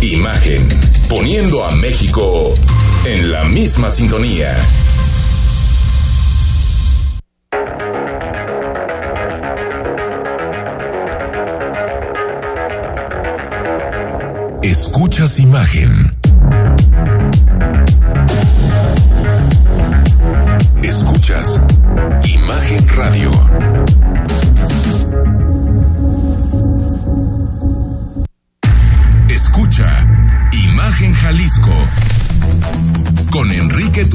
Imagen, 0.00 0.68
poniendo 1.08 1.64
a 1.64 1.72
México 1.72 2.54
en 3.04 3.32
la 3.32 3.42
misma 3.42 3.90
sintonía. 3.90 4.56
Escuchas 14.62 15.40
imagen. 15.40 16.16
Escuchas 20.80 21.60
Imagen 22.24 22.88
Radio. 22.90 23.77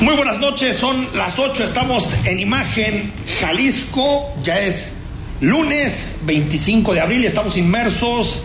Muy 0.00 0.16
buenas 0.16 0.38
noches, 0.38 0.76
son 0.76 1.08
las 1.14 1.38
8, 1.38 1.62
estamos 1.62 2.14
en 2.24 2.40
Imagen 2.40 3.12
Jalisco, 3.38 4.32
ya 4.42 4.58
es 4.58 4.94
lunes 5.42 6.20
25 6.22 6.94
de 6.94 7.00
abril 7.00 7.22
y 7.22 7.26
estamos 7.26 7.58
inmersos 7.58 8.42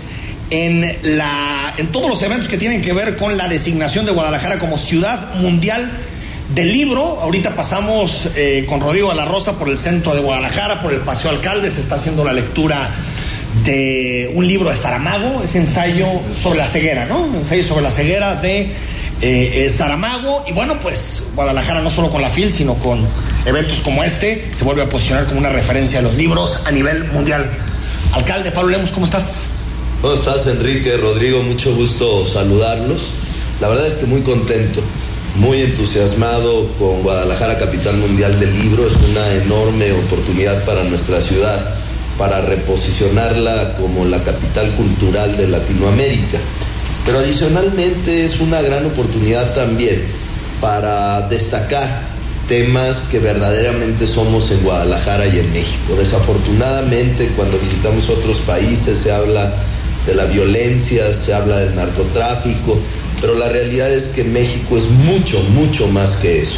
en, 0.50 0.98
la, 1.18 1.74
en 1.78 1.94
todos 1.94 2.10
los 2.10 2.22
eventos 2.24 2.50
que 2.50 2.58
tienen 2.58 2.82
que 2.82 2.92
ver 2.92 3.16
con 3.16 3.38
la 3.38 3.48
designación 3.48 4.06
de 4.06 4.12
Guadalajara 4.12 4.60
como 4.60 4.78
ciudad 4.78 5.34
mundial 5.36 5.94
del 6.54 6.74
libro. 6.74 7.22
Ahorita 7.22 7.56
pasamos 7.56 8.32
eh, 8.36 8.66
con 8.68 8.82
Rodrigo 8.82 9.08
de 9.12 9.16
la 9.16 9.24
Rosa 9.24 9.58
por 9.58 9.70
el 9.70 9.78
centro 9.78 10.14
de 10.14 10.20
Guadalajara, 10.20 10.82
por 10.82 10.92
el 10.92 11.00
Paseo 11.00 11.32
Alcalde, 11.32 11.72
se 11.72 11.80
está 11.80 11.96
haciendo 11.96 12.26
la 12.26 12.34
lectura 12.34 12.92
de 13.64 14.30
un 14.36 14.46
libro 14.46 14.70
de 14.70 14.76
Saramago, 14.76 15.42
es 15.42 15.56
ensayo 15.56 16.06
sobre 16.34 16.60
la 16.60 16.68
ceguera, 16.68 17.06
¿no? 17.06 17.26
Ensayo 17.34 17.64
sobre 17.64 17.84
la 17.84 17.92
ceguera 17.92 18.36
de 18.36 18.74
eh, 19.22 19.70
Saramago. 19.70 20.44
Y 20.48 20.54
bueno, 20.54 20.80
pues 20.80 21.24
Guadalajara 21.36 21.82
no 21.82 21.90
solo 21.90 22.10
con 22.10 22.22
la 22.22 22.30
FIL, 22.30 22.52
sino 22.52 22.76
con 22.76 23.00
eventos 23.46 23.80
como 23.80 24.04
este, 24.04 24.50
se 24.54 24.64
vuelve 24.64 24.84
a 24.84 24.90
posicionar 24.90 25.26
como 25.26 25.40
una 25.40 25.50
referencia 25.50 26.00
de 26.00 26.08
los 26.08 26.16
libros 26.16 26.62
a 26.66 26.72
nivel 26.72 27.06
mundial. 27.06 27.50
Alcalde 28.14 28.52
Pablo 28.52 28.72
Lemos, 28.72 28.92
¿cómo 28.92 29.06
estás? 29.06 29.48
¿Cómo 30.02 30.14
estás, 30.14 30.46
Enrique? 30.48 30.98
Rodrigo, 30.98 31.42
mucho 31.44 31.76
gusto 31.76 32.24
saludarlos. 32.26 33.12
La 33.62 33.70
verdad 33.70 33.88
es 33.88 33.96
que 33.96 34.06
muy 34.06 34.22
contento, 34.22 34.82
muy 35.36 35.62
entusiasmado 35.62 36.68
con 36.78 37.02
Guadalajara, 37.02 37.58
capital 37.58 37.98
mundial 37.98 38.40
del 38.40 38.54
libro. 38.62 38.86
Es 38.86 38.94
una 38.94 39.32
enorme 39.44 39.92
oportunidad 39.94 40.64
para 40.66 40.84
nuestra 40.84 41.22
ciudad, 41.22 41.76
para 42.18 42.42
reposicionarla 42.42 43.76
como 43.76 44.06
la 44.06 44.22
capital 44.24 44.72
cultural 44.76 45.38
de 45.38 45.48
Latinoamérica. 45.48 46.38
Pero 47.06 47.20
adicionalmente 47.20 48.24
es 48.24 48.40
una 48.40 48.62
gran 48.62 48.86
oportunidad 48.86 49.54
también 49.54 50.02
para 50.60 51.28
destacar 51.28 52.16
temas 52.48 53.06
que 53.12 53.20
verdaderamente 53.20 54.06
somos 54.06 54.52
en 54.52 54.62
Guadalajara 54.64 55.28
y 55.28 55.40
en 55.40 55.52
México. 55.52 55.96
Desafortunadamente, 55.98 57.30
cuando 57.36 57.58
visitamos 57.58 58.10
otros 58.10 58.40
países 58.40 58.98
se 58.98 59.12
habla 59.12 59.54
de 60.06 60.16
la 60.16 60.26
violencia, 60.26 61.14
se 61.14 61.34
habla 61.34 61.60
del 61.60 61.76
narcotráfico, 61.76 62.78
pero 63.22 63.36
la 63.36 63.50
realidad 63.50 63.92
es 63.92 64.10
que 64.10 64.24
México 64.24 64.78
es 64.78 64.90
mucho, 64.90 65.40
mucho 65.54 65.88
más 65.88 66.16
que 66.18 66.42
eso. 66.42 66.58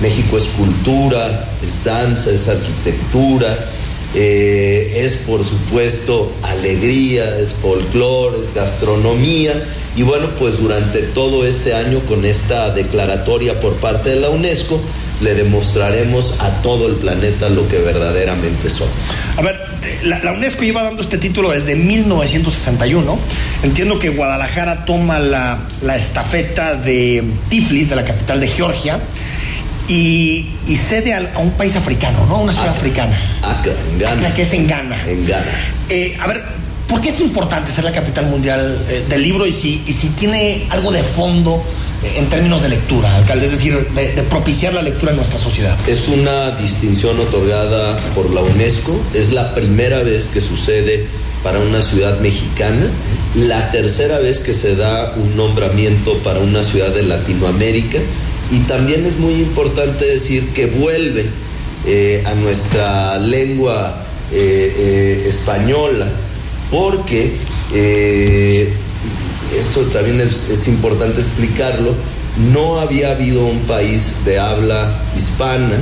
México 0.00 0.36
es 0.36 0.44
cultura, 0.44 1.48
es 1.66 1.84
danza, 1.84 2.30
es 2.30 2.48
arquitectura, 2.48 3.66
eh, 4.14 5.02
es 5.04 5.16
por 5.16 5.44
supuesto 5.44 6.32
alegría, 6.42 7.38
es 7.38 7.54
folclore, 7.54 8.38
es 8.44 8.54
gastronomía. 8.54 9.64
Y 9.98 10.02
bueno, 10.02 10.28
pues 10.38 10.60
durante 10.60 11.02
todo 11.02 11.44
este 11.44 11.74
año 11.74 11.98
con 12.02 12.24
esta 12.24 12.70
declaratoria 12.70 13.58
por 13.58 13.74
parte 13.78 14.10
de 14.10 14.20
la 14.20 14.28
UNESCO, 14.28 14.80
le 15.20 15.34
demostraremos 15.34 16.36
a 16.38 16.62
todo 16.62 16.86
el 16.86 16.94
planeta 16.94 17.48
lo 17.48 17.66
que 17.66 17.78
verdaderamente 17.78 18.70
son. 18.70 18.86
A 19.36 19.42
ver, 19.42 19.60
la, 20.04 20.20
la, 20.20 20.30
UNESCO 20.30 20.62
lleva 20.62 20.84
dando 20.84 21.02
este 21.02 21.18
título 21.18 21.50
desde 21.50 21.74
1961. 21.74 23.18
Entiendo 23.64 23.98
que 23.98 24.10
Guadalajara 24.10 24.84
toma 24.84 25.18
la, 25.18 25.66
la 25.82 25.96
estafeta 25.96 26.76
de 26.76 27.24
Tiflis, 27.48 27.90
de 27.90 27.96
la 27.96 28.04
capital 28.04 28.38
de 28.38 28.46
Georgia, 28.46 29.00
y, 29.88 30.46
y 30.68 30.76
cede 30.76 31.12
a, 31.12 31.32
a, 31.34 31.38
un 31.40 31.50
país 31.50 31.74
africano, 31.74 32.24
¿no? 32.26 32.38
Una 32.42 32.52
ciudad 32.52 32.68
africana. 32.68 33.18
Accra, 33.42 33.72
en 33.90 33.98
Ghana. 33.98 34.12
Accra, 34.12 34.34
que 34.34 34.42
es 34.42 34.52
en 34.52 34.68
Ghana. 34.68 34.96
En 35.08 35.26
Ghana. 35.26 35.44
Eh, 35.88 36.16
a 36.20 36.28
ver, 36.28 36.44
¿por 36.88 37.00
qué 37.00 37.10
es 37.10 37.20
importante 37.20 37.70
ser 37.70 37.84
la 37.84 37.92
capital 37.92 38.26
mundial 38.26 38.84
eh, 38.88 39.04
del 39.08 39.22
libro 39.22 39.46
y 39.46 39.52
si, 39.52 39.78
tiene 40.18 40.66
algo 40.70 40.90
de 40.90 41.04
fondo 41.04 41.62
eh, 42.02 42.14
en 42.16 42.28
términos 42.28 42.62
de 42.62 42.70
lectura, 42.70 43.14
alcalde? 43.14 43.44
Es 43.44 43.52
decir, 43.52 43.88
de, 43.94 44.08
propiciar 44.24 44.72
la 44.72 44.82
lectura 44.82 45.12
en 45.12 45.18
nuestra 45.18 45.38
sociedad. 45.38 45.76
Es 45.86 46.08
una 46.08 46.52
distinción 46.52 47.20
otorgada 47.20 47.96
por 48.14 48.30
la 48.32 48.40
UNESCO. 48.40 49.00
Es 49.14 49.32
la 49.32 49.54
primera 49.54 50.02
vez 50.02 50.28
que 50.28 50.40
sucede 50.40 51.06
para 51.42 51.60
una 51.60 51.82
ciudad 51.82 52.18
mexicana, 52.18 52.88
la 53.36 53.70
tercera 53.70 54.18
vez 54.18 54.40
que 54.40 54.52
se 54.52 54.74
da 54.74 55.14
un 55.16 55.36
nombramiento 55.36 56.18
para 56.24 56.40
una 56.40 56.64
ciudad 56.64 56.92
de 56.92 57.04
Latinoamérica 57.04 57.98
y 58.50 58.58
también 58.60 59.06
es 59.06 59.18
muy 59.18 59.34
importante 59.34 60.04
decir 60.04 60.48
que 60.48 60.66
vuelve 60.66 61.26
eh, 61.86 62.24
a 62.26 62.34
nuestra 62.34 63.18
lengua 63.18 64.04
española, 64.30 66.06
porque 66.70 67.32
esto 69.58 69.80
también 69.86 70.20
es, 70.20 70.48
es, 70.50 70.68
importante 70.68 71.20
explicarlo, 71.20 71.94
no 72.52 72.80
había 72.80 73.10
habido 73.12 73.44
un 73.46 73.60
país 73.60 74.14
de 74.24 74.38
habla 74.38 75.02
hispana 75.16 75.76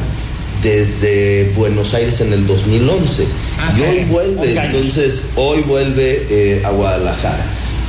desde 0.62 1.52
Buenos 1.56 1.94
Aires 1.94 2.20
en 2.20 2.32
el 2.32 2.46
2011 2.46 3.26
Ah, 3.58 3.70
y 3.70 3.76
sí. 3.76 3.82
hoy 3.82 4.04
vuelve, 4.04 4.48
11 4.48 4.58
años. 4.58 4.74
entonces 4.74 5.22
hoy 5.36 5.60
vuelve 5.62 6.62
a 6.64 6.70
Guadalajara. 6.70 7.44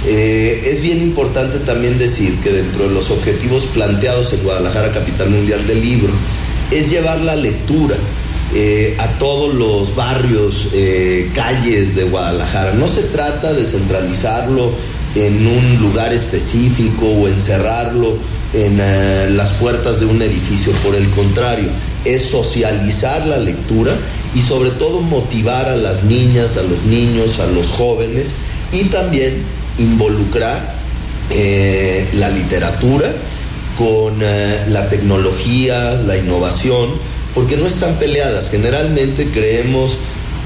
Eh, 0.06 0.64
es 0.66 0.82
bien 0.82 1.02
importante 1.02 1.60
también 1.60 1.98
decir 1.98 2.36
que 2.40 2.52
dentro 2.52 2.88
de 2.88 2.94
los 2.94 3.10
objetivos 3.10 3.66
planteados 3.66 4.32
en 4.34 4.44
Guadalajara, 4.44 4.92
capital 4.92 5.30
mundial 5.30 5.66
del 5.68 5.82
libro, 5.82 6.14
es 6.72 6.90
llevar 6.90 7.20
la 7.20 7.36
lectura 7.36 7.96
eh, 8.54 8.96
a 8.98 9.08
todos 9.20 9.54
los 9.54 9.94
barrios, 9.94 10.68
eh, 10.72 11.30
calles 11.36 11.96
de 11.96 12.06
Guadalajara. 12.06 12.72
No 12.74 12.88
se 12.88 13.04
trata 13.04 13.52
de 13.52 13.66
centralizarlo 13.66 14.72
en 15.16 15.46
un 15.46 15.80
lugar 15.82 16.14
específico 16.14 17.08
o 17.08 17.28
encerrarlo 17.28 18.16
en 18.54 18.78
eh, 18.80 19.28
las 19.32 19.52
puertas 19.52 20.00
de 20.00 20.06
un 20.06 20.22
edificio, 20.22 20.72
por 20.84 20.96
el 20.96 21.10
contrario, 21.10 21.68
es 22.06 22.22
socializar 22.22 23.28
la 23.28 23.38
lectura 23.38 23.94
y 24.34 24.42
sobre 24.42 24.70
todo 24.72 25.02
motivar 25.02 25.68
a 25.68 25.76
las 25.76 26.06
niñas, 26.06 26.56
a 26.56 26.64
los 26.64 26.84
niños, 26.84 27.40
a 27.40 27.48
los 27.48 27.68
jóvenes 27.68 28.32
y 28.72 28.84
también 28.86 29.44
involucrar 29.78 30.78
la 32.14 32.30
literatura 32.30 33.12
con 33.78 34.20
la 34.22 34.88
tecnología, 34.88 35.96
la 35.96 36.16
innovación, 36.16 36.92
porque 37.38 37.56
no 37.56 37.68
están 37.68 37.94
peleadas. 37.98 38.50
Generalmente 38.50 39.28
creemos 39.28 39.96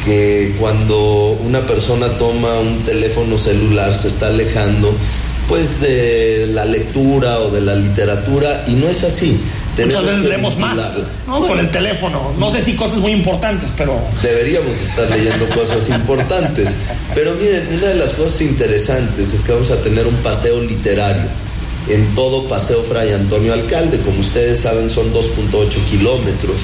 que 0.03 0.57
cuando 0.59 1.39
una 1.41 1.65
persona 1.65 2.17
toma 2.17 2.59
un 2.59 2.79
teléfono 2.79 3.37
celular 3.37 3.95
se 3.95 4.09
está 4.09 4.27
alejando 4.27 4.93
pues 5.47 5.79
de 5.79 6.49
la 6.51 6.65
lectura 6.65 7.39
o 7.39 7.49
de 7.49 7.61
la 7.61 7.75
literatura 7.75 8.65
y 8.67 8.73
no 8.73 8.89
es 8.89 9.03
así. 9.03 9.39
Muchas 9.77 10.03
veces 10.03 10.23
leemos 10.23 10.57
más 10.57 10.97
¿no? 11.25 11.39
bueno, 11.39 11.47
con 11.47 11.59
el 11.59 11.71
teléfono. 11.71 12.33
No 12.37 12.49
sé 12.49 12.59
si 12.59 12.75
cosas 12.75 12.97
muy 12.97 13.13
importantes, 13.13 13.71
pero... 13.77 13.97
Deberíamos 14.21 14.75
estar 14.75 15.09
leyendo 15.09 15.47
cosas 15.55 15.87
importantes. 15.87 16.71
Pero 17.15 17.35
miren, 17.35 17.69
una 17.73 17.87
de 17.87 17.95
las 17.95 18.11
cosas 18.11 18.41
interesantes 18.41 19.33
es 19.33 19.45
que 19.45 19.53
vamos 19.53 19.71
a 19.71 19.81
tener 19.81 20.05
un 20.07 20.15
paseo 20.15 20.59
literario 20.59 21.23
en 21.89 22.15
todo 22.15 22.47
Paseo 22.47 22.83
Fray 22.83 23.13
Antonio 23.13 23.53
Alcalde. 23.53 23.99
Como 23.99 24.19
ustedes 24.19 24.59
saben, 24.59 24.89
son 24.89 25.13
2.8 25.13 25.69
kilómetros 25.89 26.57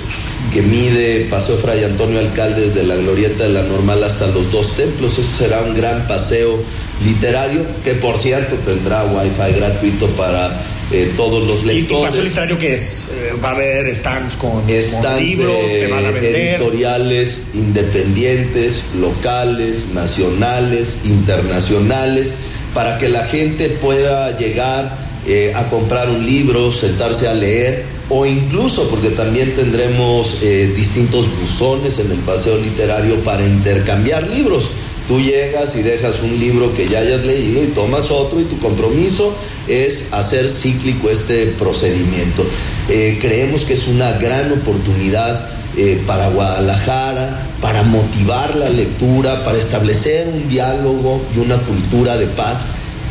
que 0.54 0.62
mide 0.62 1.28
Paseo 1.30 1.58
Fray 1.58 1.84
Antonio 1.84 2.20
Alcalde 2.20 2.62
desde 2.62 2.84
la 2.84 2.96
Glorieta 2.96 3.44
de 3.44 3.50
la 3.50 3.64
Normal 3.64 4.04
hasta 4.04 4.28
los 4.28 4.52
dos 4.52 4.76
templos. 4.76 5.18
Esto 5.18 5.38
será 5.38 5.62
un 5.62 5.76
gran 5.76 6.08
paseo 6.08 6.60
literario, 7.04 7.66
que 7.84 7.94
por 7.94 8.18
cierto 8.18 8.56
tendrá 8.66 9.06
wifi 9.06 9.54
gratuito 9.56 10.08
para 10.12 10.60
eh, 10.92 11.12
todos 11.18 11.46
los 11.46 11.66
lectores. 11.66 12.02
¿Y, 12.02 12.06
paseo 12.06 12.24
literario 12.24 12.58
que 12.58 12.76
es? 12.76 13.10
Eh, 13.12 13.34
¿Va 13.44 13.50
a 13.50 13.52
haber 13.52 13.94
stands 13.96 14.36
con, 14.36 14.66
libros? 14.68 15.56
¿Se 15.70 15.88
van 15.88 16.06
a 16.06 16.12
vender? 16.12 16.62
Editoriales 16.62 17.42
independientes, 17.54 18.84
locales, 19.00 19.90
nacionales, 19.94 21.00
internacionales, 21.06 22.34
para 22.74 22.98
que 22.98 23.10
la 23.10 23.26
gente 23.26 23.70
pueda 23.70 24.38
llegar 24.38 25.07
eh, 25.28 25.54
a 25.56 25.70
comprar 25.70 26.10
un 26.10 26.26
libro, 26.26 26.72
sentarse 26.72 27.28
a 27.28 27.34
leer 27.34 27.86
o 28.10 28.26
incluso 28.26 28.88
porque 28.90 29.10
también 29.10 29.54
tendremos 29.54 30.40
distintos 30.42 31.28
buzones 31.42 32.00
en 32.00 32.10
el 32.10 32.20
paseo 32.20 32.58
literario 32.58 33.18
para 33.18 33.46
intercambiar 33.46 34.26
libros. 34.30 34.70
Tú 35.08 35.22
llegas 35.22 35.76
y 35.78 35.84
dejas 35.84 36.22
un 36.22 36.38
libro 36.38 36.74
que 36.76 36.90
ya 36.90 37.00
hayas 37.00 37.24
leído 37.24 37.64
y 37.64 37.68
tomas 37.68 38.12
otro 38.12 38.42
y 38.42 38.44
tu 38.44 38.60
compromiso 38.60 39.34
es 39.68 40.12
hacer 40.12 40.50
cíclico 40.50 41.10
este 41.10 41.46
procedimiento. 41.48 42.46
Eh, 42.90 43.18
creemos 43.22 43.64
que 43.64 43.74
es 43.74 43.88
una 43.88 44.14
gran 44.14 44.52
oportunidad 44.52 45.50
eh, 45.78 46.02
para 46.06 46.30
Guadalajara, 46.30 47.48
para 47.62 47.84
motivar 47.84 48.58
la 48.58 48.68
lectura, 48.70 49.46
para 49.46 49.58
establecer 49.58 50.28
un 50.28 50.50
diálogo 50.50 51.22
y 51.34 51.40
una 51.40 51.58
cultura 51.60 52.18
de 52.18 52.28
paz. 52.28 52.66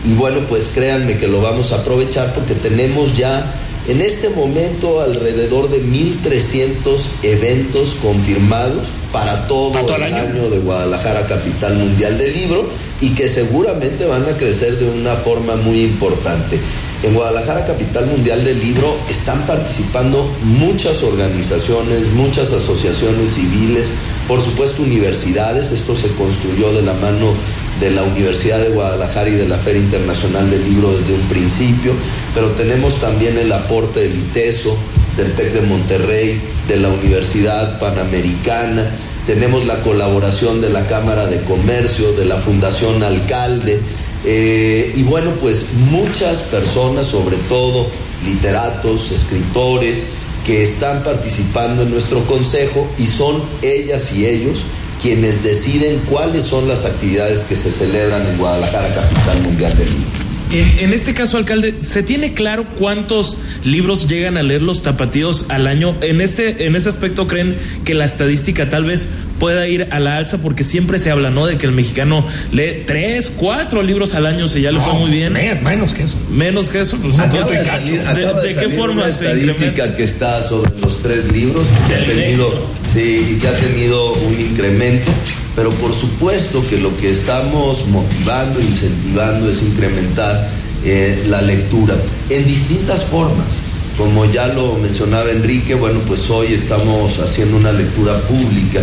Y 0.06 0.14
bueno, 0.14 0.40
pues 0.48 0.70
créanme 0.72 1.16
que 1.16 1.26
lo 1.26 1.40
vamos 1.40 1.72
a 1.72 1.76
aprovechar 1.76 2.32
porque 2.32 2.54
tenemos 2.54 3.16
ya 3.16 3.52
en 3.88 4.00
este 4.00 4.30
momento 4.30 5.00
alrededor 5.00 5.70
de 5.70 5.82
1.300 5.82 7.00
eventos 7.22 7.96
confirmados 8.02 8.86
para 9.12 9.46
todo, 9.46 9.78
el, 9.94 10.02
año? 10.02 10.50
de 10.50 10.58
Guadalajara, 10.58 11.26
capital 11.26 11.76
mundial 11.76 12.18
del 12.18 12.32
libro, 12.32 12.68
y 13.00 13.10
que 13.10 13.28
seguramente 13.28 14.06
van 14.06 14.24
a 14.24 14.36
crecer 14.36 14.78
de 14.78 14.88
una 14.88 15.14
forma 15.14 15.56
muy 15.56 15.82
importante. 15.82 16.58
En 17.02 17.14
Guadalajara, 17.14 17.64
capital 17.64 18.06
mundial 18.06 18.44
del 18.44 18.58
libro, 18.58 18.96
están 19.08 19.46
participando 19.46 20.28
muchas 20.42 21.02
organizaciones, 21.02 22.10
muchas 22.14 22.52
asociaciones 22.52 23.30
civiles, 23.30 23.90
por 24.26 24.42
supuesto 24.42 24.82
universidades, 24.82 25.70
esto 25.70 25.94
se 25.94 26.08
construyó 26.14 26.72
de 26.72 26.82
la 26.82 26.94
mano 26.94 27.34
de 27.80 27.90
la 27.90 28.02
Universidad 28.02 28.58
de 28.58 28.70
Guadalajara 28.70 29.28
y 29.28 29.34
de 29.34 29.48
la 29.48 29.58
Feria 29.58 29.82
Internacional 29.82 30.50
del 30.50 30.64
Libro 30.64 30.96
desde 30.96 31.12
un 31.12 31.28
principio, 31.28 31.92
pero 32.34 32.50
tenemos 32.50 33.00
también 33.00 33.36
el 33.38 33.52
aporte 33.52 34.00
del 34.00 34.16
ITESO, 34.16 34.76
del 35.16 35.32
TEC 35.32 35.52
de 35.52 35.60
Monterrey, 35.62 36.40
de 36.68 36.76
la 36.78 36.88
Universidad 36.88 37.78
Panamericana, 37.78 38.90
tenemos 39.26 39.66
la 39.66 39.80
colaboración 39.82 40.60
de 40.60 40.70
la 40.70 40.86
Cámara 40.86 41.26
de 41.26 41.40
Comercio, 41.42 42.12
de 42.12 42.26
la 42.26 42.36
Fundación 42.36 43.02
Alcalde, 43.02 43.80
eh, 44.24 44.92
y 44.94 45.02
bueno, 45.02 45.32
pues 45.40 45.66
muchas 45.90 46.42
personas, 46.42 47.06
sobre 47.06 47.36
todo 47.48 47.88
literatos, 48.24 49.10
escritores, 49.10 50.06
que 50.46 50.62
están 50.62 51.02
participando 51.02 51.82
en 51.82 51.90
nuestro 51.90 52.24
consejo 52.24 52.88
y 52.96 53.06
son 53.06 53.42
ellas 53.62 54.12
y 54.12 54.26
ellos 54.26 54.64
quienes 55.00 55.42
deciden 55.42 56.00
cuáles 56.08 56.44
son 56.44 56.68
las 56.68 56.84
actividades 56.84 57.44
que 57.44 57.56
se 57.56 57.70
celebran 57.70 58.26
en 58.26 58.38
Guadalajara, 58.38 58.94
capital 58.94 59.42
mundial 59.42 59.76
del 59.76 59.88
libro. 59.88 60.15
En, 60.52 60.92
este 60.92 61.12
caso, 61.12 61.36
alcalde, 61.36 61.74
¿se 61.82 62.02
tiene 62.02 62.32
claro 62.32 62.66
cuántos 62.78 63.36
libros 63.64 64.06
llegan 64.06 64.36
a 64.36 64.42
leer 64.42 64.62
los 64.62 64.82
tapatíos 64.82 65.46
al 65.48 65.66
año? 65.66 65.96
En 66.02 66.20
este, 66.20 66.66
en 66.66 66.76
ese 66.76 66.88
aspecto, 66.88 67.26
¿creen 67.26 67.56
que 67.84 67.94
la 67.94 68.04
estadística 68.04 68.70
tal 68.70 68.84
vez 68.84 69.08
pueda 69.40 69.66
ir 69.66 69.88
a 69.90 69.98
la 69.98 70.16
alza? 70.16 70.38
Porque 70.38 70.62
siempre 70.62 70.98
se 70.98 71.10
habla, 71.10 71.30
¿no? 71.30 71.46
De 71.46 71.58
que 71.58 71.66
el 71.66 71.72
mexicano 71.72 72.24
lee 72.52 72.84
tres, 72.86 73.32
cuatro 73.36 73.82
libros 73.82 74.14
al 74.14 74.26
año, 74.26 74.46
si 74.46 74.60
ya 74.60 74.70
le 74.70 74.80
fue 74.80 74.92
muy 74.94 75.10
bien. 75.10 75.32
Menos 75.62 75.92
que 75.92 76.04
eso. 76.04 76.16
Menos 76.30 76.68
que 76.68 76.80
eso. 76.80 76.96
Pues, 76.98 77.16
¿De, 77.16 78.54
qué 78.54 78.68
forma 78.68 79.10
se 79.10 79.32
estadística 79.32 79.96
que 79.96 80.04
está 80.04 80.40
sobre 80.42 80.78
los 80.80 81.02
tres 81.02 81.30
libros 81.32 81.68
que 81.88 81.94
ha 81.96 82.06
tenido, 82.06 82.66
sí, 82.94 83.38
que 83.40 83.48
ha 83.48 83.56
tenido 83.56 84.12
un 84.12 84.40
incremento 84.40 85.10
pero 85.56 85.70
por 85.70 85.94
supuesto 85.94 86.62
que 86.68 86.76
lo 86.76 86.94
que 86.98 87.10
estamos 87.10 87.86
motivando, 87.88 88.60
incentivando 88.60 89.48
es 89.48 89.62
incrementar 89.62 90.50
eh, 90.84 91.24
la 91.28 91.40
lectura 91.40 91.96
en 92.28 92.46
distintas 92.46 93.06
formas. 93.06 93.58
Como 93.96 94.26
ya 94.26 94.48
lo 94.48 94.74
mencionaba 94.74 95.30
Enrique, 95.30 95.74
bueno, 95.74 96.00
pues 96.06 96.28
hoy 96.28 96.52
estamos 96.52 97.18
haciendo 97.18 97.56
una 97.56 97.72
lectura 97.72 98.12
pública, 98.20 98.82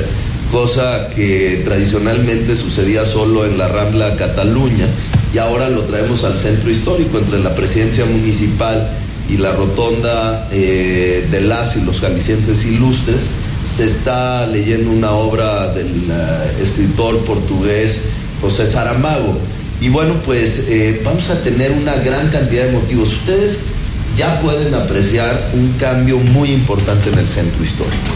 cosa 0.51 1.09
que 1.15 1.61
tradicionalmente 1.63 2.55
sucedía 2.55 3.05
solo 3.05 3.45
en 3.45 3.59
la 3.59 3.67
Rambla 3.67 4.15
Cataluña 4.15 4.87
y 5.31 5.37
ahora 5.37 5.69
lo 5.69 5.81
traemos 5.83 6.23
al 6.23 6.35
centro 6.35 6.71
histórico 6.71 7.19
entre 7.19 7.39
la 7.39 7.53
presidencia 7.53 8.05
municipal 8.05 8.89
y 9.29 9.37
la 9.37 9.51
rotonda 9.51 10.49
eh, 10.51 11.27
de 11.29 11.41
las 11.41 11.77
y 11.77 11.81
los 11.81 12.01
jaliscienses 12.01 12.65
ilustres 12.65 13.27
se 13.65 13.85
está 13.85 14.45
leyendo 14.47 14.91
una 14.91 15.11
obra 15.11 15.73
del 15.73 15.87
eh, 15.87 16.61
escritor 16.61 17.19
portugués 17.19 18.01
José 18.41 18.67
Saramago. 18.67 19.37
Y 19.81 19.89
bueno, 19.89 20.15
pues 20.25 20.65
eh, 20.69 21.01
vamos 21.03 21.29
a 21.29 21.41
tener 21.43 21.71
una 21.71 21.95
gran 21.95 22.29
cantidad 22.29 22.65
de 22.65 22.71
motivos. 22.73 23.13
Ustedes 23.13 23.63
ya 24.17 24.39
pueden 24.41 24.73
apreciar 24.73 25.51
un 25.53 25.73
cambio 25.79 26.17
muy 26.19 26.51
importante 26.51 27.09
en 27.09 27.19
el 27.19 27.27
centro 27.27 27.63
histórico, 27.63 28.11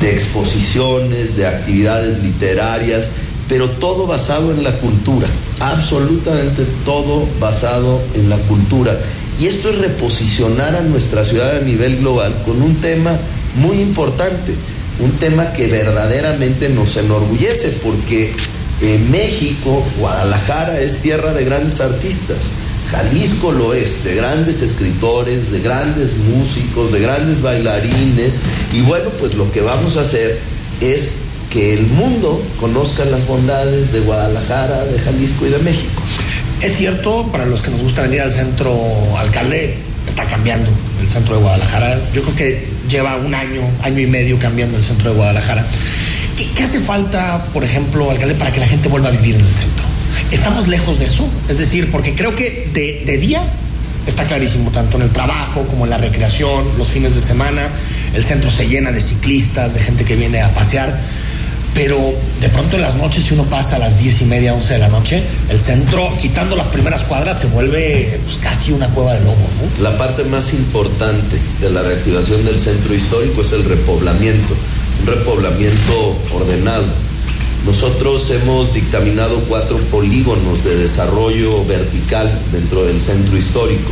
de 0.00 0.14
exposiciones, 0.14 1.36
de 1.36 1.46
actividades 1.46 2.22
literarias, 2.22 3.08
pero 3.48 3.70
todo 3.70 4.06
basado 4.06 4.50
en 4.52 4.62
la 4.62 4.72
cultura, 4.78 5.26
absolutamente 5.60 6.64
todo 6.84 7.26
basado 7.38 8.00
en 8.14 8.30
la 8.30 8.38
cultura. 8.38 8.98
Y 9.38 9.46
esto 9.46 9.70
es 9.70 9.78
reposicionar 9.78 10.76
a 10.76 10.80
nuestra 10.80 11.24
ciudad 11.24 11.56
a 11.56 11.60
nivel 11.60 11.98
global 11.98 12.34
con 12.44 12.62
un 12.62 12.76
tema 12.76 13.18
muy 13.56 13.80
importante 13.80 14.54
un 15.02 15.12
tema 15.18 15.52
que 15.52 15.66
verdaderamente 15.66 16.68
nos 16.68 16.96
enorgullece 16.96 17.70
porque 17.82 18.34
en 18.80 19.10
México, 19.10 19.84
Guadalajara 19.98 20.80
es 20.80 21.00
tierra 21.00 21.32
de 21.32 21.44
grandes 21.44 21.80
artistas. 21.80 22.38
Jalisco 22.90 23.52
lo 23.52 23.72
es, 23.72 24.04
de 24.04 24.14
grandes 24.16 24.60
escritores, 24.60 25.50
de 25.50 25.60
grandes 25.60 26.16
músicos, 26.16 26.92
de 26.92 27.00
grandes 27.00 27.40
bailarines. 27.42 28.40
Y 28.72 28.82
bueno, 28.82 29.10
pues 29.18 29.34
lo 29.34 29.50
que 29.52 29.60
vamos 29.60 29.96
a 29.96 30.02
hacer 30.02 30.38
es 30.80 31.12
que 31.50 31.74
el 31.74 31.86
mundo 31.86 32.42
conozca 32.58 33.04
las 33.04 33.26
bondades 33.26 33.92
de 33.92 34.00
Guadalajara, 34.00 34.84
de 34.84 34.98
Jalisco 34.98 35.46
y 35.46 35.50
de 35.50 35.58
México. 35.58 36.02
Es 36.60 36.76
cierto, 36.76 37.28
para 37.30 37.46
los 37.46 37.62
que 37.62 37.70
nos 37.70 37.82
gusta 37.82 38.02
venir 38.02 38.20
al 38.20 38.32
centro 38.32 38.76
alcalde, 39.16 39.76
está 40.06 40.26
cambiando 40.26 40.70
el 41.00 41.08
centro 41.08 41.36
de 41.36 41.42
Guadalajara. 41.42 42.00
Yo 42.12 42.22
creo 42.22 42.36
que 42.36 42.71
lleva 42.92 43.16
un 43.16 43.34
año, 43.34 43.62
año 43.82 43.98
y 43.98 44.06
medio 44.06 44.38
cambiando 44.38 44.76
el 44.76 44.84
centro 44.84 45.10
de 45.10 45.16
Guadalajara. 45.16 45.66
¿Qué, 46.36 46.62
hace 46.62 46.78
falta, 46.78 47.44
por 47.52 47.64
ejemplo, 47.64 48.10
alcalde, 48.10 48.34
para 48.34 48.52
que 48.52 48.60
la 48.60 48.66
gente 48.66 48.88
vuelva 48.88 49.08
a 49.08 49.12
vivir 49.12 49.34
en 49.34 49.40
el 49.40 49.54
centro? 49.54 49.84
¿Estamos 50.30 50.68
lejos 50.68 50.98
de 50.98 51.06
eso? 51.06 51.28
Es 51.48 51.58
decir, 51.58 51.90
porque 51.90 52.14
creo 52.14 52.34
que 52.34 52.68
de, 52.72 53.02
de 53.04 53.18
día 53.18 53.42
está 54.06 54.24
clarísimo, 54.24 54.70
tanto 54.70 54.96
en 54.96 55.04
el 55.04 55.10
trabajo 55.10 55.66
como 55.68 55.84
en 55.84 55.90
la 55.90 55.98
recreación, 55.98 56.64
los 56.76 56.88
fines 56.88 57.14
de 57.14 57.20
semana, 57.20 57.70
el 58.14 58.24
centro 58.24 58.50
se 58.50 58.68
llena 58.68 58.92
de 58.92 59.00
ciclistas, 59.00 59.74
de 59.74 59.80
gente 59.80 60.04
que 60.04 60.16
viene 60.16 60.42
a 60.42 60.52
pasear 60.52 60.98
pero 61.74 61.98
de 62.40 62.48
pronto 62.48 62.76
en 62.76 62.82
las 62.82 62.96
noches, 62.96 63.24
si 63.24 63.34
uno 63.34 63.44
pasa 63.44 63.76
a 63.76 63.78
las 63.78 63.98
diez 63.98 64.20
y 64.20 64.24
media, 64.26 64.54
once 64.54 64.74
de 64.74 64.78
la 64.78 64.88
noche, 64.88 65.22
el 65.48 65.58
centro, 65.58 66.10
quitando 66.20 66.54
las 66.54 66.68
primeras 66.68 67.02
cuadras, 67.04 67.40
se 67.40 67.46
vuelve 67.48 68.20
pues, 68.24 68.36
casi 68.38 68.72
una 68.72 68.88
cueva 68.88 69.14
de 69.14 69.20
lobo. 69.20 69.36
La 69.80 69.96
parte 69.96 70.24
más 70.24 70.52
importante 70.52 71.38
de 71.60 71.70
la 71.70 71.82
reactivación 71.82 72.44
del 72.44 72.58
centro 72.58 72.94
histórico 72.94 73.40
es 73.40 73.52
el 73.52 73.64
repoblamiento, 73.64 74.54
un 75.00 75.06
repoblamiento 75.06 76.16
ordenado. 76.34 76.84
Nosotros 77.64 78.30
hemos 78.32 78.74
dictaminado 78.74 79.40
cuatro 79.48 79.78
polígonos 79.90 80.64
de 80.64 80.76
desarrollo 80.76 81.64
vertical 81.64 82.30
dentro 82.52 82.84
del 82.84 83.00
centro 83.00 83.36
histórico 83.36 83.90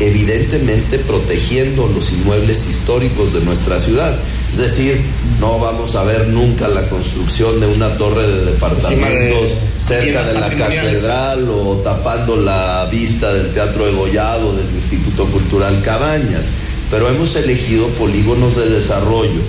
evidentemente 0.00 0.98
protegiendo 0.98 1.86
los 1.86 2.12
inmuebles 2.12 2.66
históricos 2.66 3.32
de 3.32 3.40
nuestra 3.40 3.78
ciudad. 3.78 4.18
Es 4.52 4.58
decir, 4.58 5.00
no 5.40 5.58
vamos 5.58 5.94
a 5.94 6.04
ver 6.04 6.28
nunca 6.28 6.68
la 6.68 6.86
construcción 6.90 7.58
de 7.58 7.66
una 7.66 7.96
torre 7.96 8.26
de 8.26 8.44
departamentos 8.52 9.54
cerca 9.78 10.22
de 10.24 10.34
la 10.34 10.50
catedral 10.50 11.48
o 11.48 11.76
tapando 11.78 12.36
la 12.36 12.86
vista 12.92 13.32
del 13.32 13.54
Teatro 13.54 13.86
de 13.86 13.92
Gollado 13.92 14.54
del 14.54 14.66
Instituto 14.74 15.24
Cultural 15.24 15.80
Cabañas, 15.82 16.48
pero 16.90 17.08
hemos 17.08 17.34
elegido 17.34 17.88
polígonos 17.88 18.54
de 18.54 18.68
desarrollo, 18.68 19.40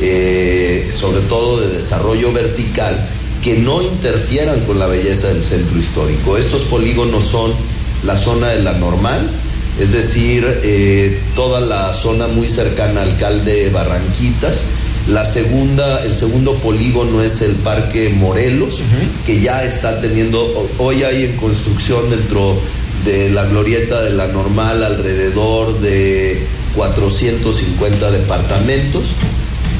eh, 0.00 0.88
sobre 0.92 1.22
todo 1.22 1.60
de 1.60 1.68
desarrollo 1.74 2.32
vertical, 2.32 3.04
que 3.42 3.56
no 3.56 3.82
interfieran 3.82 4.60
con 4.60 4.78
la 4.78 4.86
belleza 4.86 5.26
del 5.26 5.42
centro 5.42 5.76
histórico. 5.76 6.38
Estos 6.38 6.62
polígonos 6.62 7.24
son 7.24 7.52
la 8.04 8.16
zona 8.16 8.50
de 8.50 8.62
la 8.62 8.74
normal, 8.74 9.28
es 9.80 9.92
decir, 9.92 10.60
eh, 10.62 11.18
toda 11.34 11.60
la 11.60 11.92
zona 11.92 12.26
muy 12.26 12.48
cercana 12.48 13.02
al 13.02 13.10
alcalde 13.10 13.70
Barranquitas, 13.70 14.66
La 15.08 15.24
segunda, 15.24 16.04
el 16.04 16.14
segundo 16.14 16.54
polígono 16.54 17.22
es 17.22 17.40
el 17.40 17.56
Parque 17.56 18.08
Morelos, 18.10 18.82
que 19.26 19.40
ya 19.40 19.64
está 19.64 20.00
teniendo, 20.00 20.70
hoy 20.78 21.02
hay 21.02 21.24
en 21.24 21.36
construcción 21.38 22.08
dentro 22.08 22.56
de 23.04 23.28
la 23.30 23.46
glorieta 23.46 24.00
de 24.02 24.10
la 24.10 24.28
normal 24.28 24.84
alrededor 24.84 25.80
de 25.80 26.46
450 26.76 28.12
departamentos, 28.12 29.14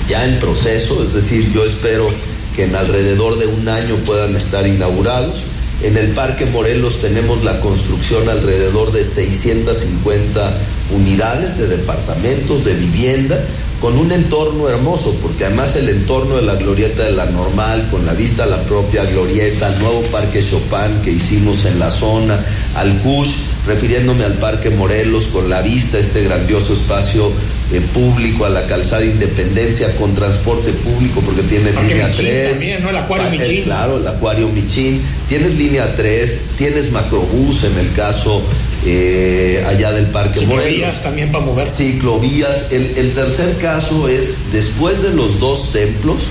ya 0.08 0.24
en 0.24 0.40
proceso, 0.40 1.04
es 1.04 1.14
decir, 1.14 1.52
yo 1.52 1.64
espero 1.64 2.08
que 2.56 2.64
en 2.64 2.74
alrededor 2.74 3.38
de 3.38 3.46
un 3.46 3.68
año 3.68 3.96
puedan 4.04 4.34
estar 4.34 4.66
inaugurados. 4.66 5.44
En 5.82 5.96
el 5.96 6.10
Parque 6.10 6.46
Morelos 6.46 7.00
tenemos 7.00 7.42
la 7.42 7.60
construcción 7.60 8.28
alrededor 8.28 8.92
de 8.92 9.02
650 9.02 10.56
unidades 10.94 11.58
de 11.58 11.66
departamentos, 11.66 12.64
de 12.64 12.74
vivienda, 12.74 13.44
con 13.80 13.98
un 13.98 14.12
entorno 14.12 14.68
hermoso, 14.68 15.16
porque 15.20 15.44
además 15.44 15.74
el 15.74 15.88
entorno 15.88 16.36
de 16.36 16.42
la 16.42 16.54
glorieta 16.54 17.02
de 17.02 17.10
la 17.10 17.26
normal, 17.26 17.88
con 17.90 18.06
la 18.06 18.12
vista 18.12 18.44
a 18.44 18.46
la 18.46 18.62
propia 18.62 19.04
glorieta, 19.06 19.66
al 19.66 19.80
nuevo 19.80 20.02
Parque 20.02 20.40
Chopin 20.40 21.02
que 21.02 21.10
hicimos 21.10 21.64
en 21.64 21.80
la 21.80 21.90
zona, 21.90 22.38
al 22.76 22.98
CUSH, 22.98 23.34
refiriéndome 23.66 24.22
al 24.22 24.34
Parque 24.34 24.70
Morelos, 24.70 25.26
con 25.26 25.50
la 25.50 25.62
vista 25.62 25.96
a 25.96 26.00
este 26.00 26.22
grandioso 26.22 26.74
espacio 26.74 27.32
eh, 27.72 27.80
público, 27.92 28.44
a 28.44 28.50
la 28.50 28.66
calzada 28.66 29.04
Independencia, 29.04 29.94
con 29.96 30.14
transporte 30.14 30.72
público, 30.72 31.20
porque 31.20 31.42
tiene 31.42 31.72
línea 31.72 32.10
3. 32.10 32.50
También, 32.50 32.82
¿no? 32.82 32.90
El 32.90 32.96
Acuario 32.96 33.30
Michín. 33.30 33.64
Claro, 33.64 33.96
el 33.98 34.06
Acuario 34.06 34.48
Michín. 34.48 35.00
Tienes 35.28 35.54
línea 35.54 35.96
3, 35.96 36.40
tienes 36.58 36.92
macrobús 36.92 37.64
en 37.64 37.78
el 37.78 37.92
caso 37.94 38.42
eh, 38.84 39.64
allá 39.66 39.92
del 39.92 40.06
Parque 40.06 40.40
Ciclovías 40.40 41.02
también 41.02 41.30
para 41.30 41.44
mover. 41.44 41.66
Ciclovías. 41.66 42.72
El, 42.72 42.94
el 42.96 43.12
tercer 43.12 43.56
caso 43.58 44.08
es 44.08 44.52
después 44.52 45.02
de 45.02 45.10
los 45.10 45.38
dos 45.38 45.72
templos 45.72 46.30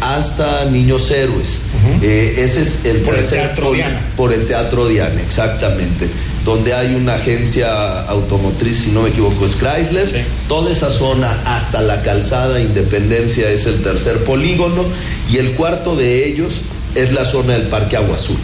hasta 0.00 0.64
Niños 0.66 1.10
Héroes. 1.10 1.60
Eh, 2.02 2.36
ese 2.38 2.62
es 2.62 2.84
el 2.84 2.98
Por 2.98 3.14
el 3.14 3.20
tercer 3.20 3.38
Teatro 3.46 3.64
pol- 3.66 3.76
Diana. 3.76 4.00
Por 4.16 4.32
el 4.32 4.46
Teatro 4.46 4.88
Diana, 4.88 5.20
exactamente. 5.22 6.08
Donde 6.44 6.72
hay 6.72 6.94
una 6.94 7.14
agencia 7.14 8.02
automotriz, 8.02 8.78
si 8.84 8.90
no 8.90 9.02
me 9.02 9.10
equivoco, 9.10 9.44
es 9.44 9.56
Chrysler. 9.56 10.08
Sí. 10.08 10.16
Toda 10.48 10.70
esa 10.72 10.88
zona 10.90 11.42
hasta 11.44 11.82
la 11.82 12.02
calzada 12.02 12.60
Independencia 12.60 13.50
es 13.50 13.66
el 13.66 13.82
tercer 13.82 14.24
polígono. 14.24 14.84
Y 15.30 15.36
el 15.38 15.52
cuarto 15.52 15.94
de 15.96 16.26
ellos 16.26 16.54
es 16.94 17.12
la 17.12 17.24
zona 17.26 17.52
del 17.54 17.64
Parque 17.68 17.96
Agua 17.96 18.16
Azul 18.16 18.38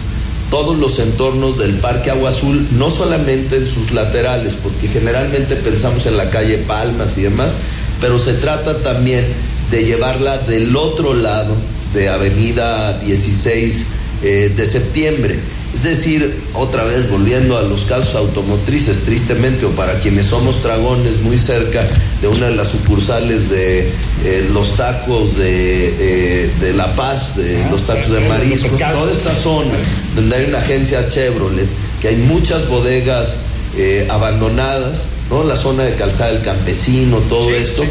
todos 0.50 0.78
los 0.78 1.00
entornos 1.00 1.58
del 1.58 1.72
Parque 1.78 2.10
Agua 2.12 2.28
Azul, 2.28 2.68
no 2.78 2.88
solamente 2.88 3.56
en 3.56 3.66
sus 3.66 3.90
laterales, 3.90 4.54
porque 4.54 4.86
generalmente 4.86 5.56
pensamos 5.56 6.06
en 6.06 6.16
la 6.16 6.30
calle 6.30 6.58
Palmas 6.58 7.18
y 7.18 7.22
demás, 7.22 7.56
pero 8.00 8.20
se 8.20 8.34
trata 8.34 8.78
también 8.78 9.24
de 9.70 9.84
llevarla 9.84 10.38
del 10.38 10.74
otro 10.76 11.14
lado 11.14 11.54
de 11.94 12.08
Avenida 12.08 12.98
16 13.00 13.86
eh, 14.22 14.52
de 14.56 14.66
septiembre. 14.66 15.38
Es 15.74 15.82
decir, 15.82 16.32
otra 16.54 16.84
vez 16.84 17.10
volviendo 17.10 17.58
a 17.58 17.62
los 17.62 17.82
casos 17.82 18.14
automotrices, 18.14 19.00
tristemente, 19.00 19.66
o 19.66 19.70
para 19.70 19.98
quienes 19.98 20.28
somos 20.28 20.62
dragones 20.62 21.20
muy 21.20 21.36
cerca 21.36 21.84
de 22.22 22.28
una 22.28 22.46
de 22.46 22.54
las 22.54 22.68
sucursales 22.68 23.50
de 23.50 23.88
eh, 24.24 24.48
los 24.52 24.76
tacos 24.76 25.36
de, 25.36 25.88
eh, 25.98 26.50
de 26.60 26.72
La 26.74 26.94
Paz, 26.94 27.36
de 27.36 27.60
Ah, 27.64 27.68
los 27.72 27.82
tacos 27.82 28.08
de 28.08 28.20
pescados. 28.20 29.00
toda 29.00 29.12
esta 29.12 29.34
zona 29.34 29.74
donde 30.14 30.36
hay 30.36 30.44
una 30.46 30.58
agencia 30.58 31.08
Chevrolet, 31.08 31.66
que 32.00 32.08
hay 32.08 32.16
muchas 32.16 32.68
bodegas 32.68 33.38
eh, 33.76 34.06
abandonadas, 34.08 35.06
¿no? 35.28 35.42
La 35.42 35.56
zona 35.56 35.82
de 35.82 35.94
calzada 35.96 36.32
del 36.32 36.42
campesino, 36.42 37.18
todo 37.28 37.48
Sí, 37.48 37.54
esto, 37.56 37.82
sí. 37.82 37.88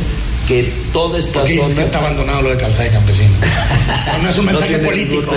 Que 0.48 0.74
toda 0.92 1.18
esta 1.20 1.42
zona. 1.48 1.76
que 1.76 1.82
está 1.82 2.00
abandonado 2.00 2.42
lo 2.44 2.50
de 2.50 2.58
calzada 2.58 2.84
de 2.86 2.90
campesino. 2.92 3.32
No, 4.14 4.22
no 4.24 4.30
es 4.30 4.38
un 4.38 4.46
mensaje 4.46 4.78
político. 4.80 5.32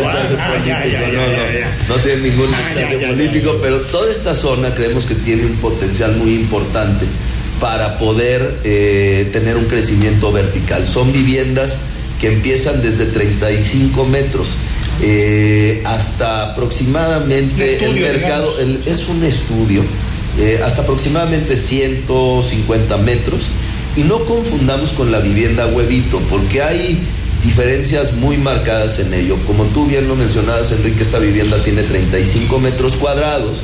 no, 1.89 1.95
tiene 1.97 2.21
ningún 2.31 2.55
Ah, 2.55 2.63
mensaje 2.63 2.95
ya, 2.95 3.01
ya, 3.01 3.09
político, 3.09 3.55
ya. 3.55 3.63
pero 3.63 3.81
toda 3.81 4.11
esta 4.11 4.35
zona 4.35 4.75
creemos 4.75 5.07
que 5.07 5.15
tiene 5.15 5.47
un 5.47 5.57
potencial 5.57 6.17
muy 6.17 6.35
importante 6.35 7.07
para 7.61 7.97
poder 7.99 8.59
eh, 8.65 9.29
tener 9.33 9.57
un 9.57 9.65
crecimiento 9.65 10.31
vertical. 10.33 10.87
Son 10.87 11.13
viviendas 11.13 11.77
que 12.21 12.29
empiezan 12.29 12.83
desde 12.83 13.07
35 13.07 14.05
metros 14.07 14.55
eh, 15.03 15.83
hasta 15.85 16.51
aproximadamente 16.53 17.75
estudio, 17.75 18.07
el 18.09 18.19
mercado, 18.21 18.59
el- 18.61 18.81
es 18.87 19.07
un 19.09 19.23
estudio, 19.25 19.83
eh, 20.39 20.61
hasta 20.65 20.83
aproximadamente 20.83 21.57
150 21.57 22.97
metros. 22.99 23.49
Y 23.97 24.03
no 24.03 24.25
confundamos 24.25 24.91
con 24.91 25.11
la 25.11 25.21
vivienda 25.21 25.67
huevito, 25.67 26.21
porque 26.31 26.63
hay 26.63 26.99
diferencias 27.43 28.13
muy 28.15 28.37
marcadas 28.37 28.99
en 28.99 29.15
ello. 29.15 29.37
Como 29.47 29.65
tú 29.67 29.87
bien 29.87 30.09
lo 30.09 30.17
mencionabas, 30.17 30.73
Enrique, 30.73 31.03
esta 31.03 31.19
vivienda 31.19 31.57
tiene 31.65 31.83
35 31.83 32.59
metros 32.59 32.97
cuadrados 32.97 33.63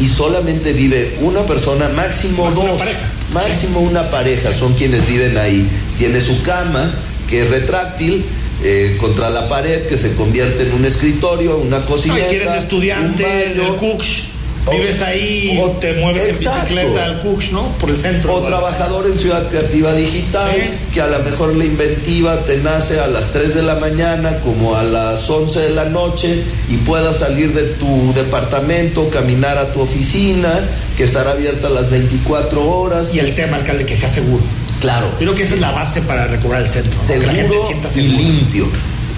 y 0.00 0.06
solamente 0.06 0.72
vive 0.72 1.16
una 1.20 1.42
persona, 1.42 1.88
máximo 1.88 2.44
Más 2.44 2.54
dos. 2.54 2.64
una. 2.64 2.90
Máximo 3.32 3.80
una 3.80 4.10
pareja, 4.10 4.52
son 4.52 4.74
quienes 4.74 5.06
viven 5.08 5.36
ahí. 5.36 5.68
Tiene 5.98 6.20
su 6.20 6.42
cama, 6.42 6.92
que 7.28 7.42
es 7.42 7.50
retráctil, 7.50 8.24
eh, 8.62 8.96
contra 9.00 9.28
la 9.30 9.48
pared, 9.48 9.86
que 9.86 9.96
se 9.96 10.14
convierte 10.14 10.64
en 10.64 10.72
un 10.72 10.84
escritorio, 10.84 11.58
una 11.58 11.84
cocina. 11.84 12.16
No, 12.16 12.24
si 12.24 12.36
eres 12.36 12.54
estudiante 12.54 13.24
del 13.24 13.76
Cooks, 13.76 14.24
vives 14.70 15.02
ahí 15.02 15.58
O- 15.62 15.68
y 15.76 15.80
te 15.80 15.92
mueves 15.94 16.28
Exacto. 16.28 16.50
en 16.50 16.62
bicicleta 16.76 17.04
al 17.04 17.20
Cooks, 17.22 17.52
¿no? 17.52 17.68
Por 17.78 17.90
el 17.90 17.98
centro. 17.98 18.34
O 18.34 18.42
trabajador 18.42 19.06
en 19.06 19.18
Ciudad 19.18 19.48
Creativa 19.48 19.92
Digital, 19.94 20.50
Sí. 20.54 20.92
que 20.94 21.00
a 21.00 21.06
lo 21.06 21.18
mejor 21.20 21.54
la 21.56 21.64
inventiva 21.64 22.36
te 22.44 22.58
nace 22.58 23.00
a 23.00 23.06
las 23.06 23.32
3 23.32 23.54
de 23.54 23.62
la 23.62 23.74
mañana 23.76 24.38
como 24.44 24.76
a 24.76 24.82
las 24.82 25.28
11 25.30 25.60
de 25.60 25.70
la 25.70 25.84
noche 25.86 26.42
y 26.70 26.76
puedas 26.78 27.18
salir 27.18 27.52
de 27.54 27.62
tu 27.74 28.12
departamento, 28.14 29.08
caminar 29.10 29.58
a 29.58 29.72
tu 29.72 29.80
oficina, 29.80 30.60
que 30.96 31.04
estará 31.04 31.32
abierta 31.32 31.68
a 31.68 31.70
las 31.70 31.90
24 31.90 32.68
horas. 32.68 33.14
Y 33.14 33.18
el 33.20 33.34
tema, 33.34 33.56
alcalde, 33.58 33.84
que 33.86 33.96
sea 33.96 34.08
seguro. 34.08 34.42
claro, 34.80 35.08
Yo 35.12 35.18
creo 35.18 35.34
que 35.34 35.42
esa 35.42 35.54
es 35.54 35.60
la 35.60 35.70
base 35.72 36.00
para 36.02 36.26
recobrar 36.26 36.62
el 36.62 36.68
centro. 36.68 36.92
¿no? 36.96 37.20
Que 37.20 37.26
la 37.26 37.32
gente 37.32 37.48
seguro 37.58 37.66
sienta 37.66 37.88
y 37.88 37.90
seguro. 37.90 38.16
limpio. 38.22 38.66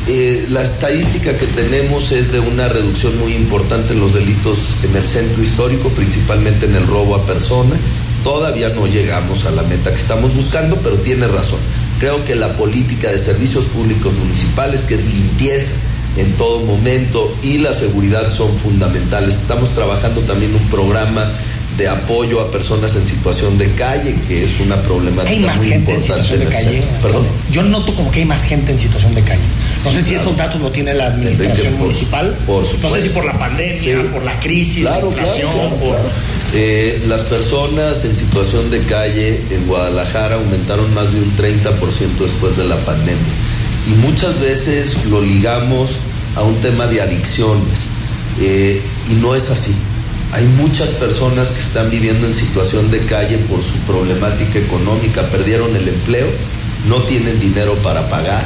Eh, 0.09 0.47
la 0.50 0.62
estadística 0.62 1.37
que 1.37 1.47
tenemos 1.47 2.11
es 2.11 2.33
de 2.33 2.40
una 2.40 2.69
reducción 2.69 3.19
muy 3.19 3.35
importante 3.35 3.92
en 3.92 4.00
los 4.00 4.14
delitos 4.14 4.76
en 4.83 4.97
el 4.97 5.07
centro 5.07 5.42
histórico, 5.42 5.88
principalmente 5.90 6.66
en 6.66 6.75
el 6.75 6.87
robo 6.87 7.14
a 7.14 7.26
persona. 7.26 7.76
Todavía 8.25 8.71
no 8.71 8.87
llegamos 8.87 9.45
a 9.47 9.50
la 9.50 9.62
meta 9.62 9.90
que 9.90 10.00
estamos 10.00 10.35
buscando, 10.35 10.76
pero 10.76 10.97
tiene 10.97 11.28
razón. 11.28 11.59
Creo 11.99 12.25
que 12.25 12.35
la 12.35 12.57
política 12.57 13.11
de 13.11 13.19
servicios 13.19 13.66
públicos 13.66 14.12
municipales, 14.14 14.85
que 14.85 14.95
es 14.95 15.04
limpieza 15.04 15.73
en 16.16 16.33
todo 16.33 16.61
momento, 16.61 17.35
y 17.42 17.59
la 17.59 17.73
seguridad 17.73 18.30
son 18.30 18.57
fundamentales. 18.57 19.35
Estamos 19.37 19.71
trabajando 19.71 20.23
también 20.23 20.54
un 20.54 20.69
programa 20.69 21.30
de 21.78 21.88
apoyo 21.88 22.40
a 22.40 22.50
personas 22.50 22.95
en 22.97 23.04
situación 23.04 23.57
de 23.57 23.71
calle, 23.73 24.14
que 24.28 24.45
es 24.45 24.61
una 24.61 24.83
problemática 24.83 25.30
Hay 25.30 25.38
más 25.38 25.57
muy 25.59 25.69
gente 25.69 25.92
en 25.92 26.00
importante 26.00 26.28
situación 26.28 26.38
de 26.40 26.45
el 26.45 26.52
calle. 26.52 26.83
centro. 26.83 27.00
Perdón. 27.00 27.26
Yo 27.50 27.62
noto 27.62 27.95
como 27.95 28.11
que 28.11 28.21
hay 28.21 28.26
más 28.26 28.42
gente 28.42 28.73
en 28.73 28.78
situación 28.78 29.14
de 29.14 29.23
calle. 29.23 29.40
No 29.84 29.90
sé 29.90 30.02
si 30.02 30.10
claro. 30.10 30.22
esos 30.22 30.37
datos 30.37 30.60
lo 30.60 30.70
tiene 30.70 30.92
la 30.94 31.06
administración 31.06 31.72
por- 31.75 31.80
municipal. 31.82 32.37
por 32.46 32.62
no 32.82 32.88
sé 32.90 33.00
si 33.00 33.08
por 33.10 33.25
la 33.25 33.38
pandemia, 33.38 33.80
Sí. 33.80 33.92
por 34.12 34.22
la 34.25 34.38
crisis, 34.40 34.82
Claro, 34.82 35.10
la 35.10 35.18
inflación, 35.18 35.52
claro, 35.52 35.76
por... 35.76 35.96
Eh, 36.52 37.02
las 37.08 37.22
personas 37.22 38.04
en 38.04 38.14
situación 38.16 38.70
de 38.70 38.80
calle 38.80 39.40
en 39.50 39.66
Guadalajara 39.66 40.34
aumentaron 40.37 40.92
más 40.94 41.12
de 41.14 41.20
un 41.20 41.34
30% 41.37 42.25
después 42.25 42.56
de 42.56 42.64
la 42.64 42.76
pandemia. 42.78 43.32
Y 43.87 43.92
muchas 44.06 44.38
veces 44.40 44.96
lo 45.10 45.22
ligamos 45.22 45.92
a 46.37 46.42
un 46.42 46.56
tema 46.60 46.87
de 46.87 47.00
adicciones. 47.00 47.87
Eh, 48.40 48.80
y 49.10 49.14
no 49.14 49.34
es 49.34 49.49
así. 49.50 49.75
Hay 50.32 50.44
muchas 50.44 50.90
personas 50.90 51.50
que 51.50 51.60
están 51.60 51.90
viviendo 51.90 52.26
en 52.26 52.34
situación 52.34 52.90
de 52.90 53.00
calle 53.00 53.38
por 53.38 53.62
su 53.62 53.75
problemática 53.87 54.58
económica, 54.58 55.22
perdieron 55.28 55.75
el 55.75 55.88
empleo, 55.88 56.26
no 56.88 57.02
tienen 57.02 57.40
dinero 57.40 57.75
para 57.82 58.08
pagar 58.08 58.44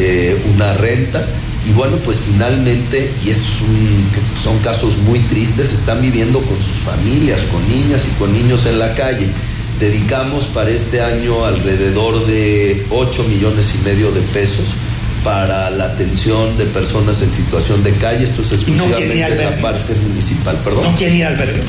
eh, 0.00 0.36
una 0.54 0.74
renta 0.74 1.24
y 1.68 1.72
bueno, 1.72 1.96
pues 1.98 2.20
finalmente, 2.26 3.10
y 3.22 3.28
estos 3.30 3.58
son, 3.58 4.42
son 4.42 4.58
casos 4.60 4.96
muy 4.98 5.18
tristes, 5.20 5.72
están 5.72 6.00
viviendo 6.00 6.40
con 6.40 6.56
sus 6.56 6.78
familias, 6.78 7.42
con 7.52 7.60
niñas 7.68 8.06
y 8.10 8.18
con 8.18 8.32
niños 8.32 8.64
en 8.64 8.78
la 8.78 8.94
calle. 8.94 9.26
Dedicamos 9.78 10.46
para 10.46 10.70
este 10.70 11.02
año 11.02 11.44
alrededor 11.44 12.26
de 12.26 12.86
8 12.90 13.24
millones 13.24 13.74
y 13.74 13.84
medio 13.84 14.10
de 14.10 14.20
pesos 14.32 14.70
para 15.22 15.68
la 15.70 15.84
atención 15.84 16.56
de 16.56 16.64
personas 16.64 17.20
en 17.20 17.30
situación 17.30 17.84
de 17.84 17.92
calle. 17.92 18.24
Esto 18.24 18.40
es 18.40 18.52
no 18.52 18.56
exclusivamente 18.84 19.32
en 19.32 19.50
la 19.50 19.60
parte 19.60 19.94
municipal. 20.08 20.56
Perdón. 20.64 20.84
No 20.84 20.94
quieren 20.94 21.16
ir 21.18 21.24
al 21.26 21.32
albergue. 21.34 21.62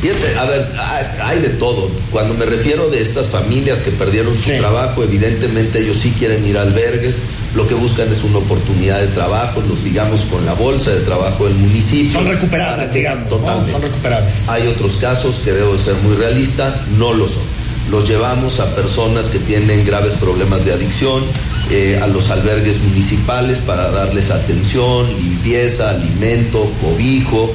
Fíjate, 0.00 0.38
a 0.38 0.44
ver, 0.44 0.68
hay, 0.78 1.04
hay 1.22 1.40
de 1.40 1.48
todo. 1.50 1.90
Cuando 2.12 2.32
me 2.34 2.46
refiero 2.46 2.88
de 2.88 3.02
estas 3.02 3.28
familias 3.28 3.80
que 3.80 3.90
perdieron 3.90 4.38
su 4.38 4.44
Sí. 4.50 4.56
trabajo, 4.58 5.02
evidentemente 5.02 5.80
ellos 5.80 5.96
sí 5.96 6.14
quieren 6.18 6.46
ir 6.46 6.56
a 6.56 6.62
albergues, 6.62 7.20
lo 7.54 7.66
que 7.66 7.74
buscan 7.74 8.10
es 8.12 8.22
una 8.24 8.38
oportunidad 8.38 9.00
de 9.00 9.08
trabajo, 9.08 9.62
los 9.66 9.82
ligamos 9.82 10.22
con 10.22 10.44
la 10.44 10.52
bolsa 10.54 10.90
de 10.90 11.00
trabajo 11.00 11.46
del 11.46 11.54
municipio. 11.54 12.12
Son 12.12 12.26
recuperables, 12.28 12.92
que- 12.92 12.98
digamos. 12.98 13.24
¿no? 13.30 13.36
Totalmente. 13.38 13.72
Son 13.72 13.82
recuperables. 13.82 14.48
Hay 14.48 14.66
otros 14.66 14.96
casos 14.96 15.38
que 15.44 15.52
debo 15.52 15.72
de 15.72 15.78
ser 15.78 15.94
muy 15.96 16.14
realista, 16.16 16.82
no 16.98 17.12
lo 17.14 17.26
son. 17.28 17.42
Los 17.90 18.06
llevamos 18.06 18.60
a 18.60 18.74
personas 18.76 19.28
que 19.28 19.38
tienen 19.38 19.84
graves 19.86 20.14
problemas 20.14 20.66
de 20.66 20.74
adicción, 20.74 21.22
eh, 21.70 21.98
a 22.02 22.06
los 22.06 22.30
albergues 22.30 22.80
municipales 22.82 23.60
para 23.60 23.90
darles 23.90 24.30
atención, 24.30 25.06
limpieza, 25.18 25.90
alimento, 25.90 26.70
cobijo, 26.82 27.50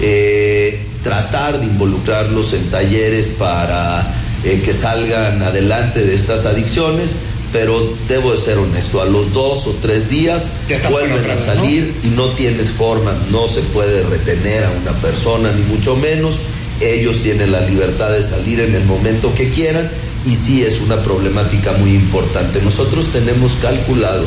eh, 0.00 0.80
tratar 1.04 1.60
de 1.60 1.66
involucrarlos 1.66 2.52
en 2.52 2.68
talleres 2.68 3.28
para 3.28 4.12
eh, 4.44 4.60
que 4.64 4.74
salgan 4.74 5.40
adelante 5.42 6.02
de 6.04 6.14
estas 6.14 6.46
adicciones, 6.46 7.14
pero 7.52 7.94
debo 8.08 8.32
de 8.32 8.38
ser 8.38 8.58
honesto, 8.58 9.00
a 9.00 9.06
los 9.06 9.32
dos 9.32 9.66
o 9.66 9.74
tres 9.80 10.08
días 10.10 10.50
vuelven 10.90 11.30
a 11.30 11.38
salir 11.38 11.94
y 12.02 12.08
no 12.08 12.30
tienes 12.30 12.70
forma, 12.70 13.14
no 13.30 13.48
se 13.48 13.60
puede 13.60 14.02
retener 14.02 14.64
a 14.64 14.70
una 14.70 14.92
persona, 15.00 15.52
ni 15.52 15.62
mucho 15.62 15.96
menos. 15.96 16.38
Ellos 16.80 17.18
tienen 17.22 17.52
la 17.52 17.62
libertad 17.62 18.12
de 18.12 18.22
salir 18.22 18.60
en 18.60 18.74
el 18.74 18.84
momento 18.84 19.34
que 19.34 19.48
quieran 19.50 19.90
y 20.26 20.34
sí 20.34 20.62
es 20.62 20.80
una 20.80 21.02
problemática 21.02 21.72
muy 21.72 21.94
importante. 21.94 22.60
Nosotros 22.60 23.06
tenemos 23.12 23.52
calculado 23.62 24.26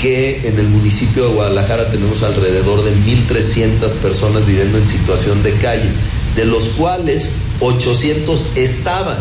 que 0.00 0.48
en 0.48 0.58
el 0.58 0.66
municipio 0.68 1.28
de 1.28 1.34
Guadalajara 1.34 1.90
tenemos 1.90 2.22
alrededor 2.22 2.84
de 2.84 2.92
1.300 2.92 3.92
personas 3.94 4.46
viviendo 4.46 4.78
en 4.78 4.86
situación 4.86 5.42
de 5.42 5.52
calle, 5.54 5.90
de 6.36 6.44
los 6.44 6.64
cuales 6.70 7.30
800 7.60 8.56
estaban, 8.56 9.18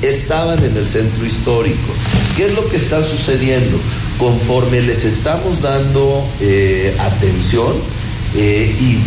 estaban 0.00 0.64
en 0.64 0.76
el 0.76 0.86
centro 0.86 1.26
histórico. 1.26 1.92
¿Qué 2.36 2.46
es 2.46 2.54
lo 2.54 2.66
que 2.68 2.76
está 2.76 3.02
sucediendo? 3.02 3.78
Conforme 4.18 4.80
les 4.80 5.04
estamos 5.04 5.60
dando 5.60 6.24
eh, 6.40 6.96
atención 6.98 7.74
eh, 8.34 8.74
y 8.80 8.98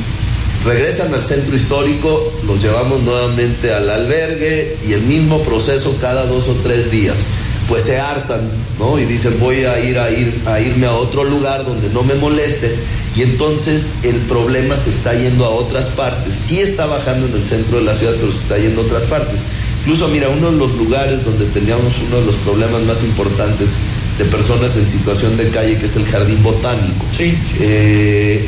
regresan 0.63 1.13
al 1.13 1.24
centro 1.24 1.55
histórico, 1.55 2.32
los 2.46 2.62
llevamos 2.62 3.01
nuevamente 3.01 3.74
al 3.74 3.89
albergue 3.89 4.77
y 4.88 4.94
el 4.94 5.01
mismo 5.01 5.41
proceso 5.41 5.98
cada 6.00 6.27
dos 6.27 6.48
o 6.50 6.53
tres 6.62 6.91
días. 6.91 7.20
Pues 7.67 7.84
se 7.84 8.00
hartan, 8.00 8.48
¿no? 8.77 9.00
Y 9.00 9.05
dicen, 9.05 9.39
voy 9.39 9.65
a 9.65 9.79
ir 9.79 9.98
a, 9.98 10.12
ir 10.12 10.41
a 10.46 10.60
irme 10.60 10.86
a 10.86 10.94
otro 10.94 11.24
lugar 11.24 11.65
donde 11.65 11.89
no 11.89 12.03
me 12.03 12.13
moleste. 12.13 12.75
Y 13.15 13.24
entonces 13.24 13.94
el 14.03 14.17
problema 14.17 14.77
se 14.77 14.91
está 14.91 15.15
yendo 15.15 15.46
a 15.46 15.50
otras 15.50 15.88
partes. 15.89 16.32
Sí 16.36 16.60
está 16.60 16.86
bajando 16.86 17.25
en 17.25 17.34
el 17.34 17.46
centro 17.46 17.77
de 17.77 17.86
la 17.86 17.96
ciudad, 17.96 18.13
pero 18.20 18.32
se 18.32 18.39
está 18.39 18.60
yendo 18.60 18.82
a 18.82 18.84
otras 18.84 19.05
partes. 19.05 19.46
Incluso, 19.86 20.08
mira, 20.08 20.30
uno 20.30 20.51
de 20.51 20.58
los 20.58 20.75
lugares 20.77 21.24
donde 21.24 21.46
teníamos 21.46 21.94
uno 22.08 22.18
de 22.20 22.25
los 22.25 22.36
problemas 22.38 22.82
más 22.82 23.04
importantes 23.04 23.75
de 24.18 24.25
personas 24.25 24.75
en 24.77 24.88
situación 24.88 25.38
de 25.38 25.50
calle, 25.50 25.77
que 25.77 25.86
es 25.86 25.96
el 25.96 26.06
jardín 26.06 26.42
botánico. 26.42 27.06
Sí. 27.15 27.38
Eh, 27.60 28.48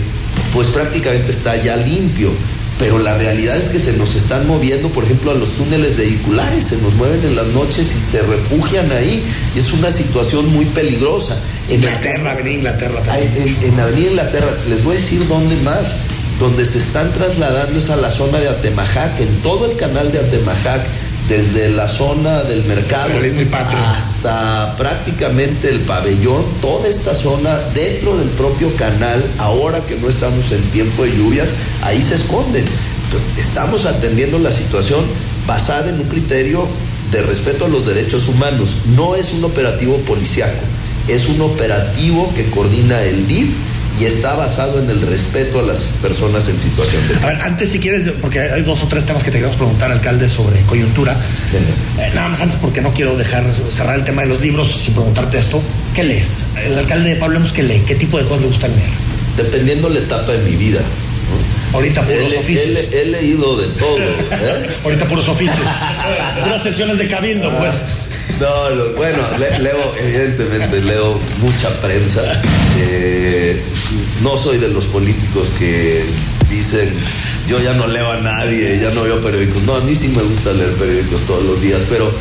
pues 0.51 0.69
prácticamente 0.69 1.29
está 1.29 1.55
ya 1.55 1.77
limpio. 1.77 2.31
Pero 2.79 2.97
la 2.97 3.15
realidad 3.15 3.55
es 3.55 3.65
que 3.65 3.77
se 3.77 3.93
nos 3.97 4.15
están 4.15 4.47
moviendo, 4.47 4.89
por 4.89 5.03
ejemplo, 5.03 5.29
a 5.29 5.35
los 5.35 5.51
túneles 5.51 5.95
vehiculares, 5.95 6.63
se 6.63 6.77
nos 6.77 6.95
mueven 6.95 7.23
en 7.23 7.35
las 7.35 7.45
noches 7.47 7.95
y 7.95 7.99
se 7.99 8.23
refugian 8.23 8.91
ahí. 8.91 9.23
Y 9.55 9.59
es 9.59 9.71
una 9.73 9.91
situación 9.91 10.51
muy 10.51 10.65
peligrosa. 10.65 11.39
En 11.69 11.75
Inglaterra, 11.75 12.31
Avenida 12.31 12.53
Inglaterra 12.55 13.03
también. 13.03 13.31
En, 13.35 13.73
en 13.73 13.79
Avenida 13.79 14.09
Inglaterra, 14.09 14.57
les 14.69 14.83
voy 14.83 14.95
a 14.95 14.99
decir 14.99 15.27
dónde 15.27 15.55
más. 15.57 15.97
Donde 16.39 16.65
se 16.65 16.77
están 16.77 17.13
trasladando 17.13 17.79
es 17.79 17.89
a 17.89 17.95
la 17.95 18.11
zona 18.11 18.37
de 18.39 18.47
Atemajac, 18.47 19.19
en 19.19 19.41
todo 19.41 19.65
el 19.71 19.75
canal 19.75 20.11
de 20.11 20.19
Atemajac 20.19 20.85
desde 21.27 21.69
la 21.69 21.87
zona 21.87 22.43
del 22.43 22.63
mercado 22.63 23.19
hasta 23.95 24.75
prácticamente 24.77 25.69
el 25.69 25.81
pabellón, 25.81 26.45
toda 26.61 26.87
esta 26.87 27.15
zona 27.15 27.59
dentro 27.73 28.17
del 28.17 28.29
propio 28.29 28.73
canal, 28.75 29.23
ahora 29.37 29.85
que 29.85 29.95
no 29.95 30.07
estamos 30.07 30.51
en 30.51 30.61
tiempo 30.71 31.03
de 31.03 31.15
lluvias, 31.17 31.49
ahí 31.81 32.01
se 32.01 32.15
esconden. 32.15 32.65
Estamos 33.37 33.85
atendiendo 33.85 34.39
la 34.39 34.51
situación 34.51 35.05
basada 35.45 35.89
en 35.89 35.99
un 35.99 36.07
criterio 36.07 36.67
de 37.11 37.21
respeto 37.21 37.65
a 37.65 37.69
los 37.69 37.85
derechos 37.85 38.27
humanos. 38.27 38.77
No 38.95 39.15
es 39.15 39.33
un 39.33 39.43
operativo 39.43 39.97
policiaco, 39.99 40.61
es 41.07 41.27
un 41.27 41.41
operativo 41.41 42.31
que 42.35 42.49
coordina 42.49 43.01
el 43.03 43.27
DIF 43.27 43.49
y 43.99 44.05
está 44.05 44.35
basado 44.35 44.79
en 44.79 44.89
el 44.89 45.01
respeto 45.01 45.59
a 45.59 45.63
las 45.63 45.85
personas 46.01 46.47
en 46.47 46.59
situación 46.59 47.07
de... 47.07 47.15
A 47.15 47.27
ver, 47.27 47.41
antes 47.41 47.69
si 47.69 47.79
quieres, 47.79 48.07
porque 48.21 48.39
hay 48.39 48.61
dos 48.61 48.83
o 48.83 48.87
tres 48.87 49.05
temas 49.05 49.23
que 49.23 49.31
te 49.31 49.37
queremos 49.37 49.55
preguntar, 49.55 49.91
alcalde, 49.91 50.29
sobre 50.29 50.61
coyuntura. 50.61 51.13
Eh, 51.99 52.11
nada 52.13 52.27
más 52.27 52.41
antes, 52.41 52.57
porque 52.61 52.81
no 52.81 52.93
quiero 52.93 53.17
dejar 53.17 53.43
cerrar 53.69 53.95
el 53.95 54.03
tema 54.03 54.21
de 54.21 54.27
los 54.27 54.41
libros 54.41 54.71
sin 54.71 54.93
preguntarte 54.93 55.39
esto. 55.39 55.61
¿Qué 55.95 56.03
lees? 56.03 56.43
El 56.63 56.77
alcalde 56.77 57.09
de 57.09 57.15
Pablo 57.15 57.39
¿qué 57.53 57.63
lee? 57.63 57.83
¿Qué 57.87 57.95
tipo 57.95 58.17
de 58.17 58.25
cosas 58.25 58.41
le 58.41 58.47
gusta 58.47 58.67
leer? 58.67 58.89
Dependiendo 59.35 59.89
la 59.89 59.99
etapa 59.99 60.31
de 60.31 60.39
mi 60.39 60.55
vida. 60.55 60.79
Ahorita 61.73 62.01
puros 62.03 62.33
oficios. 62.37 62.87
He, 62.91 63.05
leído 63.05 63.57
de 63.57 63.67
todo. 63.79 63.99
¿eh? 63.99 64.69
Ahorita 64.83 65.05
puros 65.07 65.27
oficios. 65.27 65.59
Puras 66.43 66.63
sesiones 66.63 66.97
de 66.97 67.07
cabildo, 67.07 67.51
pues. 67.57 67.81
No, 68.39 68.93
bueno, 68.95 69.19
leo, 69.59 69.95
evidentemente 69.99 70.81
leo 70.81 71.19
mucha 71.39 71.69
prensa. 71.81 72.41
Eh, 72.77 73.61
no 74.21 74.37
soy 74.37 74.57
de 74.57 74.69
los 74.69 74.85
políticos 74.85 75.51
que 75.57 76.03
dicen, 76.49 76.89
yo 77.47 77.59
ya 77.59 77.73
no 77.73 77.87
leo 77.87 78.11
a 78.11 78.17
nadie, 78.17 78.79
ya 78.79 78.91
no 78.91 79.03
veo 79.03 79.21
periódicos. 79.21 79.63
No, 79.63 79.75
a 79.75 79.81
mí 79.81 79.95
sí 79.95 80.09
me 80.09 80.23
gusta 80.23 80.53
leer 80.53 80.73
periódicos 80.73 81.23
todos 81.23 81.43
los 81.43 81.61
días, 81.61 81.83
pero 81.89 82.11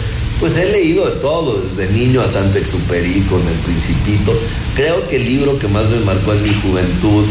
pues 0.40 0.57
he 0.57 0.71
leído 0.71 1.07
de 1.07 1.16
todo, 1.16 1.61
desde 1.61 1.92
niño 1.92 2.21
a 2.21 2.29
Santa 2.29 2.59
Exuperi 2.59 3.21
con 3.23 3.40
El 3.40 3.55
Principito. 3.64 4.38
Creo 4.75 5.07
que 5.09 5.16
el 5.16 5.25
libro 5.25 5.59
que 5.59 5.69
más 5.69 5.88
me 5.88 5.99
marcó 6.01 6.33
en 6.33 6.42
mi 6.42 6.55
juventud 6.62 7.25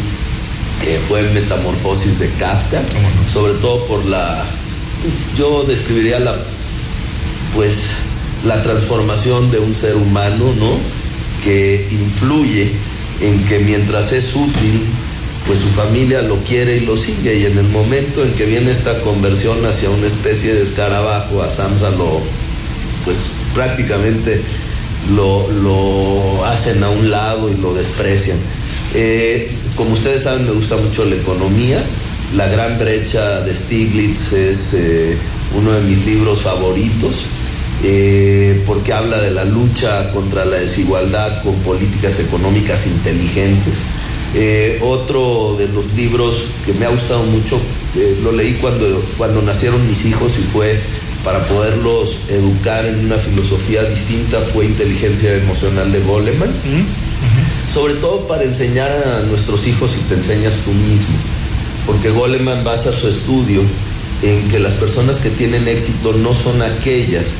eh, 0.85 0.99
fue 1.07 1.21
Metamorfosis 1.29 2.19
de 2.19 2.29
Kafka, 2.31 2.81
sobre 3.31 3.53
todo 3.55 3.85
por 3.85 4.05
la, 4.05 4.43
pues, 5.01 5.13
yo 5.37 5.63
describiría 5.63 6.19
la, 6.19 6.35
pues 7.55 7.89
la 8.43 8.61
transformación 8.63 9.51
de 9.51 9.59
un 9.59 9.73
ser 9.73 9.95
humano, 9.95 10.53
¿no? 10.59 10.77
Que 11.43 11.87
influye 11.91 12.71
en 13.21 13.43
que 13.45 13.59
mientras 13.59 14.11
es 14.11 14.35
útil, 14.35 14.81
pues 15.47 15.59
su 15.59 15.67
familia 15.67 16.21
lo 16.21 16.37
quiere 16.43 16.77
y 16.77 16.79
lo 16.81 16.97
sigue. 16.97 17.37
Y 17.37 17.45
en 17.45 17.57
el 17.57 17.67
momento 17.69 18.23
en 18.23 18.33
que 18.33 18.45
viene 18.45 18.71
esta 18.71 19.01
conversión 19.01 19.65
hacia 19.65 19.89
una 19.89 20.07
especie 20.07 20.53
de 20.53 20.63
escarabajo, 20.63 21.41
a 21.41 21.49
Samsa 21.49 21.91
lo, 21.91 22.21
pues 23.03 23.25
prácticamente 23.53 24.41
lo, 25.15 25.49
lo 25.51 26.45
hacen 26.45 26.83
a 26.83 26.89
un 26.89 27.11
lado 27.11 27.49
y 27.49 27.55
lo 27.55 27.73
desprecian. 27.73 28.37
Eh, 28.93 29.51
como 29.75 29.93
ustedes 29.93 30.23
saben, 30.23 30.45
me 30.45 30.51
gusta 30.51 30.77
mucho 30.77 31.05
la 31.05 31.15
economía. 31.15 31.83
La 32.35 32.47
gran 32.47 32.79
brecha 32.79 33.41
de 33.41 33.55
Stiglitz 33.55 34.33
es 34.33 34.73
eh, 34.73 35.15
uno 35.55 35.71
de 35.71 35.81
mis 35.81 36.05
libros 36.05 36.41
favoritos. 36.41 37.25
Eh, 37.83 38.63
porque 38.65 38.93
habla 38.93 39.19
de 39.19 39.31
la 39.31 39.43
lucha 39.43 40.11
contra 40.11 40.45
la 40.45 40.57
desigualdad 40.57 41.43
con 41.43 41.55
políticas 41.55 42.19
económicas 42.19 42.87
inteligentes. 42.87 43.79
Eh, 44.33 44.79
otro 44.81 45.55
de 45.57 45.67
los 45.67 45.93
libros 45.93 46.43
que 46.65 46.73
me 46.73 46.85
ha 46.85 46.89
gustado 46.89 47.23
mucho, 47.23 47.59
eh, 47.95 48.17
lo 48.23 48.31
leí 48.31 48.53
cuando, 48.53 49.03
cuando 49.17 49.41
nacieron 49.41 49.87
mis 49.87 50.05
hijos 50.05 50.33
y 50.39 50.43
fue 50.43 50.79
para 51.23 51.39
poderlos 51.47 52.17
educar 52.29 52.85
en 52.85 53.05
una 53.05 53.17
filosofía 53.17 53.83
distinta, 53.83 54.41
fue 54.41 54.65
Inteligencia 54.65 55.33
Emocional 55.35 55.91
de 55.91 55.99
Goleman. 56.01 56.51
Sobre 57.73 57.95
todo 57.95 58.27
para 58.27 58.43
enseñar 58.43 58.91
a 58.91 59.21
nuestros 59.21 59.65
hijos 59.67 59.97
y 59.97 60.07
te 60.07 60.15
enseñas 60.15 60.55
tú 60.63 60.71
mismo. 60.71 61.15
Porque 61.85 62.09
Goleman 62.09 62.63
basa 62.63 62.93
su 62.93 63.07
estudio 63.07 63.61
en 64.21 64.47
que 64.49 64.59
las 64.59 64.75
personas 64.75 65.17
que 65.17 65.29
tienen 65.29 65.67
éxito 65.67 66.13
no 66.13 66.33
son 66.33 66.61
aquellas 66.61 67.33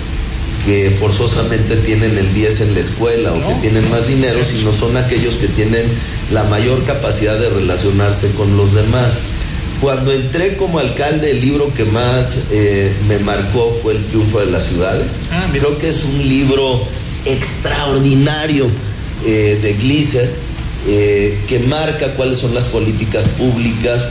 que 0.66 0.92
forzosamente 0.92 1.76
tienen 1.78 2.18
el 2.18 2.34
10 2.34 2.62
en 2.62 2.74
la 2.74 2.80
escuela 2.80 3.34
o 3.34 3.48
que 3.48 3.54
tienen 3.62 3.90
más 3.92 4.08
dinero, 4.08 4.44
sino 4.44 4.74
son 4.74 4.98
aquellos 4.98 5.36
que 5.36 5.48
tienen 5.48 5.86
la 6.32 6.44
mayor 6.46 6.84
capacidad 6.86 7.38
de 7.38 7.50
relacionarse 7.50 8.32
con 8.32 8.58
los 8.58 8.74
demás. 8.74 9.22
Cuando 9.80 10.12
entré 10.12 10.58
como 10.58 10.80
alcalde, 10.80 11.32
el 11.32 11.42
libro 11.42 11.72
que 11.74 11.86
más 11.86 12.46
eh, 12.52 12.92
me 13.08 13.20
marcó 13.20 13.78
fue 13.82 13.94
El 13.94 14.06
Triunfo 14.06 14.40
de 14.40 14.48
las 14.48 14.66
Ciudades. 14.66 15.20
Ah, 15.32 15.48
Creo 15.52 15.78
que 15.78 15.90
es 15.90 16.04
un 16.04 16.28
libro 16.28 16.82
extraordinario 17.26 18.68
eh, 19.26 19.60
de 19.62 19.74
Glisser 19.74 20.32
eh, 20.88 21.38
que 21.48 21.60
marca 21.60 22.14
cuáles 22.14 22.40
son 22.40 22.54
las 22.54 22.66
políticas 22.66 23.28
públicas 23.28 24.08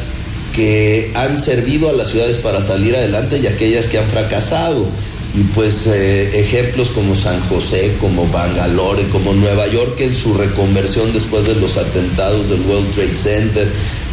que 0.54 1.10
han 1.14 1.36
servido 1.36 1.88
a 1.88 1.92
las 1.92 2.10
ciudades 2.10 2.36
para 2.38 2.62
salir 2.62 2.94
adelante 2.94 3.38
y 3.38 3.46
aquellas 3.46 3.86
que 3.88 3.98
han 3.98 4.06
fracasado 4.06 4.86
y 5.35 5.42
pues 5.42 5.87
eh, 5.88 6.38
ejemplos 6.38 6.90
como 6.90 7.16
San 7.16 7.40
José, 7.40 7.97
como 8.01 8.27
Bangalore, 8.29 9.03
como 9.09 9.35
Nueva 9.35 9.66
York 9.66 9.99
en 10.01 10.14
su 10.14 10.33
reconversión 10.35 11.12
después 11.12 11.44
de 11.44 11.57
los 11.57 11.77
atentados 11.77 12.49
del 12.49 12.61
World 12.61 12.92
Trade 12.92 13.16
Center. 13.16 13.68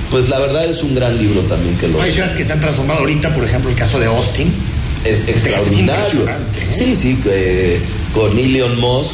Pues 0.10 0.30
la 0.30 0.40
verdad 0.40 0.66
es 0.66 0.82
un 0.82 0.96
gran 0.96 1.16
libro 1.18 1.42
también 1.42 1.78
que 1.78 1.88
lo... 1.88 2.02
Hay 2.02 2.12
ciudades 2.12 2.36
que 2.36 2.44
se 2.44 2.54
han 2.54 2.60
transformado 2.60 3.02
ahorita, 3.02 3.34
por 3.36 3.44
ejemplo, 3.44 3.70
el 3.70 3.76
caso 3.76 4.00
de 4.00 4.08
Austin. 4.08 4.52
Es 5.06 5.28
extraordinario. 5.28 6.28
¿eh? 6.28 6.68
Sí, 6.70 6.96
sí, 6.96 7.18
con 8.14 8.38
Elon 8.38 8.80
Musk, 8.80 9.14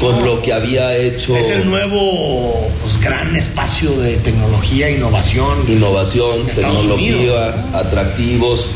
con 0.00 0.24
lo 0.24 0.42
que 0.42 0.52
había 0.52 0.96
hecho... 0.96 1.36
Es 1.36 1.50
el 1.50 1.70
nuevo 1.70 2.68
pues, 2.82 3.00
gran 3.00 3.34
espacio 3.36 3.92
de 3.92 4.16
tecnología, 4.16 4.90
innovación. 4.90 5.64
Innovación, 5.68 6.46
tecnología, 6.46 7.64
atractivos 7.72 8.66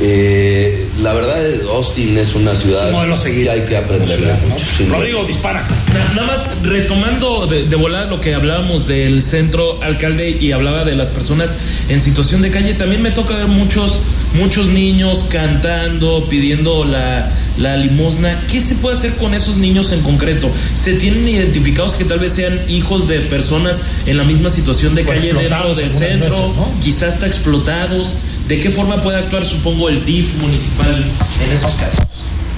Eh, 0.00 0.86
la 1.00 1.12
verdad, 1.12 1.42
Austin 1.72 2.16
es 2.18 2.34
una 2.34 2.54
ciudad 2.54 2.90
que 3.22 3.50
hay 3.50 3.60
que 3.62 3.76
aprender 3.76 4.20
mucho. 4.48 4.66
Rodrigo, 4.90 5.24
dispara. 5.24 5.66
Nada 6.14 6.26
más 6.26 6.62
retomando 6.62 7.46
de, 7.46 7.64
de 7.64 7.76
volar 7.76 8.08
lo 8.08 8.20
que 8.20 8.34
hablábamos 8.34 8.86
del 8.86 9.22
centro 9.22 9.82
alcalde 9.82 10.36
y 10.40 10.52
hablaba 10.52 10.84
de 10.84 10.94
las 10.94 11.10
personas 11.10 11.58
en 11.88 12.00
situación 12.00 12.42
de 12.42 12.50
calle, 12.50 12.74
también 12.74 13.02
me 13.02 13.10
toca 13.10 13.36
ver 13.36 13.46
muchos 13.46 14.00
muchos 14.36 14.68
niños 14.68 15.26
cantando, 15.30 16.26
pidiendo 16.28 16.84
la, 16.84 17.32
la, 17.58 17.76
limosna. 17.76 18.42
¿Qué 18.50 18.60
se 18.60 18.76
puede 18.76 18.96
hacer 18.96 19.14
con 19.14 19.34
esos 19.34 19.56
niños 19.56 19.92
en 19.92 20.02
concreto? 20.02 20.50
¿Se 20.74 20.94
tienen 20.94 21.26
identificados 21.26 21.94
que 21.94 22.04
tal 22.04 22.18
vez 22.18 22.32
sean 22.32 22.60
hijos 22.68 23.08
de 23.08 23.20
personas 23.20 23.84
en 24.06 24.16
la 24.16 24.24
misma 24.24 24.50
situación 24.50 24.94
de 24.94 25.04
calle 25.04 25.32
dentro 25.32 25.74
del 25.74 25.92
centro? 25.92 26.54
Quizás 26.82 27.14
está 27.14 27.26
explotados. 27.26 28.14
¿De 28.48 28.60
qué 28.60 28.70
forma 28.70 29.02
puede 29.02 29.18
actuar, 29.18 29.44
supongo, 29.44 29.88
el 29.88 30.04
DIF 30.04 30.36
municipal 30.36 31.04
en 31.44 31.52
esos 31.52 31.74
casos? 31.74 32.06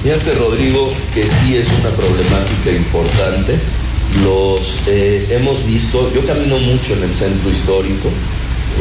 Fíjate, 0.03 0.35
Rodrigo, 0.35 0.93
que 1.15 1.27
sí 1.27 1.57
es 1.57 1.67
una 1.81 1.89
problemática 1.91 2.71
importante. 2.71 3.55
Los 4.23 4.81
eh, 4.87 5.27
hemos 5.31 5.67
visto, 5.67 6.13
yo 6.15 6.27
camino 6.27 6.59
mucho 6.59 6.93
en 6.93 7.05
el 7.05 7.15
centro 7.15 7.51
histórico. 7.51 8.11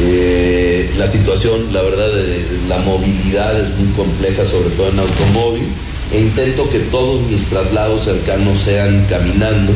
Eh, 0.00 0.92
la 0.98 1.06
situación, 1.06 1.72
la 1.72 1.80
verdad, 1.80 2.12
de, 2.12 2.44
la 2.68 2.78
movilidad 2.80 3.58
es 3.58 3.74
muy 3.78 3.88
compleja, 3.92 4.44
sobre 4.44 4.68
todo 4.70 4.90
en 4.90 4.98
automóvil. 4.98 5.64
E 6.12 6.20
intento 6.20 6.68
que 6.68 6.78
todos 6.90 7.22
mis 7.22 7.46
traslados 7.46 8.04
cercanos 8.04 8.58
sean 8.58 9.06
caminando. 9.08 9.72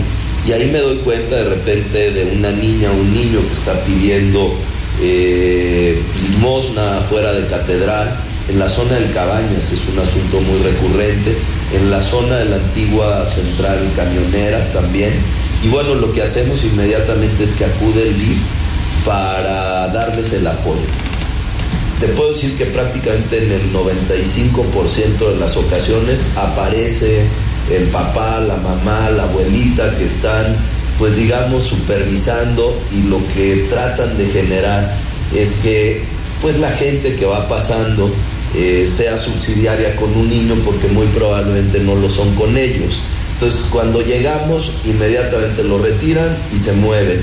Y 0.47 0.53
ahí 0.53 0.71
me 0.71 0.81
doy 0.81 0.99
cuenta 0.99 1.37
de 1.37 1.45
repente 1.45 2.11
de 2.11 2.37
una 2.37 2.51
niña 2.51 2.91
o 2.91 3.01
un 3.01 3.15
niño 3.15 3.41
que 3.49 3.55
está 3.55 3.73
pidiendo 3.85 4.55
eh, 5.03 6.01
limosna 6.31 7.01
fuera 7.09 7.33
de 7.33 7.47
catedral, 7.49 8.17
en 8.49 8.59
la 8.59 8.69
zona 8.69 8.95
del 8.95 9.13
Cabañas 9.13 9.73
es 9.73 9.81
un 9.93 9.99
asunto 9.99 10.41
muy 10.41 10.63
recurrente, 10.63 11.37
en 11.75 11.91
la 11.91 12.03
zona 12.03 12.39
de 12.39 12.45
la 12.47 12.57
antigua 12.57 13.27
central 13.27 13.79
camionera 13.97 14.73
también. 14.73 15.13
Y 15.65 15.69
bueno, 15.69 15.95
lo 15.95 16.13
que 16.13 16.23
hacemos 16.23 16.65
inmediatamente 16.65 17.45
es 17.45 17.53
que 17.53 17.65
acude 17.65 18.09
el 18.09 18.19
DIF 18.19 18.39
para 19.05 19.89
darles 19.89 20.33
el 20.33 20.47
apoyo. 20.47 20.81
Te 22.01 22.09
puedo 22.09 22.31
decir 22.31 22.57
que 22.57 22.67
prácticamente 22.67 23.45
en 23.45 23.53
el 23.53 23.73
95% 23.73 25.33
de 25.33 25.37
las 25.39 25.57
ocasiones 25.57 26.27
aparece 26.37 27.27
el 27.71 27.85
papá, 27.85 28.41
la 28.41 28.57
mamá, 28.57 29.09
la 29.11 29.25
abuelita 29.25 29.95
que 29.97 30.05
están 30.05 30.57
pues 30.99 31.17
digamos, 31.17 31.65
supervisando 31.65 32.77
y 32.93 33.09
lo 33.09 33.19
que 33.35 33.67
tratan 33.71 34.17
de 34.19 34.27
generar 34.27 34.97
es 35.35 35.53
que 35.63 36.03
pues 36.41 36.59
la 36.59 36.71
gente 36.71 37.15
que 37.15 37.25
va 37.25 37.49
pasando 37.49 38.11
eh, 38.55 38.87
sea 38.87 39.17
subsidiaria 39.17 39.97
con 39.97 40.15
un 40.15 40.29
niño 40.29 40.57
porque 40.65 40.89
muy 40.89 41.07
probablemente 41.07 41.81
no 41.81 41.95
lo 41.95 42.11
son 42.11 42.35
con 42.35 42.57
ellos. 42.57 43.01
Entonces 43.35 43.67
cuando 43.71 44.03
llegamos 44.03 44.73
inmediatamente 44.85 45.65
lo 45.65 45.79
retiran 45.79 46.37
y 46.55 46.59
se 46.59 46.73
mueven. 46.75 47.23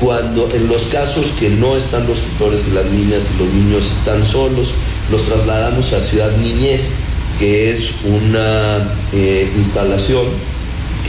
Cuando 0.00 0.48
en 0.54 0.68
los 0.68 0.84
casos 0.86 1.32
que 1.38 1.50
no 1.50 1.76
están 1.76 2.06
los 2.06 2.20
tutores 2.20 2.66
y 2.68 2.74
las 2.74 2.86
niñas 2.86 3.28
y 3.34 3.42
los 3.42 3.52
niños 3.52 3.84
están 3.86 4.24
solos, 4.24 4.72
los 5.10 5.22
trasladamos 5.24 5.92
a 5.92 6.00
Ciudad 6.00 6.34
Niñez, 6.38 6.92
que 7.38 7.70
es 7.70 7.90
una 8.04 8.88
eh, 9.12 9.52
instalación 9.54 10.24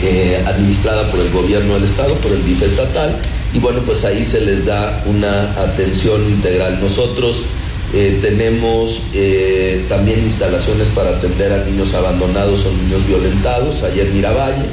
eh, 0.05 0.43
administrada 0.45 1.09
por 1.09 1.21
el 1.21 1.31
gobierno 1.31 1.75
del 1.75 1.85
estado, 1.85 2.15
por 2.15 2.33
el 2.33 2.45
DIF 2.45 2.61
estatal, 2.63 3.17
y 3.53 3.59
bueno, 3.59 3.79
pues 3.85 4.03
ahí 4.03 4.25
se 4.25 4.41
les 4.41 4.65
da 4.65 5.01
una 5.05 5.43
atención 5.61 6.25
integral. 6.25 6.81
Nosotros 6.81 7.43
eh, 7.93 8.19
tenemos 8.21 9.03
eh, 9.13 9.85
también 9.87 10.19
instalaciones 10.23 10.89
para 10.89 11.11
atender 11.11 11.53
a 11.53 11.63
niños 11.63 11.93
abandonados 11.93 12.65
o 12.65 12.71
niños 12.73 13.07
violentados, 13.07 13.83
allá 13.83 14.03
en 14.03 14.13
Miravalle. 14.13 14.65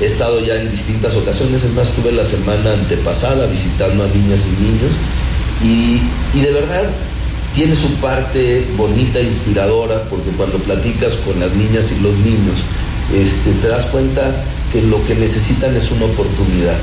He 0.00 0.06
estado 0.06 0.40
ya 0.44 0.56
en 0.56 0.68
distintas 0.68 1.14
ocasiones, 1.14 1.62
es 1.62 1.70
más, 1.70 1.90
estuve 1.90 2.10
la 2.10 2.24
semana 2.24 2.72
antepasada 2.72 3.46
visitando 3.46 4.02
a 4.02 4.08
niñas 4.08 4.40
y 4.44 4.62
niños 4.62 4.92
y, 5.62 6.40
de 6.40 6.52
verdad 6.52 6.90
tiene 7.54 7.76
su 7.76 7.88
parte 8.00 8.66
bonita, 8.76 9.20
inspiradora, 9.20 10.02
porque 10.10 10.30
cuando 10.30 10.58
platicas 10.58 11.14
con 11.18 11.38
las 11.38 11.52
niñas 11.52 11.92
y 11.92 12.02
los 12.02 12.12
niños, 12.14 12.64
este, 13.14 13.52
te 13.62 13.68
das 13.68 13.86
cuenta 13.86 14.34
lo 14.82 15.04
que 15.04 15.14
necesitan 15.14 15.74
es 15.76 15.90
una 15.90 16.06
oportunidad. 16.06 16.76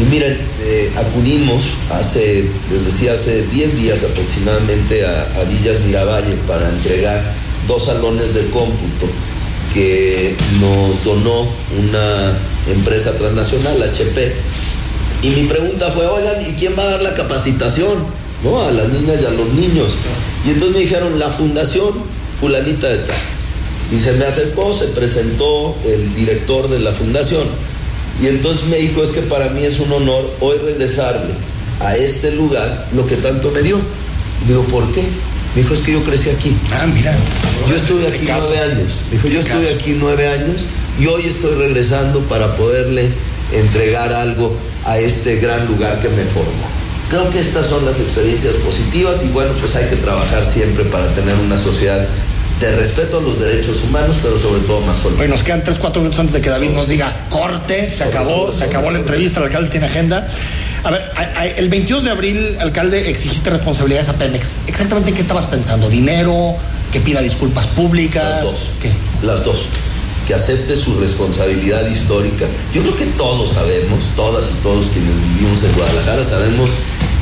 Y 0.00 0.04
miren, 0.10 0.38
eh, 0.60 0.92
acudimos 0.96 1.64
hace, 1.90 2.48
les 2.70 2.84
decía, 2.84 3.14
hace 3.14 3.42
10 3.42 3.76
días 3.76 4.04
aproximadamente 4.04 5.04
a, 5.04 5.44
Villas 5.48 5.80
Miravalle 5.80 6.34
para 6.46 6.68
entregar 6.68 7.20
dos 7.66 7.86
salones 7.86 8.32
de 8.32 8.48
cómputo 8.50 9.06
que 9.74 10.36
nos 10.60 11.02
donó 11.04 11.48
una 11.78 12.32
empresa 12.72 13.12
transnacional, 13.18 13.82
HP. 13.82 14.34
Y 15.22 15.30
mi 15.30 15.44
pregunta 15.44 15.90
fue, 15.90 16.06
oigan, 16.06 16.42
¿y 16.42 16.52
quién 16.52 16.74
va 16.78 16.84
a 16.84 16.90
dar 16.92 17.02
la 17.02 17.14
capacitación? 17.14 17.98
¿No? 18.44 18.62
A 18.62 18.70
las 18.70 18.88
niñas 18.90 19.20
y 19.20 19.24
a 19.24 19.30
los 19.30 19.52
niños. 19.52 19.96
Y 20.46 20.50
entonces 20.50 20.76
me 20.76 20.82
dijeron, 20.82 21.18
la 21.18 21.28
fundación 21.28 21.94
fulanita 22.40 22.88
de 22.88 22.98
tal. 22.98 23.16
Y 23.90 23.98
se 23.98 24.12
me 24.12 24.24
acercó, 24.24 24.72
se 24.72 24.86
presentó 24.88 25.76
el 25.84 26.14
director 26.14 26.68
de 26.68 26.78
la 26.78 26.92
fundación. 26.92 27.44
Y 28.22 28.26
entonces 28.26 28.66
me 28.66 28.76
dijo, 28.78 29.02
es 29.02 29.10
que 29.10 29.22
para 29.22 29.48
mí 29.50 29.64
es 29.64 29.78
un 29.80 29.92
honor 29.92 30.30
hoy 30.40 30.58
regresarle 30.58 31.32
a 31.80 31.96
este 31.96 32.32
lugar 32.32 32.88
lo 32.94 33.06
que 33.06 33.16
tanto 33.16 33.50
me 33.50 33.62
dio. 33.62 33.78
digo, 34.46 34.62
¿por 34.64 34.90
qué? 34.92 35.02
Me 35.54 35.62
dijo, 35.62 35.74
es 35.74 35.80
que 35.80 35.92
yo 35.92 36.04
crecí 36.04 36.28
aquí. 36.28 36.56
Ah, 36.72 36.86
mira. 36.92 37.16
Yo 37.68 37.76
estuve 37.76 38.06
aquí 38.08 38.26
nueve 38.26 38.58
años. 38.58 38.98
Me 39.10 39.16
dijo, 39.16 39.28
yo 39.28 39.40
estuve 39.40 39.70
aquí 39.74 39.96
nueve 39.98 40.28
años 40.28 40.64
y 41.00 41.06
hoy 41.06 41.26
estoy 41.26 41.54
regresando 41.54 42.20
para 42.20 42.56
poderle 42.56 43.08
entregar 43.52 44.12
algo 44.12 44.54
a 44.84 44.98
este 44.98 45.36
gran 45.36 45.66
lugar 45.66 46.00
que 46.00 46.08
me 46.08 46.24
formó. 46.24 46.78
Creo 47.08 47.30
que 47.30 47.40
estas 47.40 47.66
son 47.66 47.86
las 47.86 48.00
experiencias 48.00 48.56
positivas 48.56 49.24
y 49.24 49.28
bueno, 49.28 49.52
pues 49.58 49.74
hay 49.76 49.88
que 49.88 49.96
trabajar 49.96 50.44
siempre 50.44 50.84
para 50.84 51.06
tener 51.14 51.34
una 51.36 51.56
sociedad 51.56 52.06
de 52.60 52.72
respeto 52.72 53.18
a 53.18 53.20
los 53.20 53.38
derechos 53.38 53.82
humanos, 53.84 54.16
pero 54.22 54.38
sobre 54.38 54.60
todo 54.62 54.80
más 54.80 54.98
solo. 54.98 55.16
Bueno, 55.16 55.34
nos 55.34 55.42
quedan 55.42 55.62
tres, 55.62 55.78
cuatro 55.78 56.00
minutos 56.00 56.18
antes 56.18 56.34
de 56.34 56.40
que 56.40 56.50
David 56.50 56.70
nos 56.70 56.88
diga 56.88 57.26
corte, 57.28 57.90
se 57.90 58.04
acabó, 58.04 58.52
se 58.52 58.64
acabó 58.64 58.90
la 58.90 58.98
entrevista, 58.98 59.40
el 59.40 59.46
alcalde 59.46 59.70
tiene 59.70 59.86
agenda. 59.86 60.26
A 60.84 60.90
ver, 60.90 61.10
el 61.56 61.68
22 61.68 62.04
de 62.04 62.10
abril, 62.10 62.56
alcalde, 62.60 63.10
exigiste 63.10 63.50
responsabilidades 63.50 64.08
a 64.08 64.14
Pemex. 64.14 64.60
¿Exactamente 64.66 65.12
qué 65.12 65.20
estabas 65.20 65.46
pensando? 65.46 65.88
¿Dinero? 65.88 66.56
¿Que 66.92 67.00
pida 67.00 67.20
disculpas 67.20 67.66
públicas? 67.68 68.24
Las 68.24 68.44
dos. 68.44 68.70
¿Qué? 68.80 68.92
Las 69.22 69.44
dos. 69.44 69.66
Que 70.26 70.34
acepte 70.34 70.76
su 70.76 70.98
responsabilidad 70.98 71.88
histórica. 71.88 72.46
Yo 72.74 72.82
creo 72.82 72.96
que 72.96 73.06
todos 73.16 73.50
sabemos, 73.50 74.10
todas 74.14 74.50
y 74.50 74.62
todos 74.62 74.88
quienes 74.88 75.14
vivimos 75.34 75.62
en 75.62 75.72
Guadalajara, 75.72 76.24
sabemos 76.24 76.70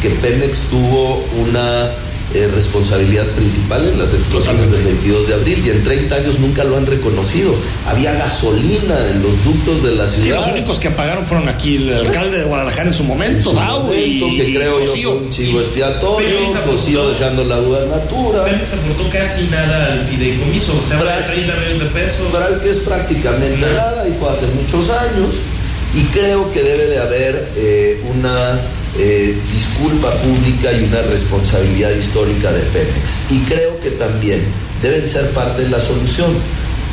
que 0.03 0.11
Pemex 0.11 0.59
tuvo 0.71 1.25
una 1.41 1.91
eh, 2.37 2.49
responsabilidad 2.49 3.25
principal 3.29 3.89
en 3.89 3.99
las 3.99 4.13
explosiones 4.13 4.71
del 4.71 4.85
22 4.85 5.29
de 5.29 5.35
abril 5.35 5.63
y 5.67 5.71
en 5.71 5.83
30 5.83 6.15
años 6.15 6.39
nunca 6.39 6.65
lo 6.65 6.77
han 6.77 6.85
reconocido. 6.85 7.55
Había 7.87 8.13
gasolina 8.13 8.95
en 9.11 9.23
los 9.23 9.43
ductos 9.45 9.83
de 9.83 9.93
la 9.93 10.07
ciudad. 10.07 10.25
Sí, 10.25 10.31
los 10.31 10.47
únicos 10.47 10.79
que 10.79 10.89
apagaron 10.89 11.25
fueron 11.25 11.49
aquí 11.49 11.77
el 11.77 11.95
alcalde 11.95 12.39
de 12.39 12.45
Guadalajara 12.45 12.89
en 12.89 12.95
su 12.95 13.05
momento, 13.05 13.53
en 13.91 14.37
que 14.37 14.55
creo 14.55 14.85
yo 14.95 15.13
un 15.13 15.31
chivo 15.31 15.61
expiatorio, 15.61 16.39
Cosío 16.67 17.09
dejando 17.11 17.45
la 17.45 17.59
gubernatura. 17.59 18.45
Pemex 18.45 18.75
aportó 18.75 19.09
casi 19.11 19.49
nada 19.49 19.93
al 19.93 20.05
fideicomiso, 20.05 20.77
o 20.79 20.83
sea, 20.83 20.99
para, 20.99 21.27
30 21.27 21.55
millones 21.55 21.79
de 21.79 21.87
pesos. 21.87 22.33
Para 22.33 22.61
que 22.61 22.71
es 22.71 22.79
prácticamente 22.79 23.67
nada, 23.67 24.07
y 24.09 24.13
fue 24.13 24.31
hace 24.31 24.47
muchos 24.49 24.91
años, 24.91 25.37
y 25.95 26.03
creo 26.13 26.53
que 26.53 26.63
debe 26.63 26.87
de 26.87 26.99
haber 26.99 27.53
eh, 27.57 28.03
una 28.15 28.61
eh, 28.99 29.37
disculpa 29.53 30.11
pública 30.23 30.73
y 30.73 30.85
una 30.85 31.03
responsabilidad 31.03 31.91
histórica 31.91 32.53
de 32.53 32.63
Pemex. 32.63 33.31
Y 33.31 33.39
creo 33.49 33.79
que 33.81 33.91
también 33.93 34.43
deben 34.83 35.07
ser 35.09 35.31
parte 35.31 35.63
de 35.63 35.71
la 35.71 35.81
solución, 35.81 36.31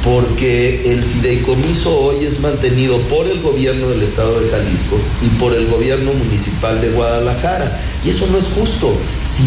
porque 0.03 0.81
el 0.91 1.03
fideicomiso 1.03 1.97
hoy 1.97 2.25
es 2.25 2.39
mantenido 2.41 2.99
por 3.03 3.25
el 3.25 3.39
gobierno 3.41 3.89
del 3.89 4.03
estado 4.03 4.39
de 4.41 4.49
Jalisco 4.49 4.97
y 5.21 5.29
por 5.39 5.53
el 5.53 5.67
gobierno 5.67 6.11
municipal 6.13 6.81
de 6.81 6.89
Guadalajara. 6.89 7.79
Y 8.03 8.09
eso 8.09 8.27
no 8.31 8.37
es 8.37 8.47
justo. 8.47 8.93
Si, 9.23 9.43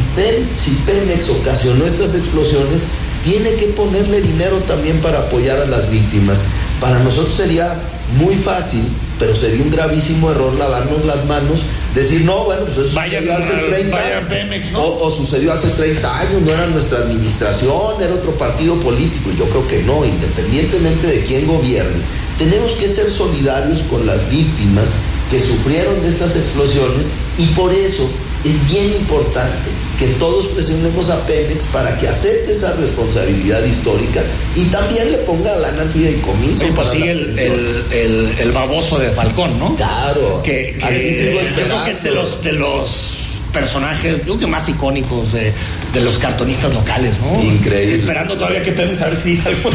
si 0.55 0.71
Pemex 0.87 1.29
ocasionó 1.29 1.85
estas 1.85 2.14
explosiones, 2.14 2.85
tiene 3.23 3.55
que 3.55 3.66
ponerle 3.66 4.23
dinero 4.23 4.57
también 4.66 4.99
para 5.01 5.19
apoyar 5.19 5.59
a 5.59 5.66
las 5.66 5.90
víctimas. 5.90 6.42
Para 6.81 6.99
nosotros 7.01 7.35
sería 7.35 7.75
muy 8.19 8.35
fácil 8.35 8.83
pero 9.18 9.35
sería 9.35 9.62
un 9.62 9.70
gravísimo 9.70 10.31
error 10.31 10.55
lavarnos 10.55 11.05
las 11.05 11.24
manos, 11.24 11.62
decir, 11.94 12.22
no, 12.22 12.44
bueno, 12.44 12.62
pues 12.64 12.76
eso 12.79 13.00
sucedió 13.00 13.37
hace 13.37 13.52
30 13.52 13.96
años. 13.96 14.72
O, 14.74 15.11
sucedió 15.11 15.52
hace 15.52 15.68
30 15.68 16.20
años, 16.20 16.42
no 16.42 16.52
era 16.52 16.66
nuestra 16.66 16.98
administración, 16.98 18.02
era 18.02 18.14
otro 18.14 18.33
partido 18.33 18.79
político. 18.81 19.31
Y 19.33 19.38
yo 19.38 19.48
creo 19.48 19.66
que 19.68 19.83
no, 19.83 20.05
independientemente 20.05 21.07
de 21.07 21.20
quién 21.24 21.46
gobierne, 21.46 22.02
tenemos 22.38 22.72
que 22.72 22.88
ser 22.88 23.11
solidarios 23.11 23.83
con 23.85 24.07
las 24.07 24.29
víctimas 24.31 24.92
que 25.31 25.40
sufrieron 25.40 26.00
de 26.02 26.09
estas 26.09 26.37
explosiones 26.37 27.11
y 27.38 27.46
por 27.46 27.72
eso 27.72 28.09
es 28.44 28.68
bien 28.68 28.92
importante 28.92 29.70
que 29.98 30.06
todos 30.18 30.46
presionemos 30.48 31.09
a 31.11 31.24
Pemex 31.26 31.66
para 31.66 31.96
que 31.98 32.09
acepte 32.09 32.52
esa 32.52 32.74
responsabilidad 32.74 33.64
histórica 33.64 34.22
y 34.54 34.64
también 34.66 35.12
le 35.12 35.18
ponga 35.18 35.56
lana 35.56 35.82
al 35.82 35.90
fideicomiso. 35.90 36.64
Sí, 36.64 36.72
pues 36.74 36.88
sí, 36.88 37.02
el, 37.02 37.38
el, 37.38 38.35
el, 38.38 38.52
baboso 38.52 38.98
de 38.98 39.11
Falcón, 39.11 39.59
¿no? 39.59 39.74
Claro. 39.76 40.42
Que, 40.42 40.76
que 40.78 41.44
yo 41.44 41.54
creo 41.54 41.85
que 41.85 41.90
es 41.90 42.02
de 42.02 42.11
los, 42.11 42.42
de 42.42 42.52
los 42.52 43.25
personajes, 43.57 44.19
creo 44.23 44.38
que 44.38 44.47
más 44.47 44.69
icónicos 44.69 45.33
de, 45.33 45.51
de 45.95 46.01
los 46.03 46.19
cartonistas 46.19 46.75
locales, 46.75 47.16
¿no? 47.21 47.42
Increíble. 47.42 47.95
esperando 47.95 48.37
todavía 48.37 48.62
que 48.62 48.71
Pemex 48.71 49.01
a 49.01 49.07
ver 49.07 49.16
si 49.16 49.31
dice 49.31 49.49
algo. 49.49 49.71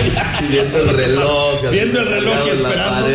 viendo 0.48 0.78
el 0.78 0.90
reloj. 0.96 1.62
Viendo 1.72 2.00
el 2.00 2.06
reloj 2.06 2.36
y 2.46 2.50
esperando. 2.52 3.08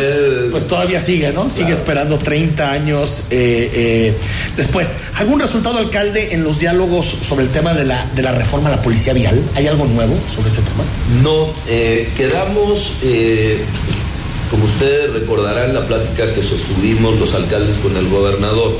Pues 0.51 0.67
todavía 0.67 0.99
sigue, 0.99 1.31
¿no? 1.31 1.49
Sigue 1.49 1.71
esperando 1.71 2.17
30 2.19 2.69
años. 2.69 3.27
Eh, 3.29 3.71
eh, 3.73 4.17
después, 4.57 4.93
¿algún 5.15 5.39
resultado, 5.39 5.77
alcalde, 5.77 6.33
en 6.33 6.43
los 6.43 6.59
diálogos 6.59 7.15
sobre 7.25 7.45
el 7.45 7.49
tema 7.49 7.73
de 7.73 7.85
la, 7.85 8.05
de 8.13 8.21
la 8.21 8.33
reforma 8.33 8.67
a 8.67 8.75
la 8.75 8.81
policía 8.81 9.13
vial? 9.13 9.41
¿Hay 9.55 9.67
algo 9.67 9.85
nuevo 9.85 10.19
sobre 10.27 10.49
ese 10.49 10.61
tema? 10.63 10.83
No, 11.23 11.47
eh, 11.69 12.09
quedamos. 12.17 12.91
como 14.51 14.65
ustedes 14.65 15.13
recordarán 15.13 15.73
la 15.73 15.85
plática 15.85 16.33
que 16.33 16.43
sostuvimos 16.43 17.17
los 17.19 17.33
alcaldes 17.35 17.77
con 17.77 17.95
el 17.95 18.09
gobernador, 18.09 18.77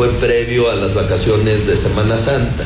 fue 0.00 0.08
previo 0.12 0.70
a 0.70 0.76
las 0.76 0.94
vacaciones 0.94 1.66
de 1.66 1.76
Semana 1.76 2.16
Santa. 2.16 2.64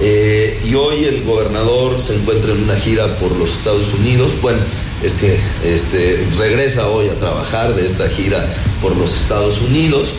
Eh, 0.00 0.60
y 0.64 0.76
hoy 0.76 1.06
el 1.06 1.24
gobernador 1.24 2.00
se 2.00 2.14
encuentra 2.14 2.52
en 2.52 2.62
una 2.62 2.76
gira 2.76 3.16
por 3.16 3.34
los 3.34 3.50
Estados 3.50 3.92
Unidos. 3.94 4.30
Bueno, 4.40 4.60
es 5.02 5.14
que 5.14 5.40
este, 5.64 6.24
regresa 6.38 6.86
hoy 6.86 7.08
a 7.08 7.14
trabajar 7.14 7.74
de 7.74 7.84
esta 7.84 8.08
gira 8.08 8.46
por 8.80 8.96
los 8.96 9.12
Estados 9.12 9.60
Unidos. 9.60 10.10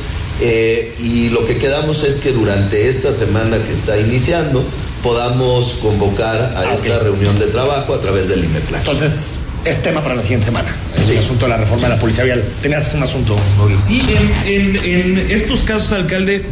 Eh, 0.42 0.94
y 1.00 1.30
lo 1.30 1.46
que 1.46 1.58
quedamos 1.58 2.04
es 2.04 2.18
que 2.18 2.34
durante 2.34 2.90
esta 2.90 3.14
semana 3.14 3.64
que 3.64 3.72
está 3.72 3.98
iniciando 3.98 4.62
podamos 5.02 5.78
convocar 5.82 6.42
a 6.58 6.60
ah, 6.60 6.74
esta 6.74 7.00
reunión 7.00 7.40
de 7.40 7.46
trabajo 7.46 7.94
a 7.94 8.02
través 8.02 8.28
del 8.28 8.44
IMEPLAN. 8.44 8.82
Entonces, 8.82 9.38
es 9.66 9.82
tema 9.82 10.02
para 10.02 10.16
la 10.16 10.24
siguiente 10.24 10.46
semana. 10.46 10.70
Es 10.98 11.10
el 11.10 11.18
asunto 11.18 11.46
de 11.46 11.50
la 11.50 11.58
reforma 11.58 11.88
de 11.88 11.96
la 11.96 12.00
policía 12.00 12.24
vial. 12.24 12.44
Tenías 12.62 12.94
un 12.94 13.04
asunto, 13.04 13.38
Sí, 13.78 14.02
en, 14.46 15.28
estos 15.30 15.62
casos, 15.64 15.92
alcalde, 15.92 16.46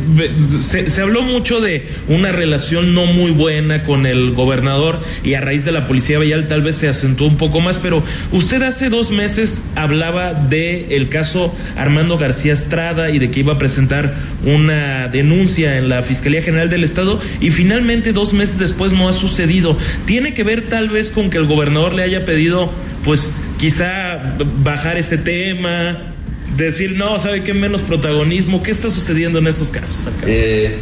se, 0.60 1.02
habló 1.02 1.22
mucho 1.22 1.62
de 1.62 1.88
una 2.08 2.32
relación 2.32 2.94
no 2.94 3.06
muy 3.06 3.32
buena 3.32 3.84
con 3.84 4.06
el 4.06 4.32
gobernador 4.32 5.02
y 5.24 5.34
a 5.34 5.42
raíz 5.42 5.66
de 5.66 5.72
la 5.72 5.88
policía 5.88 6.20
vial 6.20 6.48
tal 6.48 6.62
vez 6.62 6.76
se 6.76 6.88
acentuó 6.88 7.28
un 7.28 7.38
poco 7.38 7.60
más, 7.60 7.78
pero 7.78 8.04
usted 8.32 8.62
hace 8.64 8.90
dos 8.90 9.12
meses 9.12 9.68
hablaba 9.76 10.34
de 10.34 10.96
el 10.96 11.10
caso 11.10 11.54
Armando 11.76 12.18
García 12.18 12.54
Estrada 12.54 13.10
y 13.10 13.20
de 13.20 13.32
que 13.32 13.40
iba 13.42 13.54
a 13.54 13.58
presentar 13.58 14.14
una 14.44 15.08
denuncia 15.08 15.78
en 15.78 15.90
la 15.90 16.04
Fiscalía 16.04 16.42
General 16.42 16.70
del 16.70 16.84
Estado 16.84 17.20
y 17.40 17.52
finalmente 17.52 18.14
dos 18.14 18.34
meses 18.34 18.60
después 18.60 18.94
no 18.94 19.10
ha 19.10 19.14
sucedido. 19.14 19.78
¿Tiene 20.06 20.34
que 20.34 20.44
ver 20.44 20.70
tal 20.70 20.90
vez 20.90 21.12
con 21.12 21.30
que 21.30 21.38
el 21.38 21.46
gobernador 21.46 21.94
le 21.94 22.04
haya 22.04 22.26
pedido 22.26 22.72
pues 23.08 23.30
quizá 23.58 24.36
bajar 24.62 24.98
ese 24.98 25.18
tema, 25.18 26.14
decir, 26.58 26.92
no, 26.92 27.18
¿sabe 27.18 27.42
qué 27.42 27.54
menos 27.54 27.82
protagonismo? 27.82 28.62
¿Qué 28.62 28.72
está 28.72 28.90
sucediendo 28.90 29.40
en 29.40 29.48
estos 29.48 29.72
casos? 29.72 30.12
Eh, 30.26 30.78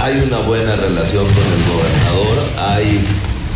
hay 0.00 0.24
una 0.26 0.38
buena 0.38 0.74
relación 0.74 1.24
con 1.24 1.36
el 1.36 1.62
gobernador, 1.72 2.38
hay 2.58 3.00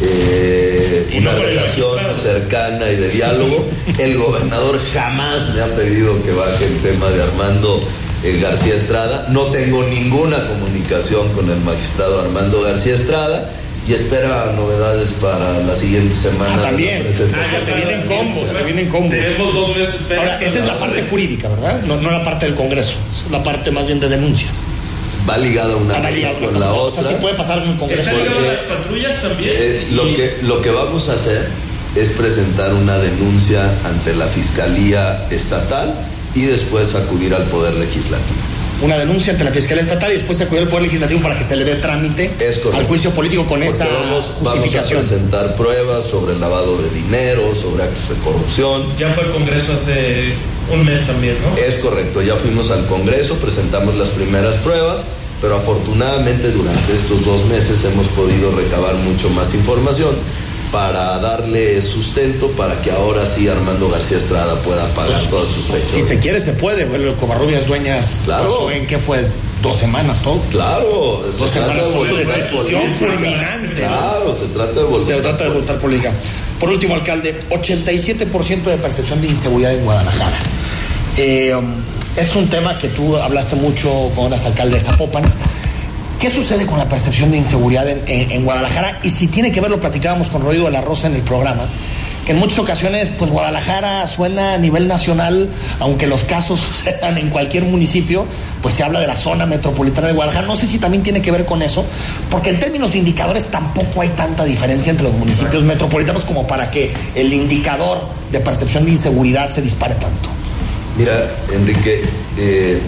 eh, 0.02 1.18
una 1.18 1.32
relación 1.34 2.14
cercana 2.14 2.88
y 2.92 2.94
de 2.94 3.08
diálogo. 3.10 3.68
El 3.98 4.16
gobernador 4.16 4.78
jamás 4.94 5.52
me 5.52 5.62
ha 5.62 5.74
pedido 5.74 6.22
que 6.22 6.30
baje 6.30 6.66
el 6.66 6.76
tema 6.78 7.10
de 7.10 7.22
Armando 7.24 7.82
eh, 8.22 8.38
García 8.40 8.76
Estrada. 8.76 9.26
No 9.30 9.46
tengo 9.46 9.82
ninguna 9.82 10.46
comunicación 10.46 11.32
con 11.32 11.50
el 11.50 11.58
magistrado 11.60 12.20
Armando 12.20 12.62
García 12.62 12.94
Estrada 12.94 13.50
y 13.88 13.92
espera 13.92 14.52
novedades 14.56 15.12
para 15.14 15.60
la 15.60 15.74
siguiente 15.74 16.14
semana. 16.14 16.56
Ah, 16.56 16.62
también. 16.62 17.06
Ah, 17.06 17.60
se 17.60 17.74
vienen 17.74 18.06
combos, 18.06 18.50
se 18.50 18.62
vienen 18.62 18.88
combos. 18.88 19.10
Tenemos 19.10 19.54
dos 19.54 19.76
meses. 19.76 20.00
Ahora, 20.16 20.42
esa 20.42 20.58
es 20.58 20.66
la 20.66 20.78
parte 20.78 21.04
jurídica, 21.08 21.48
¿verdad? 21.48 21.82
No, 21.82 21.96
no 22.00 22.10
la 22.10 22.22
parte 22.22 22.46
del 22.46 22.54
Congreso, 22.54 22.94
es 23.12 23.30
la 23.30 23.42
parte 23.42 23.70
más 23.70 23.86
bien 23.86 24.00
de 24.00 24.08
denuncias. 24.08 24.64
Va 25.28 25.38
ligada 25.38 25.76
una 25.76 25.96
cosa 25.96 26.32
con 26.40 26.60
la 26.60 26.72
otra. 26.72 27.00
O 27.00 27.04
sea, 27.04 27.12
sí 27.12 27.18
puede 27.20 27.34
pasar 27.34 27.58
en 27.58 27.70
el 27.70 27.76
Congreso. 27.76 28.10
¿Está 28.10 28.22
ligado 28.22 28.40
las 28.40 28.58
patrullas 28.60 29.22
también? 29.22 29.50
Eh, 29.52 29.88
lo, 29.92 30.04
que, 30.14 30.38
lo 30.42 30.62
que 30.62 30.70
vamos 30.70 31.08
a 31.08 31.14
hacer 31.14 31.48
es 31.94 32.10
presentar 32.10 32.74
una 32.74 32.98
denuncia 32.98 33.70
ante 33.84 34.14
la 34.14 34.26
Fiscalía 34.26 35.26
Estatal 35.30 35.94
y 36.34 36.42
después 36.42 36.94
acudir 36.94 37.34
al 37.34 37.44
Poder 37.44 37.74
Legislativo 37.74 38.55
una 38.82 38.98
denuncia 38.98 39.32
ante 39.32 39.44
la 39.44 39.52
Fiscalía 39.52 39.82
Estatal 39.82 40.12
y 40.12 40.16
después 40.16 40.38
se 40.38 40.44
acudió 40.44 40.62
al 40.62 40.68
Poder 40.68 40.84
Legislativo 40.84 41.20
para 41.20 41.36
que 41.36 41.44
se 41.44 41.56
le 41.56 41.64
dé 41.64 41.76
trámite 41.76 42.30
al 42.74 42.84
juicio 42.84 43.10
político 43.10 43.46
con 43.46 43.62
esa 43.62 43.86
justificación. 44.40 44.98
Vamos 44.98 45.06
a 45.06 45.14
presentar 45.14 45.56
pruebas 45.56 46.04
sobre 46.04 46.34
el 46.34 46.40
lavado 46.40 46.76
de 46.82 46.90
dinero, 46.90 47.54
sobre 47.54 47.84
actos 47.84 48.08
de 48.10 48.14
corrupción. 48.16 48.82
Ya 48.98 49.08
fue 49.10 49.24
al 49.24 49.32
Congreso 49.32 49.72
hace 49.72 50.34
un 50.72 50.84
mes 50.84 51.06
también, 51.06 51.36
¿no? 51.42 51.56
Es 51.60 51.76
correcto, 51.78 52.22
ya 52.22 52.36
fuimos 52.36 52.70
al 52.70 52.86
Congreso, 52.86 53.36
presentamos 53.36 53.94
las 53.94 54.10
primeras 54.10 54.56
pruebas, 54.58 55.04
pero 55.40 55.56
afortunadamente 55.56 56.50
durante 56.50 56.92
estos 56.92 57.24
dos 57.24 57.44
meses 57.46 57.84
hemos 57.84 58.06
podido 58.08 58.50
recabar 58.52 58.94
mucho 58.94 59.30
más 59.30 59.54
información 59.54 60.16
para 60.72 61.18
darle 61.18 61.80
sustento 61.80 62.48
para 62.52 62.80
que 62.82 62.90
ahora 62.90 63.26
sí 63.26 63.48
Armando 63.48 63.88
García 63.88 64.18
Estrada 64.18 64.56
pueda 64.62 64.86
pagar 64.94 65.18
pues, 65.18 65.30
todas 65.30 65.48
sus 65.48 65.64
fechas. 65.64 65.90
Si 65.94 66.02
se 66.02 66.18
quiere, 66.18 66.40
se 66.40 66.52
puede. 66.52 66.84
Bueno, 66.84 67.14
Covarrubias 67.16 67.66
Dueñas 67.66 68.22
claro. 68.24 68.70
en 68.70 68.86
qué 68.86 68.98
fue 68.98 69.26
dos 69.62 69.76
semanas 69.76 70.22
todo. 70.22 70.40
Claro, 70.50 71.22
dos 71.24 71.50
semanas 71.50 71.86
de 71.86 71.92
su 71.92 72.16
destitución 72.16 72.92
fulminante. 72.92 73.74
Claro, 73.74 74.34
se 74.34 74.46
trata 74.46 74.72
de 74.72 74.82
volver. 74.84 75.06
Se 75.06 75.22
trata 75.22 75.44
de 75.44 75.50
voluntad 75.50 75.76
política. 75.76 76.12
Por 76.60 76.70
último, 76.70 76.94
alcalde, 76.94 77.38
87% 77.50 78.62
de 78.64 78.76
percepción 78.78 79.20
de 79.20 79.28
inseguridad 79.28 79.74
en 79.74 79.84
Guadalajara. 79.84 80.38
Eh, 81.16 81.54
um, 81.54 81.64
es 82.16 82.34
un 82.34 82.48
tema 82.48 82.78
que 82.78 82.88
tú 82.88 83.16
hablaste 83.16 83.56
mucho 83.56 84.10
con 84.14 84.30
las 84.30 84.44
alcaldes 84.46 84.84
de 84.84 84.90
Zapopan. 84.90 85.24
¿Qué 86.20 86.30
sucede 86.30 86.64
con 86.64 86.78
la 86.78 86.88
percepción 86.88 87.30
de 87.30 87.36
inseguridad 87.36 87.86
en, 87.88 88.44
Guadalajara? 88.44 89.00
Y 89.02 89.10
si 89.10 89.28
tiene 89.28 89.52
que 89.52 89.60
ver, 89.60 89.70
lo 89.70 89.78
platicábamos 89.78 90.30
con 90.30 90.40
Rodrigo 90.40 90.64
de 90.64 90.70
la 90.70 90.80
Rosa 90.80 91.08
en 91.08 91.14
el 91.14 91.20
programa, 91.20 91.66
que 92.24 92.32
en 92.32 92.38
muchas 92.38 92.58
ocasiones, 92.58 93.10
pues 93.10 93.30
Guadalajara 93.30 94.06
suena 94.06 94.54
a 94.54 94.58
nivel 94.58 94.88
nacional, 94.88 95.50
aunque 95.78 96.06
los 96.06 96.24
casos 96.24 96.60
sucedan 96.72 97.18
en 97.18 97.28
cualquier 97.28 97.64
municipio, 97.64 98.24
pues 98.62 98.74
se 98.74 98.82
habla 98.82 99.00
de 99.00 99.06
la 99.06 99.16
zona 99.16 99.44
metropolitana 99.44 100.06
de 100.06 100.14
Guadalajara. 100.14 100.46
No 100.46 100.56
sé 100.56 100.64
si 100.64 100.78
también 100.78 101.02
tiene 101.02 101.20
que 101.20 101.30
ver 101.30 101.44
con 101.44 101.60
eso, 101.60 101.84
porque 102.30 102.48
en 102.48 102.60
términos 102.60 102.92
de 102.92 102.98
indicadores 102.98 103.48
tampoco 103.48 104.00
hay 104.00 104.08
tanta 104.08 104.44
diferencia 104.44 104.90
entre 104.90 105.04
los 105.04 105.14
municipios 105.14 105.62
metropolitanos 105.64 106.24
como 106.24 106.46
para 106.46 106.70
que 106.70 106.94
el 107.14 107.30
indicador 107.30 108.08
de 108.32 108.40
percepción 108.40 108.86
de 108.86 108.92
inseguridad 108.92 109.50
se 109.50 109.60
dispare 109.60 109.94
tanto. 109.96 110.30
Mira, 110.96 111.30
Enrique, 111.52 112.04
eh, 112.38 112.80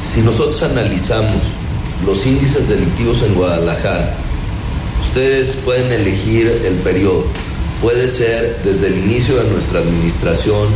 si 0.00 0.22
nosotros 0.22 0.60
analizamos 0.64 1.61
los 2.04 2.26
índices 2.26 2.68
delictivos 2.68 3.22
en 3.22 3.34
Guadalajara. 3.34 4.14
Ustedes 5.00 5.56
pueden 5.64 5.92
elegir 5.92 6.46
el 6.64 6.74
periodo. 6.76 7.24
Puede 7.80 8.08
ser 8.08 8.60
desde 8.64 8.88
el 8.88 8.98
inicio 8.98 9.42
de 9.42 9.50
nuestra 9.50 9.80
administración, 9.80 10.68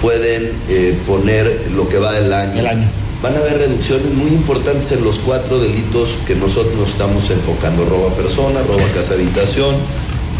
pueden 0.00 0.52
eh, 0.68 0.96
poner 1.06 1.68
lo 1.74 1.88
que 1.88 1.98
va 1.98 2.12
del 2.12 2.32
año. 2.32 2.58
El 2.58 2.66
año. 2.66 2.88
Van 3.22 3.34
a 3.34 3.38
haber 3.38 3.58
reducciones 3.58 4.12
muy 4.14 4.30
importantes 4.30 4.92
en 4.92 5.02
los 5.02 5.18
cuatro 5.18 5.58
delitos 5.58 6.16
que 6.26 6.36
nosotros 6.36 6.74
nos 6.76 6.90
estamos 6.90 7.28
enfocando. 7.30 7.84
Robo 7.84 8.08
a 8.08 8.14
persona, 8.14 8.60
robo 8.62 8.84
a 8.84 8.94
casa 8.94 9.14
habitación, 9.14 9.74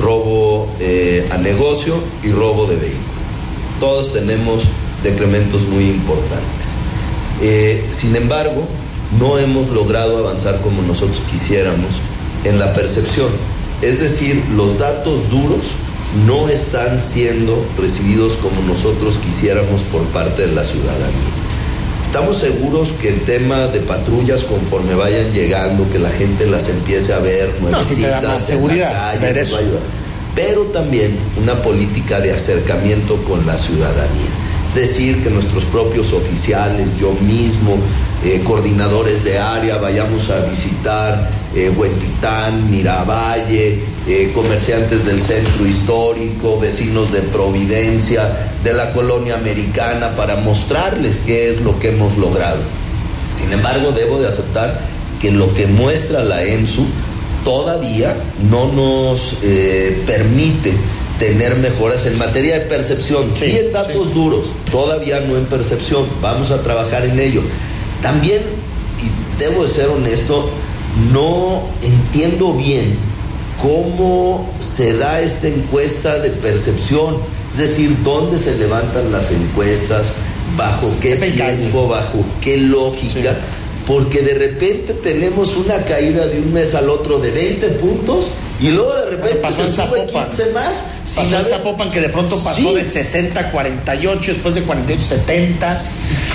robo 0.00 0.68
eh, 0.78 1.28
a 1.30 1.38
negocio 1.38 1.96
y 2.22 2.30
robo 2.30 2.66
de 2.66 2.76
vehículo. 2.76 3.18
Todos 3.80 4.12
tenemos 4.12 4.64
decrementos 5.02 5.66
muy 5.66 5.84
importantes. 5.84 6.74
Eh, 7.42 7.84
sin 7.90 8.14
embargo, 8.16 8.66
no 9.18 9.38
hemos 9.38 9.70
logrado 9.70 10.18
avanzar 10.18 10.60
como 10.60 10.82
nosotros 10.82 11.22
quisiéramos 11.30 12.00
en 12.44 12.58
la 12.58 12.72
percepción. 12.74 13.28
Es 13.82 14.00
decir, 14.00 14.42
los 14.54 14.78
datos 14.78 15.30
duros 15.30 15.68
no 16.26 16.48
están 16.48 16.98
siendo 16.98 17.64
recibidos 17.78 18.36
como 18.36 18.60
nosotros 18.62 19.18
quisiéramos 19.18 19.82
por 19.82 20.02
parte 20.06 20.46
de 20.46 20.54
la 20.54 20.64
ciudadanía. 20.64 21.48
Estamos 22.02 22.38
seguros 22.38 22.88
que 23.00 23.08
el 23.08 23.20
tema 23.20 23.66
de 23.66 23.80
patrullas 23.80 24.44
conforme 24.44 24.94
vayan 24.94 25.32
llegando, 25.32 25.88
que 25.90 25.98
la 25.98 26.10
gente 26.10 26.46
las 26.46 26.68
empiece 26.68 27.12
a 27.12 27.18
ver, 27.18 27.54
nuevecitas 27.60 28.22
no, 28.22 28.38
seguridad, 28.38 29.14
en 29.14 29.22
la 29.22 29.44
calle, 29.44 29.78
pero 30.34 30.62
también 30.66 31.18
una 31.42 31.60
política 31.60 32.20
de 32.20 32.32
acercamiento 32.32 33.16
con 33.24 33.44
la 33.46 33.58
ciudadanía. 33.58 34.30
Es 34.66 34.74
decir, 34.74 35.22
que 35.22 35.30
nuestros 35.30 35.64
propios 35.66 36.12
oficiales, 36.12 36.88
yo 37.00 37.12
mismo, 37.12 37.76
eh, 38.24 38.40
coordinadores 38.44 39.24
de 39.24 39.38
área, 39.38 39.78
vayamos 39.78 40.30
a 40.30 40.40
visitar 40.40 41.28
eh, 41.54 41.72
Miravalle, 42.68 43.78
eh, 44.06 44.32
comerciantes 44.34 45.04
del 45.04 45.20
centro 45.22 45.66
histórico, 45.66 46.58
vecinos 46.58 47.12
de 47.12 47.20
Providencia, 47.20 48.30
de 48.64 48.72
la 48.72 48.92
colonia 48.92 49.34
americana, 49.34 50.14
para 50.16 50.36
mostrarles 50.36 51.20
qué 51.24 51.50
es 51.50 51.60
lo 51.60 51.78
que 51.78 51.88
hemos 51.88 52.16
logrado. 52.16 52.58
Sin 53.30 53.52
embargo, 53.52 53.92
debo 53.92 54.18
de 54.18 54.28
aceptar 54.28 54.80
que 55.20 55.30
lo 55.30 55.52
que 55.54 55.66
muestra 55.66 56.22
la 56.22 56.42
ENSU 56.44 56.86
todavía 57.44 58.16
no 58.50 58.72
nos 58.72 59.36
eh, 59.42 60.02
permite 60.06 60.72
tener 61.18 61.56
mejoras 61.56 62.06
en 62.06 62.16
materia 62.16 62.58
de 62.58 62.66
percepción. 62.66 63.34
Sí, 63.34 63.56
en 63.58 63.72
datos 63.72 64.14
duros, 64.14 64.52
todavía 64.70 65.20
no 65.20 65.36
en 65.36 65.46
percepción. 65.46 66.04
Vamos 66.22 66.50
a 66.50 66.62
trabajar 66.62 67.04
en 67.04 67.18
ello. 67.18 67.42
También, 68.02 68.42
y 69.00 69.38
debo 69.40 69.62
de 69.62 69.68
ser 69.68 69.88
honesto, 69.88 70.50
no 71.12 71.62
entiendo 71.82 72.54
bien 72.54 72.96
cómo 73.60 74.48
se 74.60 74.96
da 74.96 75.20
esta 75.20 75.48
encuesta 75.48 76.18
de 76.18 76.30
percepción. 76.30 77.16
Es 77.52 77.58
decir, 77.58 77.96
dónde 78.04 78.38
se 78.38 78.56
levantan 78.56 79.10
las 79.10 79.30
encuestas, 79.30 80.12
bajo 80.56 80.88
qué 81.00 81.16
tiempo, 81.16 81.88
bajo 81.88 82.24
qué 82.40 82.56
lógica. 82.58 83.36
Porque 83.86 84.20
de 84.20 84.34
repente 84.34 84.92
tenemos 84.92 85.56
una 85.56 85.82
caída 85.84 86.26
de 86.26 86.40
un 86.40 86.52
mes 86.52 86.74
al 86.74 86.90
otro 86.90 87.18
de 87.18 87.30
20 87.30 87.68
puntos 87.70 88.30
y 88.60 88.68
luego 88.70 88.94
de 88.94 89.10
repente 89.10 89.36
pasó 89.36 89.66
se 89.66 89.76
sube 89.76 90.06
15 90.06 90.52
más. 90.52 90.82
Pasó 91.14 91.38
en 91.38 91.44
Zapopan 91.44 91.90
que 91.90 92.00
de 92.00 92.08
pronto 92.08 92.42
pasó 92.42 92.74
de 92.74 92.84
60 92.84 93.38
a 93.38 93.50
48, 93.50 94.32
después 94.32 94.54
de 94.54 94.62
48 94.62 95.00
a 95.00 95.04
70. 95.04 95.82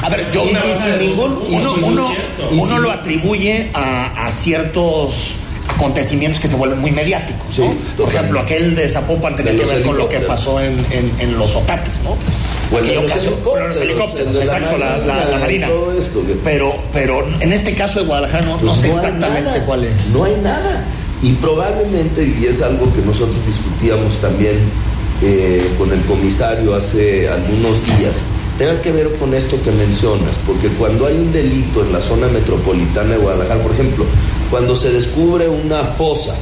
A 0.04 0.10
ver, 0.10 0.32
yo 0.32 0.44
y, 0.46 1.06
ningún, 1.06 1.44
uno, 1.48 1.76
uno, 1.84 2.12
uno 2.52 2.80
lo 2.80 2.92
atribuye 2.92 3.72
a, 3.74 4.26
a, 4.26 4.32
ciertos 4.32 5.36
acontecimientos 5.68 6.42
que 6.42 6.48
se 6.48 6.56
vuelven 6.56 6.80
muy 6.80 6.92
mediáticos, 6.92 7.60
¿no? 7.60 7.74
Por 7.98 8.10
ejemplo, 8.10 8.40
aquel 8.40 8.76
de 8.76 8.88
Zapopan 8.88 9.36
tenía 9.36 9.56
que 9.56 9.66
ver 9.66 9.84
con 9.84 9.98
lo 9.98 10.08
que 10.10 10.20
pasó 10.20 10.60
en, 10.62 10.86
en, 10.92 11.12
en 11.20 11.38
los 11.38 11.56
Ocates, 11.56 12.02
¿no? 12.04 12.18
Bueno, 12.72 13.02
los, 13.02 13.26
los 13.68 13.82
helicópteros, 13.82 14.36
exacto, 14.38 14.78
la, 14.78 14.98
la, 14.98 15.26
la, 15.26 15.38
Marina. 15.38 15.70
pero, 16.44 16.76
pero 16.92 17.26
en 17.40 17.54
este 17.54 17.76
caso 17.76 18.00
de 18.00 18.06
Guadalajara 18.06 18.46
no, 18.46 18.60
no 18.62 18.76
sé 18.76 18.90
exactamente 18.90 19.60
cuál 19.66 19.84
es. 19.84 20.10
No 20.10 20.24
hay 20.24 20.36
nada. 20.36 20.84
Y 21.24 21.32
probablemente, 21.34 22.24
y 22.24 22.46
es 22.46 22.62
algo 22.62 22.92
que 22.94 23.02
nosotros 23.02 23.38
discutíamos 23.48 24.18
también 24.18 24.58
eh, 25.22 25.74
con 25.78 25.92
el 25.92 26.02
comisario 26.02 26.76
hace 26.76 27.30
algunos 27.30 27.82
días, 27.98 28.22
tenga 28.58 28.82
que 28.82 28.92
ver 28.92 29.10
con 29.16 29.34
esto 29.34 29.58
que 29.64 29.72
mencionas, 29.72 30.38
porque 30.46 30.68
cuando 30.68 31.08
hay 31.08 31.16
un 31.16 31.32
delito 31.32 31.82
en 31.82 31.94
la 31.94 32.02
zona 32.02 32.28
metropolitana 32.28 33.12
de 33.12 33.18
Guadalajara, 33.18 33.64
por 33.64 33.72
ejemplo, 33.72 34.06
cuando 34.52 34.76
se 34.76 34.92
descubre 34.92 35.48
una 35.48 35.84
fosa 35.84 36.36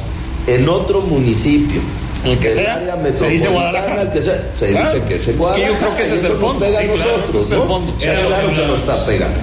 en 0.48 0.68
otro 0.68 1.00
municipio, 1.02 1.80
el 2.24 2.38
que 2.38 2.50
sea, 2.50 2.80
se 3.14 3.28
dice 3.28 3.48
Guadalajara. 3.48 4.02
El 4.02 4.10
que 4.10 4.20
sea, 4.20 4.50
se 4.54 4.68
dice 4.68 5.02
que 5.08 5.14
es 5.14 5.38
Guadalajara. 5.38 5.72
Es 5.72 5.78
que 5.78 5.84
yo 5.84 5.86
creo 5.86 5.96
que 5.96 6.02
ese 6.02 6.14
es 6.14 6.24
el 6.24 6.36
fondo. 6.36 6.66
Pega 6.66 6.80
sí, 6.80 6.86
nosotros, 6.88 7.46
claro, 7.46 7.62
¿no? 7.62 7.68
fondo. 7.68 7.94
O 7.96 8.00
sea, 8.00 8.24
claro 8.24 8.48
que 8.48 8.66
nos 8.66 8.80
está 8.80 9.06
pegando. 9.06 9.38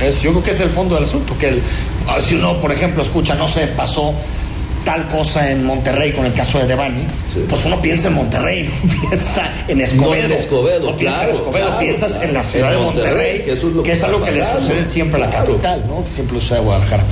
Es, 0.00 0.22
yo 0.22 0.30
creo 0.30 0.42
que 0.42 0.50
es 0.50 0.60
el 0.60 0.70
fondo 0.70 0.94
del 0.94 1.04
asunto. 1.04 1.36
Que 1.38 1.48
el, 1.48 1.62
si 2.22 2.34
uno, 2.34 2.60
por 2.60 2.70
ejemplo, 2.70 3.02
escucha, 3.02 3.34
no 3.34 3.48
sé, 3.48 3.66
pasó 3.68 4.14
tal 4.88 5.06
cosa 5.06 5.50
en 5.50 5.66
Monterrey 5.66 6.14
con 6.14 6.24
el 6.24 6.32
caso 6.32 6.58
de 6.58 6.66
Devani, 6.66 7.02
sí. 7.30 7.44
pues 7.46 7.62
uno 7.66 7.82
piensa 7.82 8.08
en 8.08 8.14
Monterrey, 8.14 8.70
no 8.84 9.10
piensa 9.10 9.52
en 9.68 9.82
Escobedo. 9.82 10.28
No, 10.28 10.34
en 10.34 10.40
Escobedo, 10.40 10.90
no 10.90 10.96
claro, 10.96 10.96
piensa 10.96 11.24
en 11.24 11.30
Escobedo, 11.30 11.66
claro, 11.66 11.78
piensas 11.78 12.12
claro. 12.12 12.26
en 12.26 12.34
la 12.34 12.44
ciudad 12.44 12.72
en 12.72 12.78
de 12.78 12.84
Monterrey, 12.86 13.42
que, 13.42 13.52
eso 13.52 13.68
es, 13.68 13.74
lo 13.74 13.82
que 13.82 13.92
es 13.92 14.02
algo 14.02 14.24
que 14.24 14.32
le 14.32 14.42
sucede 14.46 14.86
siempre 14.86 15.22
a 15.22 15.26
la 15.26 15.30
capital, 15.30 15.84
¿no? 15.86 16.02
Que 16.06 16.10
siempre 16.10 16.40
sucede 16.40 16.60
a 16.60 16.62
Guadalajara. 16.62 17.04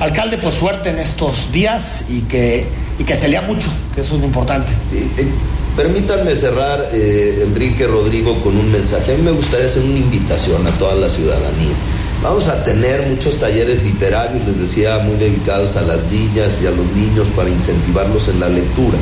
Alcalde, 0.00 0.38
pues 0.38 0.56
suerte 0.56 0.90
en 0.90 0.98
estos 0.98 1.52
días 1.52 2.06
y 2.08 2.22
que, 2.22 2.66
y 2.98 3.04
que 3.04 3.14
se 3.14 3.28
lea 3.28 3.42
mucho, 3.42 3.68
que 3.94 4.00
eso 4.00 4.16
es 4.16 4.20
lo 4.22 4.26
importante. 4.26 4.72
Sí, 4.90 5.08
eh, 5.16 5.28
permítanme 5.76 6.34
cerrar, 6.34 6.88
eh, 6.92 7.44
Enrique 7.44 7.86
Rodrigo, 7.86 8.40
con 8.42 8.56
un 8.56 8.72
mensaje. 8.72 9.12
A 9.12 9.16
mí 9.16 9.22
me 9.22 9.30
gustaría 9.30 9.66
hacer 9.66 9.84
una 9.84 9.98
invitación 9.98 10.66
a 10.66 10.70
toda 10.78 10.96
la 10.96 11.08
ciudadanía. 11.08 11.76
Vamos 12.22 12.48
a 12.48 12.62
tener 12.64 13.08
muchos 13.08 13.36
talleres 13.36 13.82
literarios, 13.82 14.46
les 14.46 14.60
decía, 14.60 14.98
muy 14.98 15.16
dedicados 15.16 15.76
a 15.76 15.82
las 15.82 16.04
niñas 16.12 16.60
y 16.62 16.66
a 16.66 16.70
los 16.70 16.84
niños 16.94 17.26
para 17.34 17.48
incentivarlos 17.48 18.28
en 18.28 18.40
la 18.40 18.48
lectura. 18.50 18.98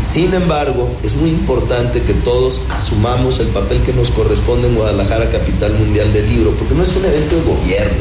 Sin 0.00 0.32
embargo, 0.32 0.88
es 1.02 1.14
muy 1.16 1.28
importante 1.28 2.00
que 2.00 2.14
todos 2.14 2.62
asumamos 2.70 3.40
el 3.40 3.48
papel 3.48 3.82
que 3.82 3.92
nos 3.92 4.10
corresponde 4.10 4.68
en 4.68 4.74
Guadalajara, 4.74 5.30
capital 5.30 5.74
mundial 5.74 6.10
del 6.14 6.26
libro, 6.30 6.52
porque 6.52 6.74
no 6.74 6.82
es 6.82 6.96
un 6.96 7.04
evento 7.04 7.36
de 7.36 7.42
gobierno, 7.42 7.98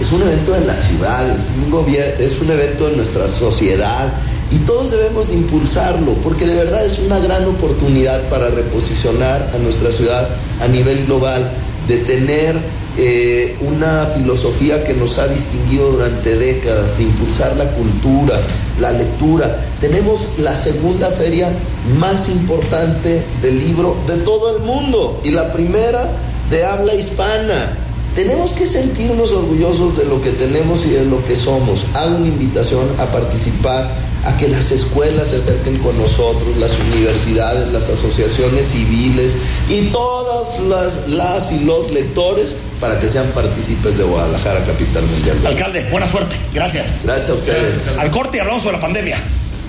es 0.00 0.12
un 0.12 0.22
evento 0.22 0.52
de 0.52 0.66
la 0.66 0.76
ciudad, 0.76 1.28
es 1.28 1.40
un, 1.40 1.94
es 2.24 2.40
un 2.40 2.50
evento 2.52 2.86
de 2.88 2.96
nuestra 2.96 3.26
sociedad 3.26 4.12
y 4.52 4.58
todos 4.58 4.92
debemos 4.92 5.32
impulsarlo, 5.32 6.14
porque 6.22 6.46
de 6.46 6.54
verdad 6.54 6.84
es 6.84 7.00
una 7.00 7.18
gran 7.18 7.44
oportunidad 7.46 8.22
para 8.28 8.50
reposicionar 8.50 9.50
a 9.52 9.58
nuestra 9.58 9.90
ciudad 9.90 10.28
a 10.60 10.68
nivel 10.68 11.06
global, 11.06 11.50
de 11.88 11.98
tener 11.98 12.56
eh, 12.98 13.56
una 13.60 14.06
filosofía 14.06 14.82
que 14.82 14.94
nos 14.94 15.18
ha 15.18 15.28
distinguido 15.28 15.92
durante 15.92 16.36
décadas, 16.36 16.96
de 16.96 17.04
impulsar 17.04 17.54
la 17.56 17.66
cultura, 17.72 18.40
la 18.80 18.92
lectura. 18.92 19.64
Tenemos 19.80 20.28
la 20.38 20.56
segunda 20.56 21.10
feria 21.10 21.50
más 21.98 22.28
importante 22.28 23.22
del 23.42 23.58
libro 23.58 23.96
de 24.06 24.16
todo 24.18 24.56
el 24.56 24.62
mundo 24.62 25.20
y 25.24 25.30
la 25.30 25.52
primera 25.52 26.10
de 26.50 26.64
habla 26.64 26.94
hispana. 26.94 27.76
Tenemos 28.14 28.52
que 28.52 28.64
sentirnos 28.64 29.30
orgullosos 29.32 29.98
de 29.98 30.06
lo 30.06 30.22
que 30.22 30.30
tenemos 30.30 30.86
y 30.86 30.90
de 30.90 31.04
lo 31.04 31.22
que 31.26 31.36
somos. 31.36 31.84
Hago 31.92 32.16
una 32.16 32.28
invitación 32.28 32.86
a 32.98 33.04
participar, 33.06 33.90
a 34.26 34.36
que 34.36 34.48
las 34.48 34.72
escuelas 34.72 35.28
se 35.28 35.36
acerquen 35.36 35.78
con 35.78 35.96
nosotros, 35.96 36.56
las 36.58 36.72
universidades, 36.90 37.72
las 37.72 37.88
asociaciones 37.88 38.66
civiles 38.66 39.36
y 39.70 39.82
todas 39.92 40.58
las, 40.60 41.08
las 41.08 41.52
y 41.52 41.60
los 41.60 41.92
lectores 41.92 42.56
para 42.80 42.98
que 42.98 43.08
sean 43.08 43.26
partícipes 43.28 43.96
de 43.96 44.04
Guadalajara, 44.04 44.64
capital 44.66 45.04
mundial. 45.06 45.38
Alcalde, 45.46 45.86
buena 45.90 46.08
suerte. 46.08 46.36
Gracias. 46.52 47.02
Gracias 47.04 47.30
a 47.30 47.34
ustedes. 47.34 47.84
Gracias. 47.84 47.98
Al 47.98 48.10
corte 48.10 48.40
hablamos 48.40 48.62
sobre 48.62 48.76
la 48.76 48.82
pandemia. 48.82 49.18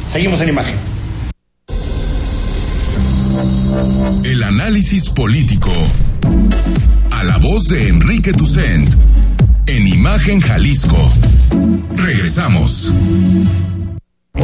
Seguimos 0.08 0.42
en 0.42 0.50
imagen. 0.50 0.76
El 4.24 4.42
análisis 4.42 5.10
político. 5.10 5.72
A 7.12 7.24
la 7.24 7.38
voz 7.38 7.66
de 7.66 7.90
Enrique 7.90 8.34
Tucent. 8.34 8.92
En 9.68 9.88
Imagen 9.88 10.40
Jalisco. 10.40 10.98
Regresamos. 11.96 12.92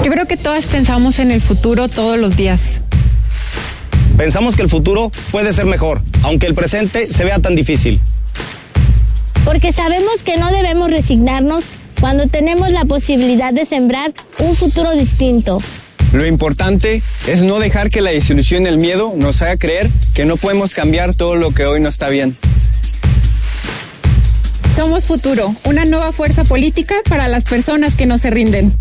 Yo 0.01 0.11
creo 0.11 0.25
que 0.25 0.37
todas 0.37 0.65
pensamos 0.65 1.19
en 1.19 1.31
el 1.31 1.41
futuro 1.41 1.87
todos 1.87 2.17
los 2.17 2.35
días. 2.35 2.81
Pensamos 4.17 4.55
que 4.55 4.61
el 4.61 4.69
futuro 4.69 5.11
puede 5.31 5.53
ser 5.53 5.65
mejor, 5.65 6.01
aunque 6.23 6.45
el 6.45 6.53
presente 6.53 7.07
se 7.07 7.23
vea 7.23 7.39
tan 7.39 7.55
difícil. 7.55 7.99
Porque 9.45 9.73
sabemos 9.73 10.23
que 10.23 10.37
no 10.37 10.51
debemos 10.51 10.89
resignarnos 10.89 11.65
cuando 11.99 12.27
tenemos 12.27 12.69
la 12.69 12.85
posibilidad 12.85 13.53
de 13.53 13.65
sembrar 13.65 14.13
un 14.39 14.55
futuro 14.55 14.91
distinto. 14.91 15.57
Lo 16.13 16.27
importante 16.27 17.01
es 17.27 17.43
no 17.43 17.59
dejar 17.59 17.89
que 17.89 18.01
la 18.01 18.11
desilusión 18.11 18.63
y 18.63 18.67
el 18.67 18.77
miedo 18.77 19.13
nos 19.15 19.41
haga 19.41 19.57
creer 19.57 19.89
que 20.13 20.25
no 20.25 20.37
podemos 20.37 20.75
cambiar 20.75 21.15
todo 21.15 21.35
lo 21.35 21.51
que 21.51 21.65
hoy 21.65 21.79
no 21.79 21.89
está 21.89 22.09
bien. 22.09 22.37
Somos 24.75 25.05
Futuro, 25.05 25.55
una 25.65 25.85
nueva 25.85 26.11
fuerza 26.11 26.43
política 26.43 26.95
para 27.07 27.27
las 27.27 27.45
personas 27.45 27.95
que 27.95 28.05
no 28.05 28.17
se 28.17 28.31
rinden. 28.31 28.75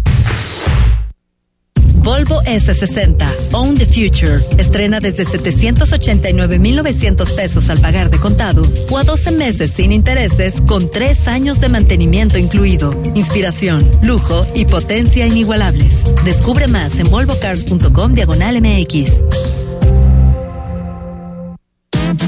Volvo 2.03 2.43
S60, 2.43 3.53
Own 3.53 3.77
the 3.77 3.87
Future. 3.87 4.41
Estrena 4.59 4.99
desde 4.99 5.25
789,900 5.25 7.33
pesos 7.33 7.71
al 7.71 7.81
pagar 7.81 8.11
de 8.11 8.19
contado 8.19 8.63
o 8.91 8.99
a 8.99 9.05
12 9.05 9.31
meses 9.33 9.71
sin 9.71 9.93
intereses 9.93 10.61
con 10.67 10.91
3 10.91 11.29
años 11.29 11.61
de 11.61 11.69
mantenimiento 11.69 12.39
incluido. 12.39 12.93
Inspiración, 13.15 13.89
lujo 14.03 14.45
y 14.55 14.67
potencia 14.67 15.27
inigualables. 15.27 15.95
Descubre 16.25 16.67
más 16.67 16.99
en 16.99 17.11
volvocars.com 17.11 18.15
diagonal 18.15 18.61
MX. 18.61 19.23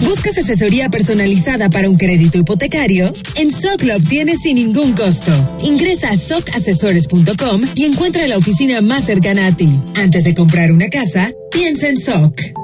¿Buscas 0.05 0.39
asesoría 0.39 0.89
personalizada 0.91 1.71
para 1.71 1.89
un 1.89 1.97
crédito 1.97 2.39
hipotecario? 2.39 3.13
En 3.37 3.51
SOC 3.51 3.83
lo 3.85 3.97
obtienes 3.97 4.41
sin 4.43 4.57
ningún 4.57 4.93
costo. 4.93 5.33
Ingresa 5.63 6.11
a 6.11 6.17
socasesores.com 6.17 7.63
y 7.75 7.85
encuentra 7.85 8.27
la 8.27 8.37
oficina 8.37 8.81
más 8.81 9.05
cercana 9.05 9.47
a 9.47 9.57
ti. 9.57 9.71
Antes 9.95 10.25
de 10.25 10.35
comprar 10.35 10.73
una 10.73 10.89
casa, 10.89 11.33
piensa 11.51 11.89
en 11.89 11.99
SOC. 11.99 12.64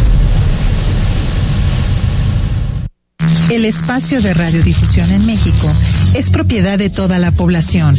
El 3.49 3.65
espacio 3.65 4.21
de 4.21 4.33
radiodifusión 4.33 5.11
en 5.11 5.25
México 5.25 5.69
es 6.13 6.29
propiedad 6.29 6.77
de 6.77 6.89
toda 6.89 7.19
la 7.19 7.31
población. 7.31 7.95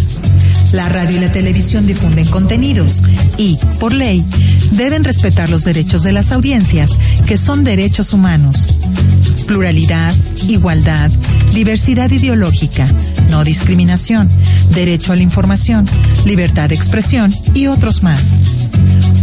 La 0.72 0.88
radio 0.88 1.18
y 1.18 1.20
la 1.20 1.32
televisión 1.32 1.86
difunden 1.86 2.26
contenidos 2.28 3.02
y, 3.36 3.58
por 3.78 3.92
ley, 3.92 4.24
deben 4.72 5.04
respetar 5.04 5.50
los 5.50 5.64
derechos 5.64 6.02
de 6.02 6.12
las 6.12 6.32
audiencias, 6.32 6.90
que 7.26 7.36
son 7.36 7.64
derechos 7.64 8.12
humanos. 8.12 8.68
Pluralidad, 9.46 10.14
igualdad, 10.48 11.10
diversidad 11.52 12.10
ideológica, 12.10 12.86
no 13.30 13.44
discriminación, 13.44 14.28
derecho 14.74 15.12
a 15.12 15.16
la 15.16 15.22
información, 15.22 15.86
libertad 16.24 16.70
de 16.70 16.74
expresión 16.74 17.32
y 17.52 17.66
otros 17.66 18.02
más. 18.02 18.22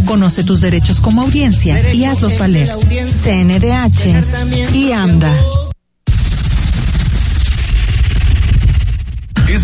Conoce 0.04 0.44
tus 0.44 0.60
derechos 0.60 1.00
como 1.00 1.22
audiencia 1.22 1.92
y 1.92 2.04
hazlos 2.04 2.38
valer. 2.38 2.68
CNDH 2.68 4.74
y 4.74 4.92
AMDA. 4.92 5.69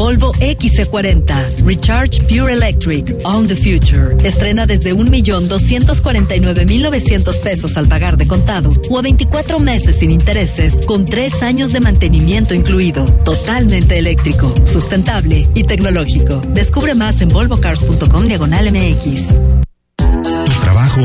Volvo 0.00 0.32
XC40 0.32 1.66
Recharge 1.66 2.22
Pure 2.22 2.54
Electric 2.54 3.20
On 3.22 3.46
the 3.46 3.54
Future. 3.54 4.16
Estrena 4.26 4.64
desde 4.64 4.94
1.249.900 4.94 7.38
pesos 7.42 7.76
al 7.76 7.86
pagar 7.86 8.16
de 8.16 8.26
contado 8.26 8.72
o 8.88 8.98
a 8.98 9.02
24 9.02 9.60
meses 9.60 9.98
sin 9.98 10.10
intereses 10.10 10.78
con 10.86 11.04
3 11.04 11.42
años 11.42 11.74
de 11.74 11.80
mantenimiento 11.80 12.54
incluido. 12.54 13.04
Totalmente 13.26 13.98
eléctrico, 13.98 14.54
sustentable 14.64 15.46
y 15.54 15.64
tecnológico. 15.64 16.40
Descubre 16.48 16.94
más 16.94 17.20
en 17.20 17.28
volvocars.com 17.28 18.26
diagonal 18.26 18.72
MX 18.72 19.59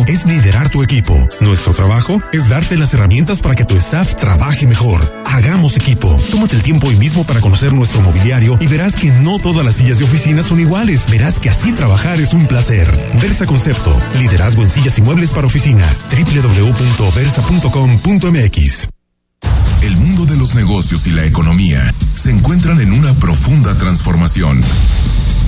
es 0.08 0.26
liderar 0.26 0.70
tu 0.70 0.82
equipo. 0.84 1.28
Nuestro 1.40 1.74
trabajo 1.74 2.22
es 2.34 2.50
darte 2.50 2.78
las 2.78 2.94
herramientas 2.94 3.42
para 3.42 3.56
que 3.56 3.64
tu 3.66 3.78
staff 3.78 4.16
trabaje 4.16 4.68
mejor. 4.68 5.02
Hagamos 5.26 5.78
equipo. 5.78 6.20
Tómate 6.32 6.56
el 6.56 6.64
tiempo 6.64 6.88
hoy 6.88 6.96
mismo 6.96 7.24
para 7.24 7.40
conocer 7.40 7.72
nuestro 7.74 8.02
mobiliario 8.02 8.58
y 8.60 8.68
verás 8.68 8.96
que 8.96 9.12
no 9.12 9.40
todas 9.40 9.66
las 9.66 9.76
sillas 9.76 10.00
de 10.00 10.06
oficina 10.06 10.42
son 10.44 10.60
iguales. 10.60 11.06
Verás 11.10 11.40
que 11.40 11.50
así 11.50 11.72
trabajar 11.72 12.20
es 12.20 12.34
un 12.34 12.46
placer. 12.48 12.92
Versa 13.22 13.46
Concepto. 13.46 13.96
Liderazgo 14.20 14.64
en 14.64 14.70
sillas 14.70 14.98
y 14.98 15.02
muebles 15.02 15.32
para 15.32 15.48
oficina. 15.48 15.88
www.versa.com.mx 16.12 18.90
el 19.86 19.98
mundo 19.98 20.26
de 20.26 20.36
los 20.36 20.56
negocios 20.56 21.06
y 21.06 21.12
la 21.12 21.26
economía 21.26 21.94
se 22.16 22.32
encuentran 22.32 22.82
en 22.82 22.92
una 22.92 23.14
profunda 23.14 23.76
transformación. 23.76 24.60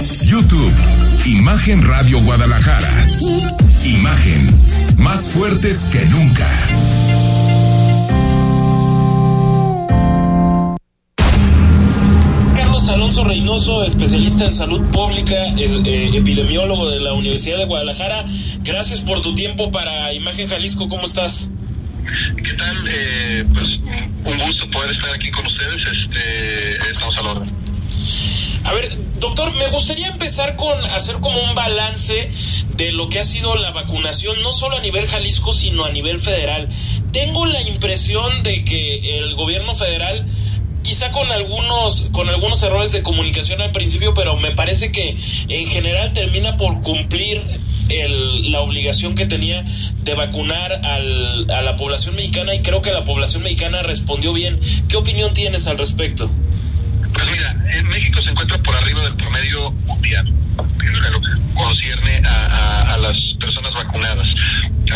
YouTube, 0.00 0.72
Imagen 1.26 1.82
Radio 1.82 2.20
Guadalajara. 2.20 3.06
Imagen, 3.84 4.54
más 4.98 5.30
fuertes 5.30 5.88
que 5.92 6.04
nunca. 6.06 6.48
Carlos 12.54 12.88
Alonso 12.88 13.24
Reynoso, 13.24 13.84
especialista 13.84 14.44
en 14.44 14.54
salud 14.54 14.80
pública, 14.90 15.34
eh, 15.56 16.10
epidemiólogo 16.14 16.90
de 16.90 17.00
la 17.00 17.12
Universidad 17.12 17.58
de 17.58 17.64
Guadalajara. 17.64 18.24
Gracias 18.62 19.00
por 19.00 19.22
tu 19.22 19.34
tiempo 19.34 19.70
para 19.70 20.12
Imagen 20.12 20.48
Jalisco. 20.48 20.88
¿Cómo 20.88 21.04
estás? 21.04 21.50
¿Qué 22.42 22.52
tal? 22.54 22.76
Eh, 22.88 23.44
pues 23.52 23.66
un 24.24 24.38
gusto 24.46 24.70
poder 24.70 24.94
estar 24.94 25.14
aquí 25.14 25.30
con 25.30 25.46
ustedes. 25.46 25.76
Este, 25.76 26.90
estamos 26.92 27.18
al 27.18 27.26
orden. 27.26 27.65
A 28.66 28.72
ver, 28.72 28.90
doctor, 29.20 29.54
me 29.54 29.68
gustaría 29.68 30.08
empezar 30.08 30.56
con 30.56 30.84
hacer 30.86 31.20
como 31.20 31.40
un 31.40 31.54
balance 31.54 32.30
de 32.74 32.90
lo 32.90 33.08
que 33.08 33.20
ha 33.20 33.24
sido 33.24 33.54
la 33.54 33.70
vacunación, 33.70 34.42
no 34.42 34.52
solo 34.52 34.76
a 34.76 34.80
nivel 34.80 35.06
Jalisco, 35.06 35.52
sino 35.52 35.84
a 35.84 35.90
nivel 35.90 36.18
federal. 36.18 36.68
Tengo 37.12 37.46
la 37.46 37.62
impresión 37.62 38.42
de 38.42 38.64
que 38.64 39.18
el 39.18 39.36
gobierno 39.36 39.76
federal 39.76 40.26
quizá 40.82 41.12
con 41.12 41.30
algunos 41.30 42.08
con 42.10 42.28
algunos 42.28 42.60
errores 42.64 42.90
de 42.90 43.04
comunicación 43.04 43.62
al 43.62 43.70
principio, 43.70 44.14
pero 44.14 44.36
me 44.36 44.50
parece 44.50 44.90
que 44.90 45.16
en 45.48 45.66
general 45.68 46.12
termina 46.12 46.56
por 46.56 46.82
cumplir 46.82 47.42
el, 47.88 48.50
la 48.50 48.62
obligación 48.62 49.14
que 49.14 49.26
tenía 49.26 49.64
de 50.02 50.14
vacunar 50.14 50.72
al, 50.84 51.48
a 51.52 51.62
la 51.62 51.76
población 51.76 52.16
mexicana 52.16 52.52
y 52.52 52.62
creo 52.62 52.82
que 52.82 52.90
la 52.90 53.04
población 53.04 53.44
mexicana 53.44 53.82
respondió 53.82 54.32
bien. 54.32 54.58
¿Qué 54.88 54.96
opinión 54.96 55.34
tienes 55.34 55.68
al 55.68 55.78
respecto? 55.78 56.28
Pues 57.12 57.26
mira, 57.26 57.56
en 57.72 57.88
México 57.88 58.20
se 58.22 58.30
encuentra 58.30 58.58
por 58.62 58.74
arriba 58.74 59.02
del 59.02 59.16
promedio 59.16 59.70
mundial, 59.86 60.26
en 60.26 61.54
concierne 61.54 62.22
a, 62.24 62.96
las 62.98 63.16
personas 63.38 63.72
vacunadas. 63.74 64.26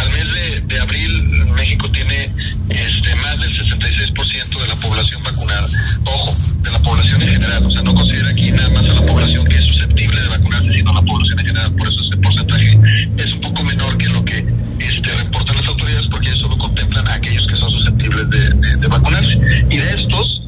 Al 0.00 0.10
mes 0.10 0.26
de, 0.66 0.80
abril, 0.80 1.46
México 1.54 1.90
tiene 1.90 2.30
este, 2.68 3.14
más 3.16 3.38
del 3.40 3.52
66% 3.58 4.60
de 4.60 4.68
la 4.68 4.76
población 4.76 5.22
vacunada. 5.22 5.66
Ojo, 6.06 6.36
de 6.62 6.70
la 6.70 6.82
población 6.82 7.22
en 7.22 7.28
general, 7.28 7.66
o 7.66 7.70
sea, 7.70 7.82
no 7.82 7.94
considera 7.94 8.28
aquí 8.30 8.50
nada 8.52 8.70
más 8.70 8.84
a 8.84 8.94
la 8.94 9.06
población 9.06 9.46
que 9.46 9.56
es 9.56 9.64
susceptible 9.64 10.20
de 10.20 10.28
vacunarse, 10.28 10.72
sino 10.72 10.90
a 10.90 10.94
la 10.94 11.02
población 11.02 11.40
en 11.40 11.46
general. 11.46 11.72
Por 11.74 11.88
eso 11.88 12.00
ese 12.08 12.16
porcentaje 12.18 12.80
es 13.18 13.32
un 13.34 13.40
poco 13.40 13.62
menor 13.64 13.98
que 13.98 14.08
lo 14.08 14.24
que 14.24 14.38
este, 14.78 15.16
reportan 15.18 15.56
las 15.56 15.66
autoridades, 15.68 16.06
porque 16.10 16.28
ellos 16.28 16.40
solo 16.40 16.56
contemplan 16.58 17.06
a 17.08 17.14
aquellos 17.14 17.46
que 17.46 17.56
son 17.56 17.70
susceptibles 17.70 18.30
de 18.30 18.88
vacunarse. 18.88 19.64
Y 19.68 19.76
de 19.76 19.90
estos, 19.90 20.39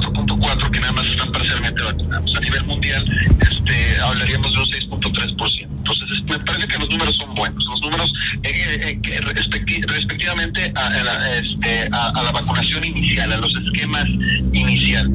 4.4, 0.00 0.70
que 0.70 0.80
nada 0.80 0.92
más 0.92 1.04
están 1.06 1.30
parcialmente 1.32 1.82
vacunados. 1.82 2.34
A 2.36 2.40
nivel 2.40 2.64
mundial, 2.64 3.04
este, 3.40 4.00
hablaríamos 4.00 4.52
de 4.52 4.58
un 4.58 4.66
6.3%. 4.66 5.68
Entonces, 5.70 6.06
me 6.24 6.38
parece 6.40 6.66
que 6.66 6.78
los 6.78 6.90
números 6.90 7.16
son 7.16 7.34
buenos. 7.34 7.64
Los 7.64 7.80
números 7.82 8.12
eh, 8.42 8.98
eh, 9.02 9.20
respecti 9.20 9.82
respectivamente 9.82 10.72
a, 10.74 10.86
a, 10.86 11.02
la, 11.02 11.36
este, 11.36 11.88
a, 11.92 12.08
a, 12.08 12.22
la 12.22 12.32
vacunación 12.32 12.84
inicial, 12.84 13.32
a 13.32 13.36
los 13.36 13.52
esquemas 13.66 14.06
iniciales. 14.52 15.12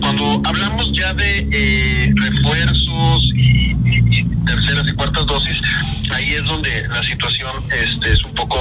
Cuando 0.00 0.40
hablamos 0.44 0.92
ya 0.92 1.12
de 1.14 1.48
eh, 1.52 2.14
refuerzos 2.14 3.32
y, 3.34 3.72
y, 3.84 4.18
y, 4.18 4.24
terceras 4.46 4.84
y 4.86 4.92
cuartas 4.92 5.26
dosis, 5.26 5.60
ahí 6.12 6.34
es 6.34 6.44
donde 6.44 6.88
la 6.88 7.02
situación 7.02 7.52
este, 7.70 8.12
es 8.12 8.24
un 8.24 8.34
poco 8.34 8.56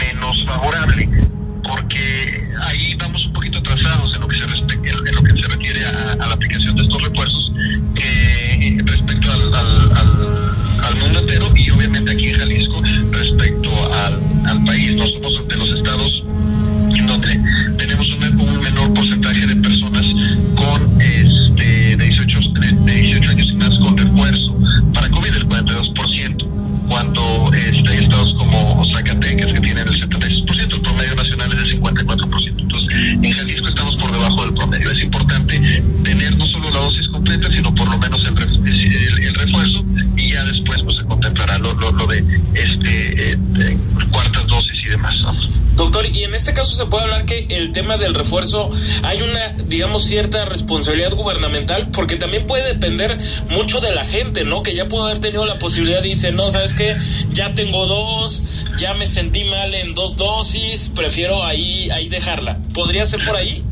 menos 0.00 0.44
favorable, 0.46 1.08
porque 1.62 2.48
ahí 2.62 2.94
vamos 2.96 3.24
un 3.26 3.32
poquito 3.32 3.58
atrasados 3.58 4.14
en 4.14 4.20
lo 4.20 4.28
que 4.28 4.38
se, 4.38 4.44
en, 4.44 5.14
lo 5.14 5.22
que 5.22 5.42
se 5.42 5.48
refiere 5.48 5.84
a, 5.86 6.26
la 6.26 6.34
aplicación 6.34 6.76
de 6.76 6.82
estos 6.82 7.02
refuerzos 7.02 7.52
eh, 7.96 8.78
respecto 8.84 9.32
al, 9.32 9.54
al, 9.54 10.01
refuerzo 48.42 48.70
hay 49.02 49.22
una, 49.22 49.50
digamos, 49.66 50.04
cierta 50.04 50.44
responsabilidad 50.44 51.12
gubernamental, 51.12 51.88
porque 51.90 52.16
también 52.16 52.46
puede 52.46 52.66
depender 52.74 53.18
mucho 53.50 53.80
de 53.80 53.94
la 53.94 54.04
gente, 54.04 54.44
¿no? 54.44 54.62
Que 54.62 54.74
ya 54.74 54.88
pudo 54.88 55.04
haber 55.04 55.18
tenido 55.18 55.46
la 55.46 55.58
posibilidad 55.58 56.02
y 56.04 56.10
dice, 56.10 56.32
no, 56.32 56.50
¿sabes 56.50 56.74
qué? 56.74 56.96
Ya 57.30 57.54
tengo 57.54 57.86
dos, 57.86 58.42
ya 58.78 58.94
me 58.94 59.06
sentí 59.06 59.44
mal 59.44 59.74
en 59.74 59.94
dos 59.94 60.16
dosis, 60.16 60.90
prefiero 60.94 61.44
ahí, 61.44 61.90
ahí 61.90 62.08
dejarla. 62.08 62.58
¿Podría 62.74 63.06
ser 63.06 63.24
por 63.24 63.36
ahí? 63.36 63.62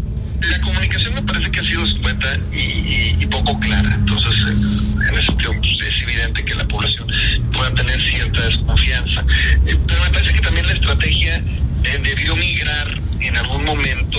La 0.41 0.61
comunicación 0.61 1.15
me 1.15 1.23
parece 1.23 1.51
que 1.51 1.61
ha 1.61 1.65
sido 1.65 1.85
escueta 1.87 2.39
y, 2.53 3.27
poco 3.27 3.59
clara. 3.61 3.95
Entonces, 3.95 4.33
en 4.41 5.15
ese 5.15 5.27
sentido, 5.27 5.53
pues, 5.61 5.71
es 5.89 6.03
evidente 6.03 6.45
que 6.45 6.55
la 6.55 6.67
población 6.67 7.07
pueda 7.53 7.73
tener 7.75 8.01
cierta 8.11 8.43
desconfianza. 8.43 9.21
Eh, 9.67 9.77
pero 9.87 10.03
me 10.03 10.11
parece 10.11 10.33
que 10.33 10.41
también 10.41 10.67
la 10.67 10.73
estrategia 10.73 11.43
debió 12.03 12.37
migrar 12.37 12.89
en 13.21 13.37
algún 13.37 13.65
momento 13.65 14.10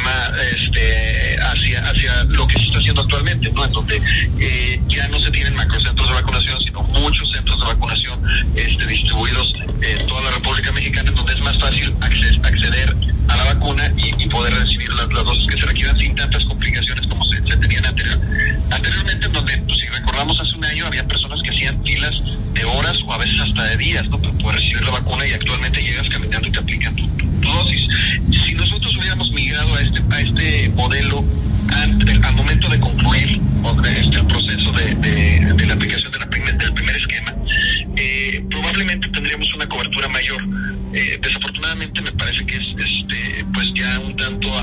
más, 0.00 0.30
este, 0.52 1.36
hacia, 1.40 1.88
hacia 1.88 2.24
lo 2.24 2.46
que 2.46 2.54
se 2.54 2.66
está 2.66 2.78
haciendo 2.78 3.02
actualmente, 3.02 3.50
¿no? 3.52 3.64
En 3.64 3.72
donde 3.72 4.00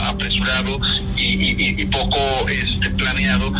apresurado 0.05 0.79
y, 1.15 1.85
poco 1.85 2.17
este, 2.49 2.89
planeado 2.91 3.51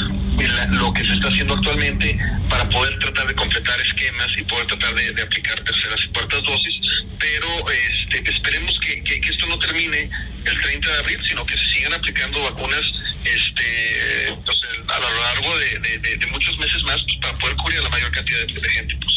lo 0.70 0.94
que 0.94 1.02
se 1.06 1.14
está 1.14 1.30
haciendo 1.30 1.56
actualmente 1.56 2.18
para 2.50 2.68
poder 2.70 2.98
tratar 3.00 3.28
de 3.28 3.36
completar 3.36 3.80
esquemas 3.82 4.28
y 4.38 4.44
poder 4.44 4.68
tratar 4.68 4.94
de, 4.94 5.22
aplicar 5.22 5.64
terceras 5.64 6.00
y 6.06 6.14
cuartas 6.14 6.44
dosis, 6.44 6.76
pero 7.20 7.48
este, 7.72 8.32
esperemos 8.32 8.78
que, 8.80 9.04
que, 9.04 9.30
esto 9.30 9.46
no 9.48 9.58
termine 9.60 10.10
el 10.46 10.62
30 10.62 10.88
de 10.88 11.00
abril, 11.00 11.20
sino 11.28 11.46
que 11.46 11.58
se 11.58 11.66
sigan 11.74 11.94
aplicando 11.94 12.42
vacunas 12.44 12.86
este, 13.24 14.34
pues, 14.46 14.58
a 14.88 15.00
lo 15.00 15.22
largo 15.22 15.58
de, 15.58 16.28
muchos 16.32 16.58
meses 16.60 16.84
más 16.84 17.02
pues, 17.04 17.18
para 17.22 17.38
poder 17.38 17.56
cubrir 17.58 17.80
a 17.80 17.84
la 17.84 17.90
mayor 17.90 18.12
cantidad 18.12 18.46
de 18.46 18.70
gente 18.70 18.96
posible. 18.98 19.17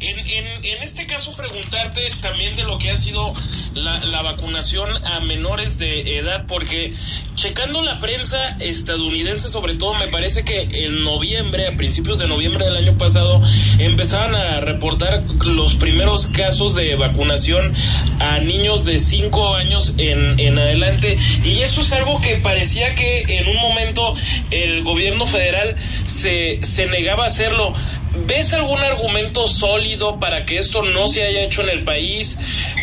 En, 0.00 0.16
en, 0.64 0.82
este 0.84 1.06
caso, 1.06 1.32
preguntarte 1.36 2.00
también 2.20 2.54
de 2.54 2.62
lo 2.62 2.78
que 2.78 2.90
ha 2.90 2.96
sido 2.96 3.32
la, 3.74 3.98
la, 4.04 4.22
vacunación 4.22 4.88
a 5.04 5.18
menores 5.18 5.76
de 5.78 6.18
edad, 6.18 6.46
porque 6.46 6.92
checando 7.34 7.82
la 7.82 7.98
prensa 7.98 8.56
estadounidense, 8.60 9.48
sobre 9.48 9.74
todo, 9.74 9.94
me 9.94 10.06
parece 10.06 10.44
que 10.44 10.68
en 10.70 11.02
noviembre, 11.02 11.66
a 11.66 11.76
principios 11.76 12.20
de 12.20 12.28
noviembre 12.28 12.64
del 12.64 12.76
año 12.76 12.96
pasado, 12.96 13.42
empezaban 13.80 14.36
a 14.36 14.60
reportar 14.60 15.20
los 15.44 15.74
primeros 15.74 16.26
casos 16.28 16.76
de 16.76 16.94
vacunación 16.94 17.74
a 18.20 18.38
niños 18.38 18.84
de 18.84 19.00
5 19.00 19.56
años 19.56 19.94
en, 19.98 20.38
en 20.38 20.60
adelante, 20.60 21.18
y 21.44 21.58
eso 21.62 21.80
es 21.80 21.92
algo 21.92 22.20
que 22.20 22.36
parecía 22.36 22.94
que 22.94 23.22
en 23.22 23.48
un 23.48 23.56
momento 23.56 24.14
el 24.52 24.84
gobierno 24.84 25.26
federal 25.26 25.74
se, 26.06 26.60
se 26.62 26.86
negaba 26.86 27.24
a 27.24 27.26
hacerlo. 27.26 27.74
¿Ves 28.26 28.52
algún 28.52 28.80
argumento 28.80 29.46
sólido 29.46 30.18
para 30.18 30.44
que 30.44 30.58
esto 30.58 30.82
no 30.82 31.08
se 31.08 31.24
haya 31.24 31.42
hecho 31.42 31.62
en 31.62 31.70
el 31.70 31.84
país? 31.84 32.36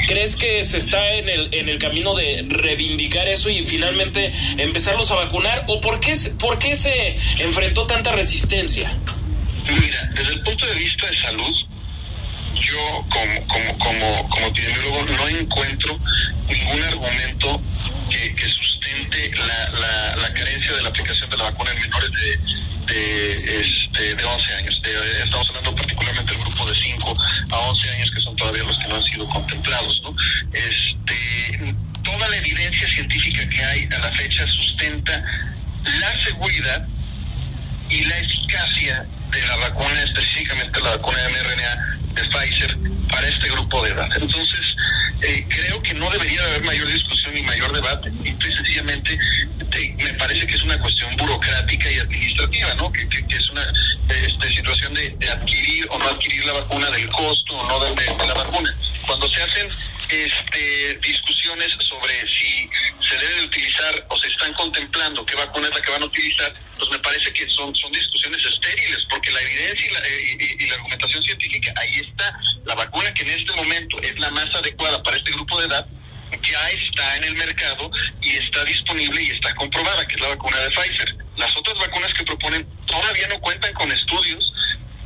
¿Crees 0.07 0.35
que 0.35 0.63
se 0.63 0.77
está 0.77 1.13
en 1.13 1.29
el, 1.29 1.53
en 1.53 1.69
el 1.69 1.77
camino 1.77 2.15
de 2.15 2.45
reivindicar 2.47 3.27
eso 3.27 3.49
y 3.49 3.65
finalmente 3.65 4.33
empezarlos 4.57 5.11
a 5.11 5.15
vacunar? 5.15 5.65
¿O 5.67 5.79
por 5.81 5.99
qué, 5.99 6.15
por 6.39 6.59
qué 6.59 6.75
se 6.75 7.17
enfrentó 7.39 7.85
tanta 7.87 8.11
resistencia? 8.11 8.91
Mira, 9.67 10.11
desde 10.13 10.33
el 10.33 10.41
punto 10.41 10.65
de 10.65 10.75
vista 10.75 11.07
de 11.07 11.21
salud, 11.21 11.55
yo 12.61 13.05
como, 13.09 13.77
como, 13.77 14.29
como, 14.29 14.47
epidemiólogo 14.47 15.03
no 15.03 15.27
encuentro 15.27 15.99
ningún 16.47 16.83
argumento 16.83 17.61
que, 18.09 18.35
que 18.35 18.45
sustente 18.45 19.31
la, 19.37 19.79
la, 19.79 20.15
la, 20.17 20.33
carencia 20.33 20.73
de 20.73 20.83
la 20.83 20.89
aplicación 20.89 21.29
de 21.29 21.37
la 21.37 21.43
vacuna 21.45 21.71
en 21.71 21.81
menores 21.81 22.11
de 22.11 22.39
de, 22.85 23.31
este, 23.31 24.15
de 24.15 24.23
11 24.23 24.55
años. 24.55 24.81
estamos 25.23 25.49
hablando 25.49 25.75
particularmente 25.75 26.33
del 26.33 26.41
grupo 26.41 26.69
de 26.69 26.77
5 26.77 27.13
a 27.51 27.57
11 27.57 27.89
años, 27.91 28.11
que 28.15 28.21
son 28.21 28.35
todavía 28.35 28.63
los 28.63 28.77
que 28.79 28.87
no 28.87 28.95
han 28.95 29.03
sido 29.03 29.29
contemplados. 29.29 30.01
¿no? 30.03 30.15
Este, 30.53 31.75
toda 32.03 32.27
la 32.29 32.37
evidencia 32.37 32.87
científica 32.89 33.47
que 33.49 33.63
hay 33.63 33.89
a 33.95 33.99
la 33.99 34.11
fecha 34.11 34.45
sustenta 34.47 35.23
la 35.99 36.23
seguridad 36.23 36.87
y 37.89 38.03
la 38.03 38.17
eficacia 38.17 39.05
de 39.31 39.47
la 39.47 39.55
vacuna, 39.57 40.01
específicamente 40.01 40.81
la 40.81 40.95
vacuna 40.95 41.17
de 41.23 41.29
mRNA 41.29 41.99
de 42.15 42.23
Pfizer, 42.23 42.77
para 43.09 43.27
este 43.27 43.49
grupo 43.49 43.83
de 43.83 43.91
edad. 43.91 44.09
Entonces, 44.15 44.75
eh, 45.21 45.45
creo 45.47 45.81
que 45.81 45.93
no 45.93 46.09
debería 46.09 46.43
haber 46.45 46.63
mayor 46.63 46.87
discusión 46.91 47.33
ni 47.33 47.43
mayor 47.43 47.71
debate. 47.73 48.11
Y 48.23 48.31
sencillamente 48.41 49.17
eh, 49.71 49.95
me 49.97 50.13
parece 50.13 50.45
que 50.47 50.55
es 50.55 50.63
una 50.63 50.79
cuestión 50.79 51.15
burocrática 51.17 51.91
y 51.91 51.99
administrativa, 51.99 52.73
¿no? 52.75 52.91
Que, 52.91 53.01
es 53.01 53.49
una 53.49 53.65
este, 54.09 54.47
situación 54.55 54.93
de, 54.93 55.29
adquirir 55.29 55.87
o 55.89 55.99
no 55.99 56.07
adquirir 56.07 56.45
la 56.45 56.53
vacuna, 56.53 56.89
del 56.91 57.07
costo 57.09 57.55
o 57.55 57.67
no 57.67 57.95
de, 57.95 58.27
la 58.27 58.33
vacuna. 58.33 58.73
Cuando 59.05 59.27
se 59.29 59.41
hacen 59.41 59.67
este, 60.09 60.99
discusiones 61.01 61.69
sobre 61.79 62.13
si 62.27 62.69
se 63.15 63.25
debe 63.25 63.39
de 63.39 63.45
utilizar 63.45 64.05
o 64.09 64.17
se 64.17 64.27
están 64.27 64.53
contemplando 64.53 65.25
qué 65.25 65.35
vacuna 65.35 65.67
es 65.67 65.73
la 65.73 65.81
que 65.81 65.91
van 65.91 66.03
a 66.03 66.05
utilizar, 66.05 66.53
pues 66.77 66.89
me 66.91 66.99
parece 66.99 67.31
que 67.33 67.47
son, 67.49 67.73
son 67.75 67.91
discusiones 67.91 68.39
estériles, 68.45 69.05
porque 69.09 69.31
la 69.31 69.41
evidencia 69.41 69.89
y 69.89 69.93
la, 69.93 69.99
eh, 69.99 70.55
y 70.59 70.67
la 70.67 70.75
argumentación 70.75 71.23
científica, 71.23 71.73
ahí 71.77 71.95
está. 71.95 72.39
La 72.65 72.75
vacuna 72.75 73.13
que 73.13 73.23
en 73.23 73.39
este 73.39 73.53
momento 73.53 74.01
es 74.01 74.17
la 74.19 74.29
más 74.31 74.53
adecuada 74.55 75.01
para 75.03 75.17
este 75.17 75.31
grupo 75.31 75.59
de 75.59 75.67
edad, 75.67 75.87
ya 76.31 76.69
está 76.69 77.15
en 77.15 77.23
el 77.23 77.35
mercado 77.35 77.89
y 78.21 78.31
está 78.31 78.63
disponible 78.65 79.21
y 79.21 79.29
está 79.29 79.53
comprobada, 79.55 80.05
que 80.07 80.15
es 80.15 80.21
la 80.21 80.29
vacuna 80.29 80.57
de 80.57 80.69
Pfizer. 80.71 81.15
Las 81.37 81.55
otras 81.57 81.77
vacunas 81.77 82.13
que 82.13 82.23
proponen 82.23 82.67
todavía 82.85 83.27
no 83.27 83.39
cuentan 83.39 83.73
con 83.73 83.91
estudios 83.91 84.51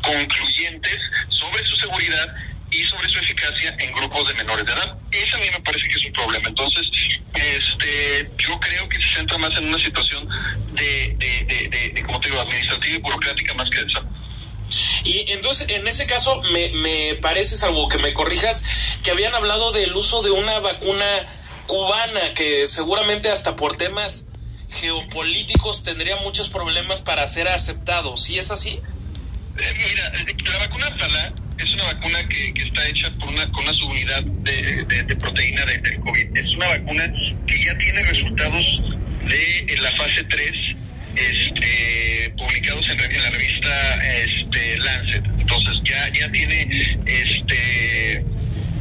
concluyentes 0.02 0.98
sobre 1.30 1.66
su 1.68 1.76
seguridad 1.76 2.36
y 2.72 2.84
sobre 2.86 3.10
su 3.10 3.20
eficacia 3.20 3.76
en 3.80 3.94
grupos 3.94 4.28
de 4.28 4.34
menores 4.36 4.66
de 4.66 4.74
edad. 4.74 4.98
Ese 5.12 5.36
a 5.36 5.40
mí 5.40 5.46
me 5.52 5.62
parece 5.62 5.88
que 5.88 6.00
es 6.00 6.06
un 6.06 6.14
problema. 6.14 6.50
Entonces, 6.50 6.88
este, 7.34 8.30
yo 8.38 8.60
creo 8.60 8.88
que 8.90 8.98
se 8.98 9.16
centra 9.16 9.38
más 9.38 9.52
en 9.58 9.68
una 9.68 9.84
situación 9.84 10.28
de, 10.74 11.16
de, 11.18 11.92
de, 11.94 12.04
como 12.04 12.20
te 12.20 12.30
digo, 12.30 12.42
administrativa 12.42 12.96
y 12.96 13.00
burocrática 13.00 13.54
más 13.56 13.70
que 13.70 13.84
de 13.84 13.92
salud. 13.92 14.10
Y 15.04 15.32
entonces, 15.32 15.68
en 15.70 15.88
ese 15.88 16.06
caso, 16.06 16.42
me, 16.52 16.70
me 16.70 17.16
parece, 17.16 17.56
salvo 17.56 17.88
que 17.88 17.98
me 17.98 18.14
corrijas, 18.14 18.64
que 19.04 19.12
habían 19.12 19.34
hablado 19.34 19.72
del 19.72 19.96
uso 19.96 20.22
de 20.22 20.30
una 20.30 20.60
vacuna 20.60 21.06
cubana 21.66 22.34
que 22.34 22.68
seguramente 22.68 23.30
hasta 23.30 23.56
por 23.56 23.78
temas 23.78 24.26
geopolíticos 24.70 25.84
tendría 25.84 26.18
muchos 26.18 26.50
problemas 26.50 27.02
para 27.02 27.26
ser 27.26 27.48
aceptado. 27.48 28.18
¿Sí 28.18 28.38
es 28.38 28.52
así? 28.52 28.82
Eh, 29.58 29.74
mira, 29.78 30.08
eh, 30.20 30.36
la 30.46 30.60
vacuna 30.60 30.98
Tala 30.98 31.34
es 31.60 31.74
una 31.74 31.84
vacuna 31.86 32.20
que, 32.28 32.54
que, 32.54 32.64
está 32.64 32.88
hecha 32.88 33.12
por 33.20 33.30
una, 33.30 33.50
con 33.52 33.64
una 33.64 33.74
subunidad 33.74 34.24
de, 34.24 34.86
de, 34.86 35.16
proteína 35.16 35.66
de, 35.66 35.78
del 35.80 36.00
COVID. 36.00 36.38
Es 36.38 36.56
una 36.56 36.68
vacuna 36.68 37.14
que 37.48 37.64
ya 37.64 37.78
tiene 37.78 38.04
resultados 38.04 38.66
de 39.28 39.78
la 39.78 39.92
fase 39.96 40.24
3 40.30 40.52
este, 41.16 42.34
publicados 42.38 42.86
en, 42.90 43.22
la 43.22 43.30
revista 43.30 43.96
este, 44.24 44.78
Lancet. 44.80 45.24
Entonces 45.40 45.82
ya, 45.84 46.10
ya 46.14 46.32
tiene 46.32 46.68
este, 47.06 48.24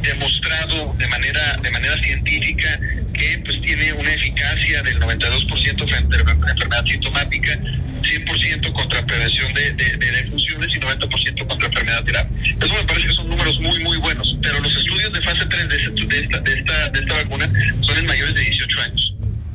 demostrado 0.01 0.93
de 0.97 1.07
manera, 1.07 1.57
de 1.61 1.71
manera 1.71 1.95
científica 2.03 2.79
que 3.13 3.41
pues 3.45 3.61
tiene 3.61 3.93
una 3.93 4.13
eficacia 4.13 4.81
del 4.83 4.99
92% 4.99 5.89
frente 5.89 6.15
a 6.15 6.23
la 6.23 6.51
enfermedad 6.51 6.85
sintomática, 6.85 7.59
100% 8.01 8.73
contra 8.73 9.05
prevención 9.05 9.53
de, 9.53 9.73
de, 9.73 9.97
de, 9.97 10.09
y 10.37 10.79
90% 10.79 11.47
contra 11.47 11.67
enfermedad 11.67 12.03
grave. 12.05 12.29
Eso 12.61 12.73
me 12.73 12.83
parece 12.83 13.07
que 13.07 13.13
son 13.13 13.29
números 13.29 13.59
muy, 13.59 13.79
muy 13.83 13.97
buenos, 13.97 14.37
pero 14.41 14.59
los 14.59 14.75
estudios 14.75 15.11
de 15.11 15.21
fase 15.21 15.45
3 15.45 15.69
de, 15.69 15.77
de, 16.05 16.19
esta, 16.21 16.39
de, 16.39 16.53
esta, 16.53 16.89
de 16.89 16.99
esta 16.99 17.13
vacuna 17.15 17.49
son 17.81 17.97
en 17.97 18.05
mayores 18.05 18.35
de 18.35 18.41
18 18.41 18.81
años. 18.81 19.13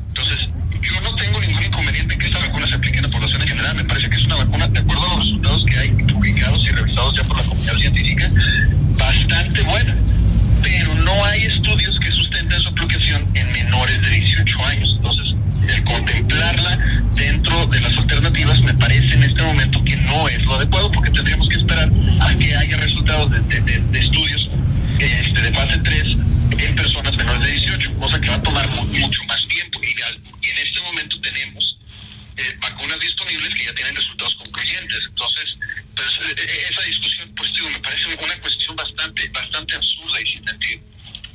Entonces, 0.09 0.49
yo 0.80 1.01
no 1.01 1.14
tengo 1.16 1.40
ningún 1.40 1.62
inconveniente 1.62 2.14
en 2.14 2.20
que 2.20 2.26
esta 2.26 2.38
vacuna 2.40 2.68
se 2.68 2.74
aplique 2.74 2.99
en 2.99 3.05
la 3.05 3.11
población 3.11 3.42
en 3.42 3.49
general. 3.49 3.76
Me 3.76 3.84
parece 3.84 4.11
que 4.11 4.16
es 4.16 4.24
una 4.24 4.36
vacuna, 4.36 4.68
de 4.68 4.78
acuerdo 4.78 5.05
a 5.05 5.09
los 5.09 5.18
resultados 5.18 5.64
que 5.64 5.78
hay 5.78 5.88
publicados 5.90 6.64
y 6.64 6.68
revisados 6.72 7.16
ya 7.16 7.22
por 7.24 7.36
la 7.38 7.42
comunidad 7.45 7.74
científica, 7.76 8.30
bastante 8.99 9.62
buena. 9.62 9.97
Pero 10.65 10.95
no 10.95 11.25
hay 11.27 11.43
estudios 11.43 11.95
que 12.01 12.11
sustenten 12.11 12.59
su 12.61 12.69
aplicación 12.71 13.23
en 13.35 13.53
menores 13.53 14.01
de 14.01 14.09
18 14.09 14.65
años. 14.65 14.95
Entonces, 14.97 15.35
el 15.69 15.85
contemplarla 15.85 16.79
dentro 17.15 17.67
de 17.67 17.81
las 17.81 17.93
alternativas 17.99 18.59
me 18.62 18.73
parece 18.75 19.15
en 19.15 19.25
este 19.25 19.43
momento 19.43 19.85
que 19.85 19.97
no 19.97 20.27
es 20.27 20.43
lo 20.43 20.55
adecuado 20.55 20.91
porque 20.91 21.11
tendríamos 21.11 21.49
que 21.51 21.57
esperar 21.57 21.91
a 22.21 22.35
que 22.39 22.57
haya 22.57 22.77
resultados 22.79 23.31
de, 23.31 23.39
estudios 23.93 24.49
este, 24.99 25.41
de 25.43 25.53
fase 25.53 25.79
3 25.79 26.03
en 26.59 26.75
personas 26.75 27.15
menores 27.15 27.43
de 27.43 27.53
18, 27.53 27.95
cosa 27.95 28.19
que 28.19 28.29
va 28.31 28.37
a 28.37 28.43
tomar 28.43 28.67
mucho 28.71 29.25
más 29.25 29.49
tiempo. 29.49 29.81
Y, 29.83 30.47
y 30.47 30.51
en 30.51 30.59
este 30.67 30.81
momento 30.81 31.21
tenemos 31.21 31.77
eh, 32.37 32.57
vacunas 32.61 32.99
disponibles 33.01 33.55
que 33.55 33.65
ya 33.65 33.75
tienen 33.75 33.95
resultados 33.95 34.35
concluyentes. 34.37 35.01
Entonces, 35.09 35.45
pues 35.95 36.09
eh, 36.37 36.67
esa 36.71 36.83
discusión, 36.83 37.33
pues 37.37 37.53
digo, 37.53 37.71
me 37.71 37.79
parece 37.81 38.07
una 38.15 38.41
cuestión 38.41 38.77
bastante, 38.77 39.29
bastante 39.29 39.77
absurda 39.77 40.21
y 40.21 40.27
sin 40.27 40.49
sentido. 40.49 40.81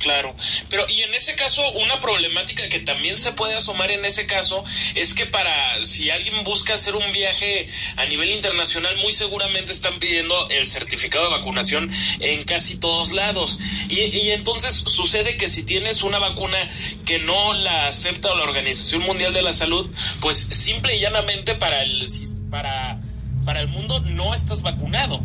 Claro, 0.00 0.34
pero 0.70 0.86
y 0.88 1.02
en 1.02 1.12
ese 1.12 1.34
una 1.58 2.00
problemática 2.00 2.68
que 2.68 2.80
también 2.80 3.18
se 3.18 3.32
puede 3.32 3.56
asomar 3.56 3.90
en 3.90 4.04
ese 4.04 4.26
caso 4.26 4.62
es 4.94 5.14
que 5.14 5.26
para 5.26 5.82
si 5.84 6.10
alguien 6.10 6.44
busca 6.44 6.74
hacer 6.74 6.96
un 6.96 7.12
viaje 7.12 7.68
a 7.96 8.04
nivel 8.06 8.30
internacional 8.30 8.96
muy 8.96 9.12
seguramente 9.12 9.72
están 9.72 9.98
pidiendo 9.98 10.48
el 10.50 10.66
certificado 10.66 11.24
de 11.24 11.36
vacunación 11.36 11.90
en 12.20 12.44
casi 12.44 12.76
todos 12.76 13.12
lados 13.12 13.58
y, 13.88 14.30
entonces 14.30 14.84
sucede 14.86 15.36
que 15.36 15.48
si 15.48 15.64
tienes 15.64 16.02
una 16.02 16.18
vacuna 16.18 16.58
que 17.04 17.18
no 17.18 17.52
la 17.52 17.88
acepta 17.88 18.34
la 18.34 18.44
Organización 18.44 19.02
Mundial 19.02 19.32
de 19.32 19.42
la 19.42 19.52
Salud 19.52 19.90
pues 20.20 20.36
simple 20.36 20.96
y 20.96 21.00
llanamente 21.00 21.54
para 21.54 21.82
el 21.82 22.06
para 22.50 23.00
para 23.44 23.60
el 23.60 23.68
mundo 23.68 24.00
no 24.00 24.34
estás 24.34 24.62
vacunado. 24.62 25.20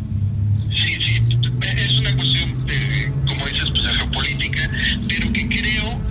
Sí, 0.76 0.94
sí, 0.94 1.22
es 1.76 1.98
una 1.98 2.14
cuestión 2.16 2.66
de, 2.66 3.12
como 3.26 3.46
dices, 3.46 3.70
pues, 3.70 3.86
geopolítica, 3.86 4.70
pero 5.08 5.32
que 5.32 5.48
creo 5.48 6.02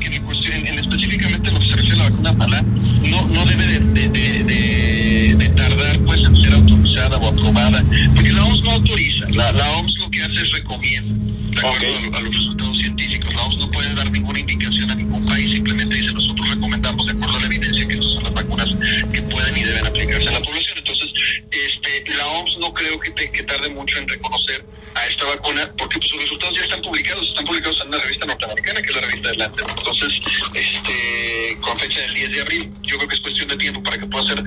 en, 0.54 0.68
en, 0.68 0.80
específicamente 0.80 1.52
lo 1.52 1.60
que 1.60 1.68
se 1.68 1.74
refiere 1.74 1.94
a 1.94 2.04
la 2.04 2.10
vacuna 2.10 2.34
mala, 2.34 2.62
no, 2.62 3.28
no 3.28 3.46
debe 3.46 3.66
de, 3.66 3.80
de, 3.80 4.44
de, 4.44 5.36
de, 5.38 5.50
tardar 5.50 6.00
pues 6.00 6.20
en 6.20 6.36
ser 6.36 6.54
autorizada 6.54 7.18
o 7.18 7.28
aprobada, 7.28 7.84
porque 8.14 8.32
la 8.32 8.46
OMS 8.46 8.64
no 8.64 8.72
autoriza, 8.72 9.26
la, 9.30 9.52
la 9.52 9.72
OMS 9.78 9.98
lo 10.00 10.10
que 10.12 10.24
hace 10.24 10.42
es 10.42 10.52
recomienda, 10.52 11.16
de 11.52 11.60
acuerdo 11.60 11.78
okay. 11.78 12.10
a, 12.14 12.18
a, 12.18 12.22
los 12.22 12.34
resultados 12.34 12.78
científicos, 12.78 13.34
la 13.34 13.42
OMS 13.44 13.58
no 13.58 13.72
puede 13.72 13.96
dar 13.96 14.12
ninguna 14.12 14.40
indicación 14.40 14.92
a 14.92 14.96
ningún 14.96 15.26
país, 15.26 15.52
simplemente 15.54 15.96
dice 15.96 16.14
nosotros 16.14 16.50
recomendamos 16.50 17.06
de 17.06 17.12
acuerdo 17.12 17.38
a 17.38 17.40
la 17.40 17.46
evidencia 17.46 17.88
que 17.88 17.94
estas 17.94 18.12
son 18.14 18.24
las 18.24 18.34
vacunas 18.34 18.70
que 19.12 19.22
pueden 19.24 19.58
y 19.58 19.64
deben 19.64 19.86
aplicarse 19.86 20.28
a 20.28 20.32
la 20.32 20.42
población, 20.42 20.78
entonces 20.78 21.10
este, 21.52 22.16
la 22.16 22.28
OMS 22.28 22.58
no 22.60 22.74
creo 22.74 23.00
que, 23.00 23.12
te, 23.12 23.32
que 23.32 23.44
tarde 23.44 23.70
mucho 23.70 24.00
en 24.00 24.08
reconocer 24.08 24.66
a 24.96 25.06
esta 25.08 25.26
vacuna 25.26 25.70
porque 25.78 26.00
pues, 26.00 26.10
sus 26.10 26.22
resultados 26.22 26.58
ya 26.58 26.64
están 26.64 26.82
publicados, 26.82 27.28
están 27.28 27.46
publicados 27.46 27.82
en 27.82 27.88
una 27.90 28.00
revista 28.00 28.26
norteamericana 28.26 28.82
que 28.82 28.90
es 28.90 28.96
la 28.96 29.02
revista 29.02 29.34
Lancet. 29.36 29.70
Entonces, 29.78 30.10
este, 30.54 31.58
con 31.62 31.78
fecha 31.78 32.00
del 32.02 32.14
10 32.14 32.32
de 32.32 32.42
abril, 32.42 32.72
yo 32.84 32.98
creo 32.98 33.10
que 33.10 33.16
es 33.16 33.22
cuestión 33.22 33.48
de 33.50 33.58
tiempo 33.58 33.84
para 33.84 33.98
que 33.98 34.06
pueda 34.08 34.30
ser 34.30 34.44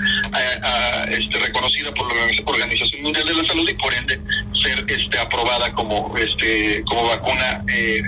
este, 1.11 1.39
reconocida 1.39 1.93
por 1.95 2.15
la 2.15 2.25
Organización 2.47 3.03
Mundial 3.03 3.27
de 3.27 3.35
la 3.35 3.47
Salud 3.47 3.69
y 3.69 3.75
por 3.75 3.95
ende 3.95 4.21
ser 4.63 4.85
este, 4.89 5.19
aprobada 5.19 5.73
como, 5.73 6.17
este, 6.17 6.83
como 6.85 7.05
vacuna 7.05 7.65
eh, 7.69 8.03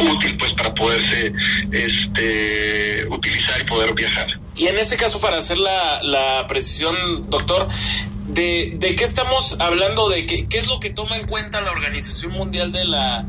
útil 0.00 0.36
pues 0.36 0.52
para 0.54 0.74
poderse 0.74 1.32
este, 1.72 3.06
utilizar 3.08 3.60
y 3.60 3.64
poder 3.64 3.94
viajar. 3.94 4.26
Y 4.56 4.66
en 4.66 4.78
ese 4.78 4.96
caso, 4.96 5.20
para 5.20 5.38
hacer 5.38 5.58
la, 5.58 6.02
la 6.02 6.46
precisión, 6.46 6.94
doctor, 7.28 7.68
de, 8.34 8.76
de 8.78 8.94
qué 8.94 9.04
estamos 9.04 9.56
hablando, 9.60 10.08
de 10.08 10.26
qué, 10.26 10.46
qué 10.46 10.58
es 10.58 10.66
lo 10.66 10.80
que 10.80 10.90
toma 10.90 11.16
en 11.16 11.26
cuenta 11.26 11.60
la 11.60 11.70
Organización 11.70 12.32
Mundial 12.32 12.72
de 12.72 12.84
la, 12.84 13.24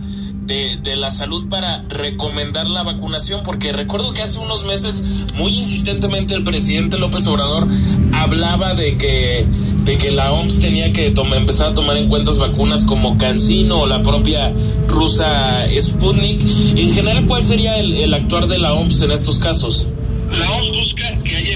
de, 0.45 0.78
de, 0.82 0.95
la 0.95 1.12
Salud 1.12 1.47
para 1.47 1.84
recomendar 1.89 2.68
la 2.68 2.84
vacunación, 2.84 3.41
porque 3.43 3.72
recuerdo 3.72 4.14
que 4.14 4.24
hace 4.24 4.39
unos 4.39 4.66
meses 4.66 5.01
muy 5.36 5.56
insistentemente 5.56 6.34
el 6.34 6.43
presidente 6.43 6.97
López 6.97 7.26
Obrador 7.28 7.68
hablaba 8.14 8.74
de 8.74 8.97
que, 8.97 9.45
de 9.84 9.97
que 9.97 10.12
la 10.12 10.32
OMS 10.32 10.60
tenía 10.60 10.91
que 10.91 11.12
toma, 11.12 11.38
empezar 11.38 11.70
a 11.70 11.74
tomar 11.74 11.97
en 11.97 12.10
cuenta 12.10 12.32
vacunas 12.32 12.84
como 12.84 13.18
Cancino 13.18 13.82
o 13.82 13.88
la 13.88 14.01
propia 14.01 14.51
rusa 14.88 15.66
Sputnik. 15.80 16.41
En 16.41 16.91
general, 16.91 17.26
¿cuál 17.28 17.45
sería 17.45 17.78
el, 17.78 17.93
el 17.93 18.14
actuar 18.14 18.47
de 18.47 18.58
la 18.58 18.74
OMS 18.74 19.01
en 19.01 19.12
estos 19.12 19.38
casos? 19.38 19.89
La 20.32 20.51
OMS 20.51 20.72
busca 20.72 21.24
que 21.24 21.36
haya 21.36 21.55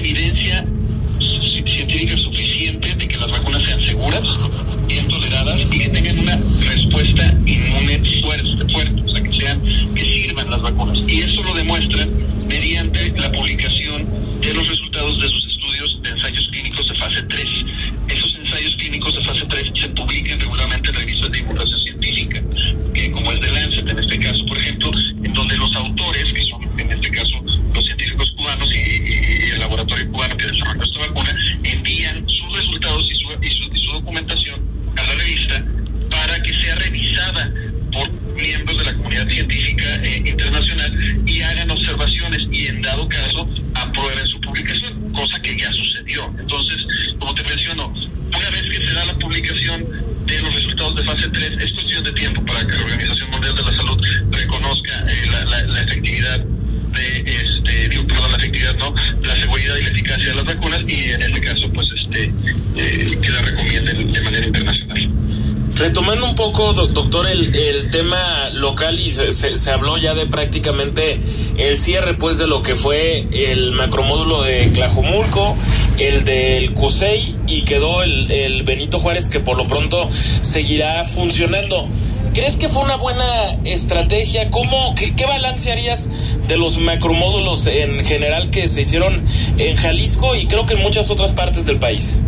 se, 69.54 69.70
habló 69.70 69.96
ya 69.96 70.14
de 70.14 70.26
prácticamente 70.26 71.18
el 71.56 71.78
cierre 71.78 72.14
pues 72.14 72.38
de 72.38 72.46
lo 72.46 72.62
que 72.62 72.74
fue 72.74 73.26
el 73.32 73.72
macromódulo 73.72 74.42
de 74.42 74.66
Tlajumulco, 74.68 75.56
el 75.98 76.24
del 76.24 76.72
CUSEI 76.72 77.36
y 77.46 77.62
quedó 77.62 78.02
el, 78.02 78.30
el 78.30 78.62
Benito 78.62 78.98
Juárez 78.98 79.28
que 79.28 79.40
por 79.40 79.56
lo 79.56 79.66
pronto 79.66 80.08
seguirá 80.42 81.04
funcionando. 81.04 81.88
¿Crees 82.34 82.56
que 82.56 82.68
fue 82.68 82.82
una 82.82 82.96
buena 82.96 83.24
estrategia? 83.64 84.50
¿Cómo, 84.50 84.94
qué, 84.94 85.14
qué, 85.16 85.26
balance 85.26 85.72
harías 85.72 86.08
de 86.46 86.56
los 86.56 86.78
macromódulos 86.78 87.66
en 87.66 88.04
general 88.04 88.50
que 88.50 88.68
se 88.68 88.82
hicieron 88.82 89.24
en 89.58 89.74
Jalisco 89.76 90.36
y 90.36 90.46
creo 90.46 90.64
que 90.64 90.74
en 90.74 90.82
muchas 90.82 91.10
otras 91.10 91.32
partes 91.32 91.66
del 91.66 91.78
país? 91.78 92.20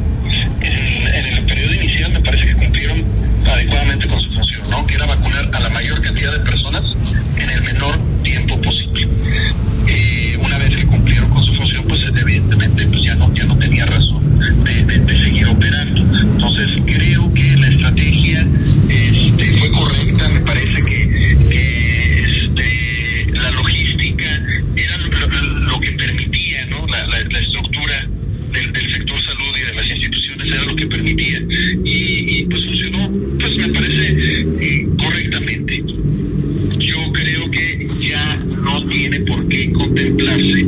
En, 0.61 1.07
en 1.07 1.27
el 1.37 1.45
periodo 1.45 1.75
inicial 1.75 2.11
me 2.13 2.21
parece 2.21 2.47
que 2.47 2.55
cumplieron 2.55 3.05
adecuadamente 3.47 4.09
con 4.09 4.21
su 4.21 4.31
función, 4.31 4.71
¿no? 4.71 4.87
Que 4.87 4.95
era 4.95 5.07
vacunar 5.07 5.49
a 5.53 5.61
la 5.61 5.69
mayor 5.71 6.01
cantidad 6.01 6.33
de 6.33 6.41
personas 6.41 6.62
Entonces 15.65 16.67
creo 16.87 17.33
que 17.35 17.57
la 17.57 17.69
estrategia 17.69 18.47
este, 18.89 19.45
fue 19.59 19.71
correcta, 19.71 20.29
me 20.29 20.41
parece 20.41 20.83
que, 20.83 21.03
este, 22.45 23.33
la 23.33 23.51
logística 23.53 24.43
era 24.77 24.97
lo, 24.99 25.71
lo, 25.71 25.81
que 25.81 25.93
permitía, 25.93 26.67
¿no? 26.67 26.87
La, 26.87 27.21
estructura 27.41 28.09
del, 28.53 28.73
sector 28.93 29.21
salud 29.23 29.57
y 29.57 29.67
de 29.67 29.75
las 29.75 29.87
instituciones 29.87 30.47
era 30.47 30.63
lo 30.65 30.77
que 30.77 30.87
permitía. 30.87 31.43
Y, 31.85 32.39
y 32.39 32.45
pues 32.45 32.65
funcionó 32.65 33.11
pues 33.39 33.57
me 33.57 33.69
parece 33.69 34.45
eh, 34.61 34.89
correctamente. 34.99 35.83
Yo 36.79 37.13
creo 37.13 37.51
que 37.51 37.89
ya 38.01 38.37
no 38.37 38.85
tiene 38.87 39.21
por 39.21 39.49
qué 39.49 39.73
contemplarse 39.73 40.67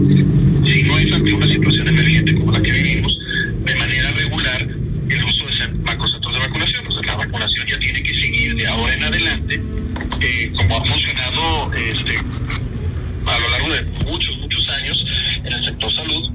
si 0.64 0.82
no 0.82 0.98
es 0.98 1.12
ante 1.12 1.32
una 1.32 1.46
situación 1.46 1.88
emergente 1.88 2.34
como 2.34 2.52
la 2.52 2.62
que 2.62 2.72
vivimos, 2.72 3.18
de 3.64 3.74
manera 3.76 4.10
regular 4.12 4.68
el 5.08 5.24
uso 5.24 5.44
de 5.46 5.68
macrocentros 5.82 6.34
de 6.34 6.40
vacunación. 6.40 6.86
O 6.86 6.90
sea, 6.92 7.02
la 7.02 7.16
vacunación 7.16 7.66
ya 7.66 7.78
tiene 7.78 8.02
que 8.02 8.14
seguir 8.20 8.54
de 8.54 8.66
ahora 8.66 8.94
en 8.94 9.04
adelante, 9.04 9.60
eh, 10.24 10.50
como 10.56 10.76
ha 10.76 10.84
funcionado 10.84 11.72
este, 11.74 12.16
a 13.26 13.38
lo 13.38 13.48
largo 13.50 13.72
de 13.74 13.82
muchos, 14.06 14.38
muchos 14.38 14.66
años 14.70 15.04
en 15.44 15.52
el 15.52 15.64
sector 15.64 15.92
salud, 15.92 16.32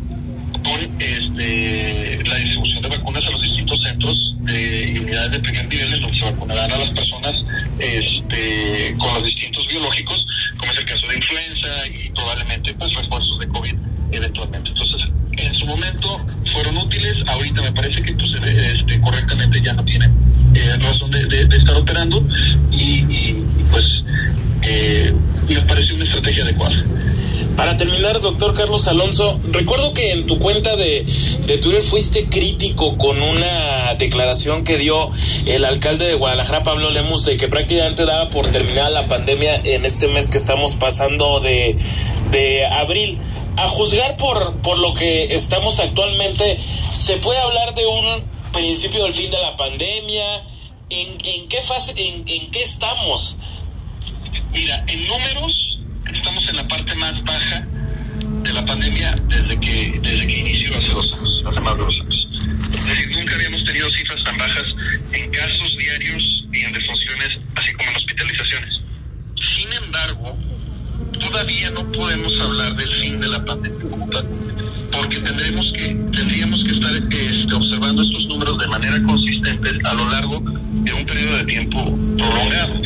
con 0.64 1.02
este, 1.02 2.20
la 2.24 2.36
distribución 2.36 2.84
de 2.84 2.90
vacunas 2.90 3.24
a 3.26 3.32
los 3.32 3.42
distintos 3.42 3.82
centros 3.84 4.36
de, 4.42 4.92
y 4.92 5.00
unidades 5.00 5.32
de 5.32 5.40
primer 5.40 5.68
nivel 5.68 5.94
en 5.94 6.02
donde 6.02 6.20
se 6.20 6.26
vacunarán 6.26 6.72
a 6.72 6.78
las 6.78 6.90
personas 6.90 7.34
este, 7.80 8.96
con 9.00 9.14
los 9.16 9.24
distintos 9.24 9.68
biológicos, 9.68 10.26
como 10.58 10.72
es 10.72 10.78
el 10.78 10.86
caso 10.86 11.08
de 11.08 11.18
influenza 11.18 11.88
y 11.88 12.10
probablemente 12.10 12.74
pues 12.76 12.94
refuerzos 12.94 13.40
de 13.40 13.48
COVID 13.48 13.76
eventualmente. 14.12 14.70
Entonces, 14.70 15.10
en 15.38 15.56
su 15.56 15.66
momento 15.66 16.26
fueron 16.54 16.78
útiles, 16.78 17.16
ahorita 17.28 17.62
me 17.62 17.72
parece 17.72 18.04
que 18.04 18.14
pues, 18.14 18.32
este, 18.44 19.02
correctamente 19.02 19.62
ya 19.62 19.74
no 19.74 19.84
tienen 19.84 20.12
eh, 20.56 20.78
razón 20.80 21.12
de, 21.12 21.26
de, 21.26 21.58
estar 21.58 21.76
operando 21.76 22.24
y, 22.72 23.06
y 23.10 23.46
pues 23.70 23.86
eh, 24.64 25.14
me 25.48 25.62
parece 25.62 25.94
una 25.94 26.06
estrategia 26.06 26.44
adecuada. 26.44 26.84
Para 27.56 27.78
terminar, 27.78 28.20
doctor 28.40 28.56
Carlos 28.56 28.88
Alonso, 28.88 29.38
recuerdo 29.52 29.94
que 29.94 30.14
en 30.14 30.26
tu 30.26 30.40
cuenta 30.40 30.78
de, 30.78 31.04
de 31.46 31.58
Twitter 31.58 31.82
fuiste 31.82 32.30
crítico 32.30 32.98
con 32.98 33.22
una 33.22 33.96
declaración 33.96 34.64
que 34.64 34.78
dio 34.78 35.10
el 35.46 35.66
alcalde 35.66 36.06
de 36.06 36.14
Guadalajara, 36.14 36.64
Pablo 36.64 36.90
Lemus, 36.90 37.26
de 37.26 37.36
que 37.36 37.50
prácticamente 37.50 38.06
daba 38.06 38.30
por 38.30 38.50
terminada 38.50 38.90
la 38.92 39.08
pandemia 39.08 39.56
en 39.66 39.84
este 39.84 40.08
mes 40.08 40.30
que 40.30 40.38
estamos 40.38 40.76
pasando 40.76 41.42
de, 41.42 41.78
de 42.32 42.66
abril. 42.66 43.18
A 43.58 43.68
juzgar 43.68 44.16
por, 44.16 44.62
por 44.62 44.78
lo 44.78 44.94
que 44.94 45.36
estamos 45.36 45.78
actualmente, 45.82 46.60
¿se 46.94 47.18
puede 47.18 47.40
hablar 47.40 47.74
de 47.74 47.86
un 47.86 48.24
principio 48.54 49.04
del 49.04 49.14
fin 49.14 49.30
de 49.32 49.42
la 49.42 49.58
pandemia? 49.58 50.46
¿En, 50.90 51.18
en 51.26 51.50
qué 51.50 51.62
fase, 51.62 51.92
en, 51.98 52.24
en 52.26 52.50
qué 52.52 52.64
estamos? 52.64 53.36
Mira, 54.54 54.82
en 54.88 55.08
números 55.10 55.78
estamos 56.06 56.48
en 56.48 56.56
la 56.56 56.68
parte 56.70 56.96
más 56.96 57.22
baja 57.26 57.68
de 58.44 58.54
la 58.54 58.66
pandemia 58.66 59.16
desde 59.28 59.60
que 59.60 60.00
desde 60.02 60.28
que 60.28 60.38
inició 60.40 60.78
hace 60.78 60.90
dos 60.90 61.14
años, 61.14 61.44
hace 61.48 61.62
más 61.62 61.78
de 61.78 61.84
dos 61.84 62.00
años. 62.02 62.28
Es 62.74 62.86
decir, 62.86 63.18
nunca 63.18 63.36
habíamos 63.36 63.64
tenido 63.66 63.90
cifras 63.90 64.24
tan 64.24 64.38
bajas 64.38 64.66
en 65.14 65.32
casos 65.32 65.78
diarios 65.78 66.46
y 66.52 66.60
en 66.62 66.74
defunciones, 66.74 67.38
así 67.56 67.74
como 67.74 67.90
en 67.90 67.96
hospitalizaciones. 67.96 68.80
Sin 69.56 69.74
embargo, 69.84 70.38
todavía 71.20 71.70
no 71.72 71.92
podemos 71.92 72.34
hablar 72.40 72.76
del 72.76 73.02
fin 73.02 73.20
de 73.20 73.28
la 73.28 73.44
pandemia 73.46 73.80
porque 74.92 75.20
tendremos 75.20 75.72
que 75.74 75.96
tendríamos 76.16 76.64
que 76.64 76.72
estar 76.74 76.94
este, 76.96 77.54
observando 77.54 78.02
estos 78.02 78.26
números 78.28 78.58
de 78.58 78.68
manera 78.68 79.02
consistente 79.04 79.70
a 79.84 79.94
lo 79.94 80.10
largo 80.10 80.40
de 80.40 80.94
un 80.94 81.06
periodo 81.06 81.38
de 81.38 81.44
tiempo 81.46 81.98
prolongado. 82.18 82.82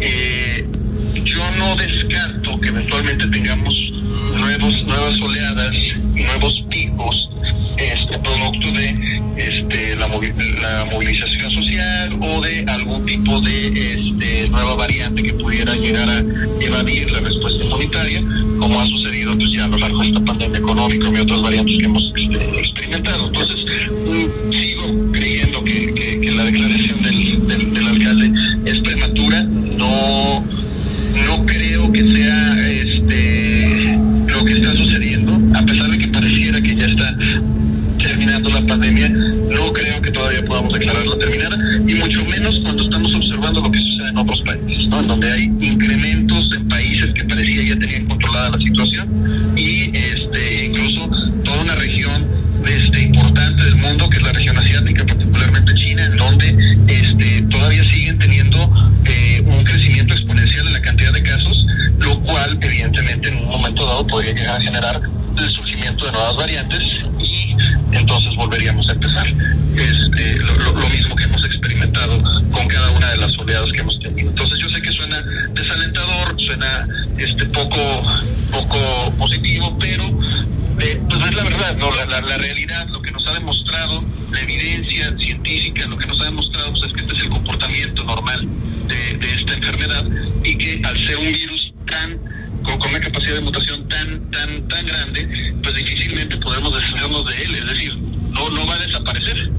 Eh, 0.00 0.68
yo 1.24 1.50
no 1.52 1.76
descarto 1.76 2.60
que 2.60 2.68
eventualmente 2.68 3.26
tengamos 3.28 3.74
nuevos, 4.38 4.86
nuevas 4.86 5.20
oleadas, 5.20 5.72
nuevos 6.14 6.64
picos, 6.68 7.28
este 7.76 8.18
producto 8.18 8.72
de 8.72 9.18
este 9.36 9.96
la, 9.96 10.08
la 10.08 10.84
movilización 10.90 11.50
social 11.50 12.18
o 12.20 12.40
de 12.40 12.64
algún 12.66 13.04
tipo 13.06 13.40
de 13.40 13.68
este, 13.68 14.48
nueva 14.50 14.74
variante 14.74 15.22
que 15.22 15.32
pudiera 15.34 15.74
llegar 15.76 16.08
a 16.08 16.18
evadir 16.60 17.10
la 17.10 17.20
respuesta 17.20 17.64
inmunitaria, 17.64 18.22
como 18.58 18.80
ha 18.80 18.86
sucedido 18.86 19.32
pues 19.36 19.52
ya 19.52 19.64
a 19.64 19.68
lo 19.68 19.78
largo 19.78 20.00
de 20.00 20.08
esta 20.08 20.24
pandemia 20.24 20.58
económica 20.58 21.08
y 21.08 21.20
otras 21.20 21.42
variantes 21.42 21.76
que 21.78 21.84
hemos 21.84 22.12
este, 22.16 22.58
experimentado. 22.58 23.26
Entonces, 23.26 23.56
mm, 23.90 24.52
sigo 24.52 25.12
creyendo 25.12 25.64
que, 25.64 25.94
que, 25.94 26.32
la 26.32 26.44
declaración 26.44 27.02
del, 27.02 27.48
del, 27.48 27.74
del 27.74 27.86
alcalde 27.86 28.32
es 28.66 28.80
prematura, 28.80 29.42
no 29.42 30.44
no 31.26 31.44
creo 31.46 31.90
que 31.92 32.02
sea 32.14 32.47
todavía 40.10 40.44
podamos 40.44 40.72
declararla 40.72 41.18
terminada, 41.18 41.56
y 41.86 41.94
mucho 41.94 42.24
menos 42.24 42.58
cuando 42.62 42.84
estamos 42.84 43.14
observando 43.14 43.60
lo 43.60 43.70
que 43.70 43.78
sucede 43.78 44.08
en 44.08 44.18
otros 44.18 44.40
países, 44.42 44.88
¿no? 44.88 45.02
donde 45.02 45.30
hay 45.30 45.44
incrementos 45.60 46.50
en 46.56 46.68
países 46.68 47.14
que 47.14 47.24
parecía 47.24 47.62
ya 47.62 47.78
tenían 47.78 48.06
controlada 48.06 48.50
la 48.50 48.58
situación, 48.58 49.54
y 49.56 49.96
este 49.96 50.64
incluso 50.66 51.10
toda 51.44 51.62
una 51.62 51.74
región 51.74 52.26
este, 52.66 53.02
importante 53.02 53.64
del 53.64 53.76
mundo, 53.76 54.08
que 54.10 54.16
es 54.18 54.22
la 54.22 54.32
región 54.32 54.58
asiática, 54.58 55.04
particularmente 55.06 55.74
China, 55.74 56.04
en 56.06 56.16
donde 56.16 56.56
este, 56.88 57.42
todavía 57.50 57.82
siguen 57.92 58.18
teniendo 58.18 58.58
eh, 59.04 59.42
un 59.46 59.64
crecimiento 59.64 60.14
exponencial 60.14 60.66
en 60.66 60.72
la 60.72 60.82
cantidad 60.82 61.12
de 61.12 61.22
casos, 61.22 61.66
lo 61.98 62.20
cual 62.20 62.58
evidentemente 62.60 63.28
en 63.28 63.38
un 63.38 63.46
momento 63.46 63.86
dado 63.86 64.06
podría 64.06 64.32
llegar 64.32 64.56
a 64.56 64.60
generar 64.60 65.00
el 65.38 65.50
surgimiento 65.50 66.06
de 66.06 66.12
nuevas 66.12 66.36
variantes 66.36 66.80
entonces 67.92 68.34
volveríamos 68.36 68.88
a 68.88 68.92
empezar 68.92 69.26
este, 69.26 70.36
lo, 70.38 70.88
mismo 70.88 71.16
que 71.16 71.24
hemos 71.24 71.44
experimentado 71.44 72.18
con 72.50 72.68
cada 72.68 72.90
una 72.92 73.10
de 73.10 73.16
las 73.18 73.38
oleadas 73.38 73.70
que 73.72 73.80
hemos 73.80 73.98
tenido. 74.00 74.30
Entonces 74.30 74.58
yo 74.58 74.68
sé 74.70 74.80
que 74.80 74.92
suena 74.92 75.22
desalentador, 75.52 76.40
suena 76.40 76.88
este 77.16 77.46
poco 77.46 77.78
poco 78.50 79.12
positivo, 79.18 79.76
pero 79.78 80.04
eh, 80.80 81.00
pues 81.08 81.28
es 81.28 81.34
la 81.34 81.44
verdad, 81.44 81.76
no 81.76 81.94
la, 81.94 82.06
la, 82.06 82.38
realidad, 82.38 82.86
lo 82.88 83.02
que 83.02 83.10
nos 83.10 83.26
ha 83.26 83.32
demostrado 83.32 84.00
la 84.30 84.40
evidencia 84.40 85.16
científica, 85.16 85.86
lo 85.86 85.96
que 85.96 86.06
nos 86.06 86.20
ha 86.20 86.24
demostrado 86.24 86.70
pues, 86.70 86.84
es 86.84 86.92
que 86.92 87.00
este 87.02 87.16
es 87.16 87.22
el 87.24 87.28
comportamiento 87.30 88.04
normal 88.04 88.48
de, 88.86 89.18
de 89.18 89.34
esta 89.34 89.54
enfermedad 89.54 90.04
y 90.44 90.56
que 90.56 90.80
al 90.84 91.06
ser 91.06 91.16
un 91.18 91.32
virus 91.32 91.72
tan 91.86 92.37
con, 92.68 92.78
con, 92.78 92.90
una 92.90 93.00
capacidad 93.00 93.34
de 93.34 93.40
mutación 93.40 93.86
tan 93.88 94.30
tan 94.30 94.68
tan 94.68 94.86
grande, 94.86 95.54
pues 95.62 95.74
difícilmente 95.74 96.36
podemos 96.36 96.74
deshacernos 96.74 97.24
de 97.26 97.44
él, 97.44 97.54
es 97.54 97.66
decir, 97.66 97.96
no 97.96 98.50
no 98.50 98.66
va 98.66 98.74
a 98.74 98.78
desaparecer. 98.78 99.50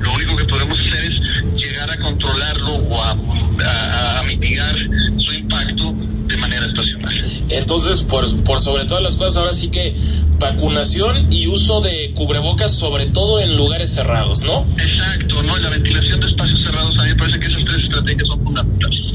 Lo 0.00 0.14
único 0.14 0.36
que 0.36 0.44
podemos 0.44 0.78
hacer 0.78 1.12
es 1.12 1.54
llegar 1.56 1.90
a 1.90 1.98
controlarlo 1.98 2.74
o 2.74 3.02
a, 3.02 3.10
a, 3.64 4.20
a 4.20 4.22
mitigar 4.22 4.76
su 5.18 5.32
impacto 5.32 5.92
de 6.28 6.36
manera 6.36 6.66
estacional. 6.66 6.98
Entonces, 7.48 8.02
por, 8.02 8.44
por 8.44 8.60
sobre 8.60 8.84
todas 8.84 9.02
las 9.02 9.16
cosas, 9.16 9.36
ahora 9.38 9.52
sí 9.52 9.70
que 9.70 9.94
vacunación 10.38 11.32
y 11.32 11.46
uso 11.46 11.80
de 11.80 12.12
cubrebocas, 12.14 12.72
sobre 12.72 13.06
todo 13.06 13.40
en 13.40 13.56
lugares 13.56 13.92
cerrados, 13.92 14.42
¿no? 14.42 14.66
Exacto, 14.78 15.42
¿no? 15.42 15.56
Y 15.58 15.62
la 15.62 15.70
ventilación 15.70 16.20
de 16.20 16.28
espacios 16.28 16.60
cerrados, 16.64 16.96
a 16.98 17.02
mí 17.02 17.08
me 17.08 17.16
parece 17.16 17.40
que 17.40 17.46
esas 17.46 17.64
tres 17.64 17.84
estrategias 17.84 18.28
son 18.28 18.44
fundamentales. 18.44 19.07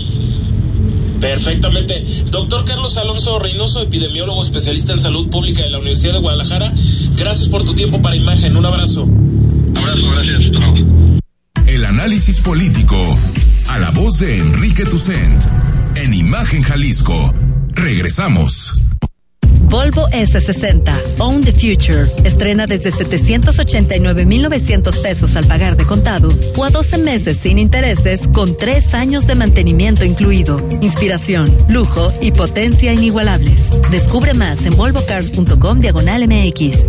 Perfectamente. 1.24 2.04
Doctor 2.30 2.66
Carlos 2.66 2.98
Alonso 2.98 3.40
Reynoso, 3.40 3.82
epidemiólogo 3.82 4.42
especialista 4.42 4.92
en 4.92 5.00
salud 5.00 5.30
pública 5.30 5.64
de 5.64 5.70
la 5.70 5.80
Universidad 5.80 6.14
de 6.14 6.20
Guadalajara, 6.20 6.74
gracias 7.16 7.48
por 7.48 7.64
tu 7.64 7.74
tiempo 7.74 8.02
para 8.02 8.18
imagen. 8.18 8.58
Un 8.58 8.66
abrazo. 8.66 9.08
Abrazo, 9.74 10.12
gracias. 10.12 10.42
El 11.66 11.86
análisis 11.86 12.42
político 12.42 13.18
a 13.70 13.80
la 13.80 13.92
voz 13.92 14.20
de 14.20 14.38
Enrique 14.38 14.84
Tucent 14.84 15.44
en 15.96 16.14
Imagen 16.14 16.62
Jalisco. 16.62 17.34
Regresamos. 17.70 18.83
Volvo 19.74 20.08
S60, 20.10 20.94
Own 21.18 21.42
the 21.42 21.52
Future. 21.52 22.08
Estrena 22.24 22.68
desde 22.68 22.92
789,900 22.92 25.00
pesos 25.00 25.36
al 25.36 25.48
pagar 25.48 25.76
de 25.76 25.84
contado 25.84 26.30
o 26.56 26.64
a 26.64 26.70
12 26.70 27.00
meses 27.00 27.38
sin 27.38 27.58
intereses 27.58 28.28
con 28.28 28.56
3 28.56 28.94
años 28.94 29.26
de 29.26 29.34
mantenimiento 29.34 30.06
incluido. 30.06 30.62
Inspiración, 30.82 31.52
lujo 31.70 32.14
y 32.22 32.32
potencia 32.32 32.94
inigualables. 32.94 33.64
Descubre 33.90 34.36
más 34.36 34.64
en 34.64 34.78
volvocars.com 34.78 35.80
diagonal 35.80 36.28
MX. 36.28 36.88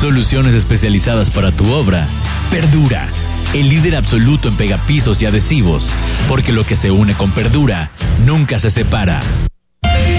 Soluciones 0.00 0.56
especializadas 0.56 1.30
para 1.30 1.52
tu 1.52 1.72
obra. 1.72 2.08
Perdura 2.50 3.06
el 3.54 3.68
líder 3.68 3.94
absoluto 3.94 4.48
en 4.48 4.56
pegapisos 4.56 5.22
y 5.22 5.26
adhesivos, 5.26 5.88
porque 6.28 6.52
lo 6.52 6.66
que 6.66 6.74
se 6.74 6.90
une 6.90 7.14
con 7.14 7.30
Perdura 7.30 7.92
nunca 8.26 8.58
se 8.58 8.68
separa. 8.68 9.20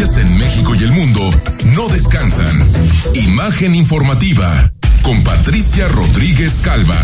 En 0.00 0.38
México 0.38 0.74
y 0.74 0.82
el 0.84 0.92
mundo 0.92 1.30
no 1.76 1.86
descansan. 1.88 2.66
Imagen 3.12 3.74
informativa 3.74 4.72
con 5.02 5.22
Patricia 5.22 5.88
Rodríguez 5.88 6.60
Calva. 6.64 6.96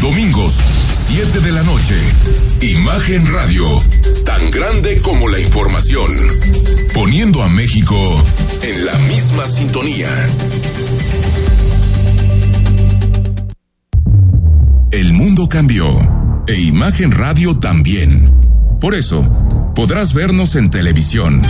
Domingos, 0.00 0.56
7 0.92 1.40
de 1.40 1.50
la 1.50 1.64
noche. 1.64 1.98
Imagen 2.60 3.32
Radio, 3.32 3.66
tan 4.24 4.48
grande 4.50 5.00
como 5.02 5.28
la 5.28 5.40
información. 5.40 6.16
Poniendo 6.94 7.42
a 7.42 7.48
México 7.48 7.96
en 8.62 8.86
la 8.86 8.96
misma 9.08 9.48
sintonía. 9.48 10.10
El 14.92 15.12
mundo 15.14 15.48
cambió 15.48 16.44
e 16.46 16.60
Imagen 16.60 17.10
Radio 17.10 17.58
también. 17.58 18.38
Por 18.80 18.94
eso, 18.94 19.20
podrás 19.76 20.14
vernos 20.14 20.56
en 20.56 20.70
televisión. 20.70 21.42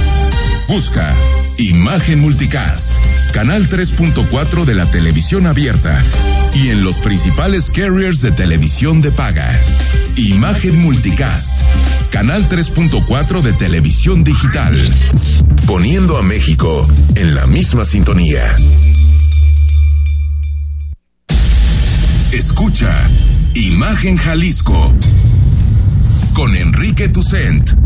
Busca 0.66 1.14
Imagen 1.59 2.20
Multicast, 2.20 2.93
canal 3.33 3.68
3.4 3.68 4.64
de 4.64 4.74
la 4.74 4.85
televisión 4.87 5.47
abierta 5.47 6.03
y 6.53 6.70
en 6.70 6.83
los 6.83 6.97
principales 6.97 7.70
carriers 7.70 8.20
de 8.22 8.33
televisión 8.33 9.01
de 9.01 9.12
paga. 9.12 9.49
Imagen 10.16 10.77
Multicast, 10.83 11.61
canal 12.11 12.49
3.4 12.49 13.43
de 13.43 13.53
televisión 13.53 14.24
digital, 14.24 14.93
poniendo 15.64 16.18
a 16.18 16.22
México 16.22 16.85
en 17.14 17.37
la 17.37 17.47
misma 17.47 17.85
sintonía. 17.85 18.43
Escucha 22.33 23.09
Imagen 23.55 24.16
Jalisco 24.16 24.93
con 26.35 26.57
Enrique 26.57 27.09
Tucent. 27.09 27.86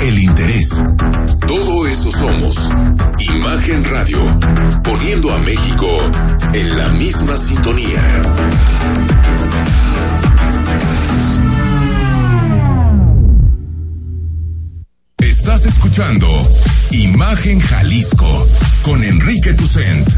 el 0.00 0.18
interés. 0.18 0.82
Todo 1.46 1.86
eso 1.86 2.10
somos. 2.10 2.56
Imagen 3.20 3.84
Radio, 3.84 4.18
poniendo 4.84 5.32
a 5.32 5.38
México 5.38 5.86
en 6.52 6.78
la 6.78 6.88
misma 6.90 7.36
sintonía. 7.36 8.22
Estás 15.18 15.66
escuchando 15.66 16.26
Imagen 16.90 17.60
Jalisco 17.60 18.46
con 18.82 19.02
Enrique 19.02 19.54
Tucent. 19.54 20.08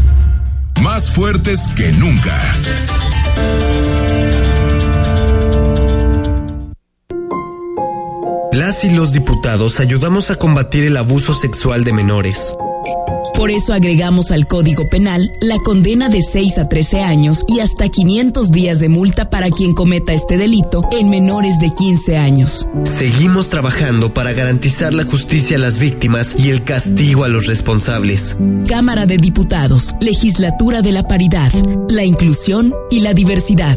Más 0.82 1.12
fuertes 1.12 1.68
que 1.76 1.92
nunca. 1.92 2.36
Las 8.50 8.82
y 8.82 8.90
los 8.90 9.12
diputados 9.12 9.78
ayudamos 9.78 10.32
a 10.32 10.34
combatir 10.34 10.86
el 10.86 10.96
abuso 10.96 11.34
sexual 11.34 11.84
de 11.84 11.92
menores. 11.92 12.52
Por 13.42 13.50
eso 13.50 13.72
agregamos 13.72 14.30
al 14.30 14.46
Código 14.46 14.88
Penal 14.88 15.28
la 15.40 15.58
condena 15.58 16.08
de 16.08 16.22
6 16.22 16.58
a 16.58 16.68
13 16.68 17.00
años 17.00 17.44
y 17.48 17.58
hasta 17.58 17.88
500 17.88 18.52
días 18.52 18.78
de 18.78 18.88
multa 18.88 19.30
para 19.30 19.50
quien 19.50 19.74
cometa 19.74 20.12
este 20.12 20.38
delito 20.38 20.84
en 20.92 21.10
menores 21.10 21.58
de 21.58 21.70
15 21.70 22.18
años. 22.18 22.68
Seguimos 22.84 23.48
trabajando 23.48 24.14
para 24.14 24.32
garantizar 24.32 24.94
la 24.94 25.02
justicia 25.04 25.56
a 25.56 25.58
las 25.58 25.80
víctimas 25.80 26.36
y 26.38 26.50
el 26.50 26.62
castigo 26.62 27.24
a 27.24 27.28
los 27.28 27.46
responsables. 27.48 28.36
Cámara 28.68 29.06
de 29.06 29.16
Diputados, 29.16 29.92
Legislatura 30.00 30.80
de 30.80 30.92
la 30.92 31.08
Paridad, 31.08 31.50
la 31.88 32.04
Inclusión 32.04 32.72
y 32.92 33.00
la 33.00 33.12
Diversidad. 33.12 33.76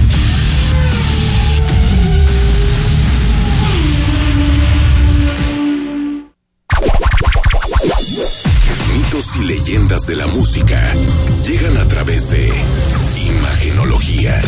Mitos 8.93 9.35
y 9.37 9.43
leyendas 9.45 10.07
de 10.07 10.15
la 10.15 10.27
música 10.27 10.93
llegan 11.45 11.77
a 11.77 11.87
través 11.87 12.31
de 12.31 12.51
Imagenología. 13.17 14.41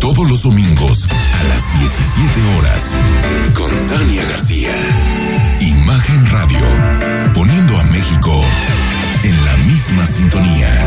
Todos 0.00 0.28
los 0.28 0.42
domingos 0.42 1.08
a 1.10 1.44
las 1.44 1.80
17 1.80 2.56
horas 2.56 2.96
con 3.54 3.86
Tania 3.86 4.24
García. 4.24 4.70
Imagen 5.60 6.26
Radio, 6.26 7.32
poniendo 7.34 7.78
a 7.78 7.84
México 7.84 8.42
en 9.22 9.44
la 9.44 9.56
misma 9.58 10.06
sintonía. 10.06 10.86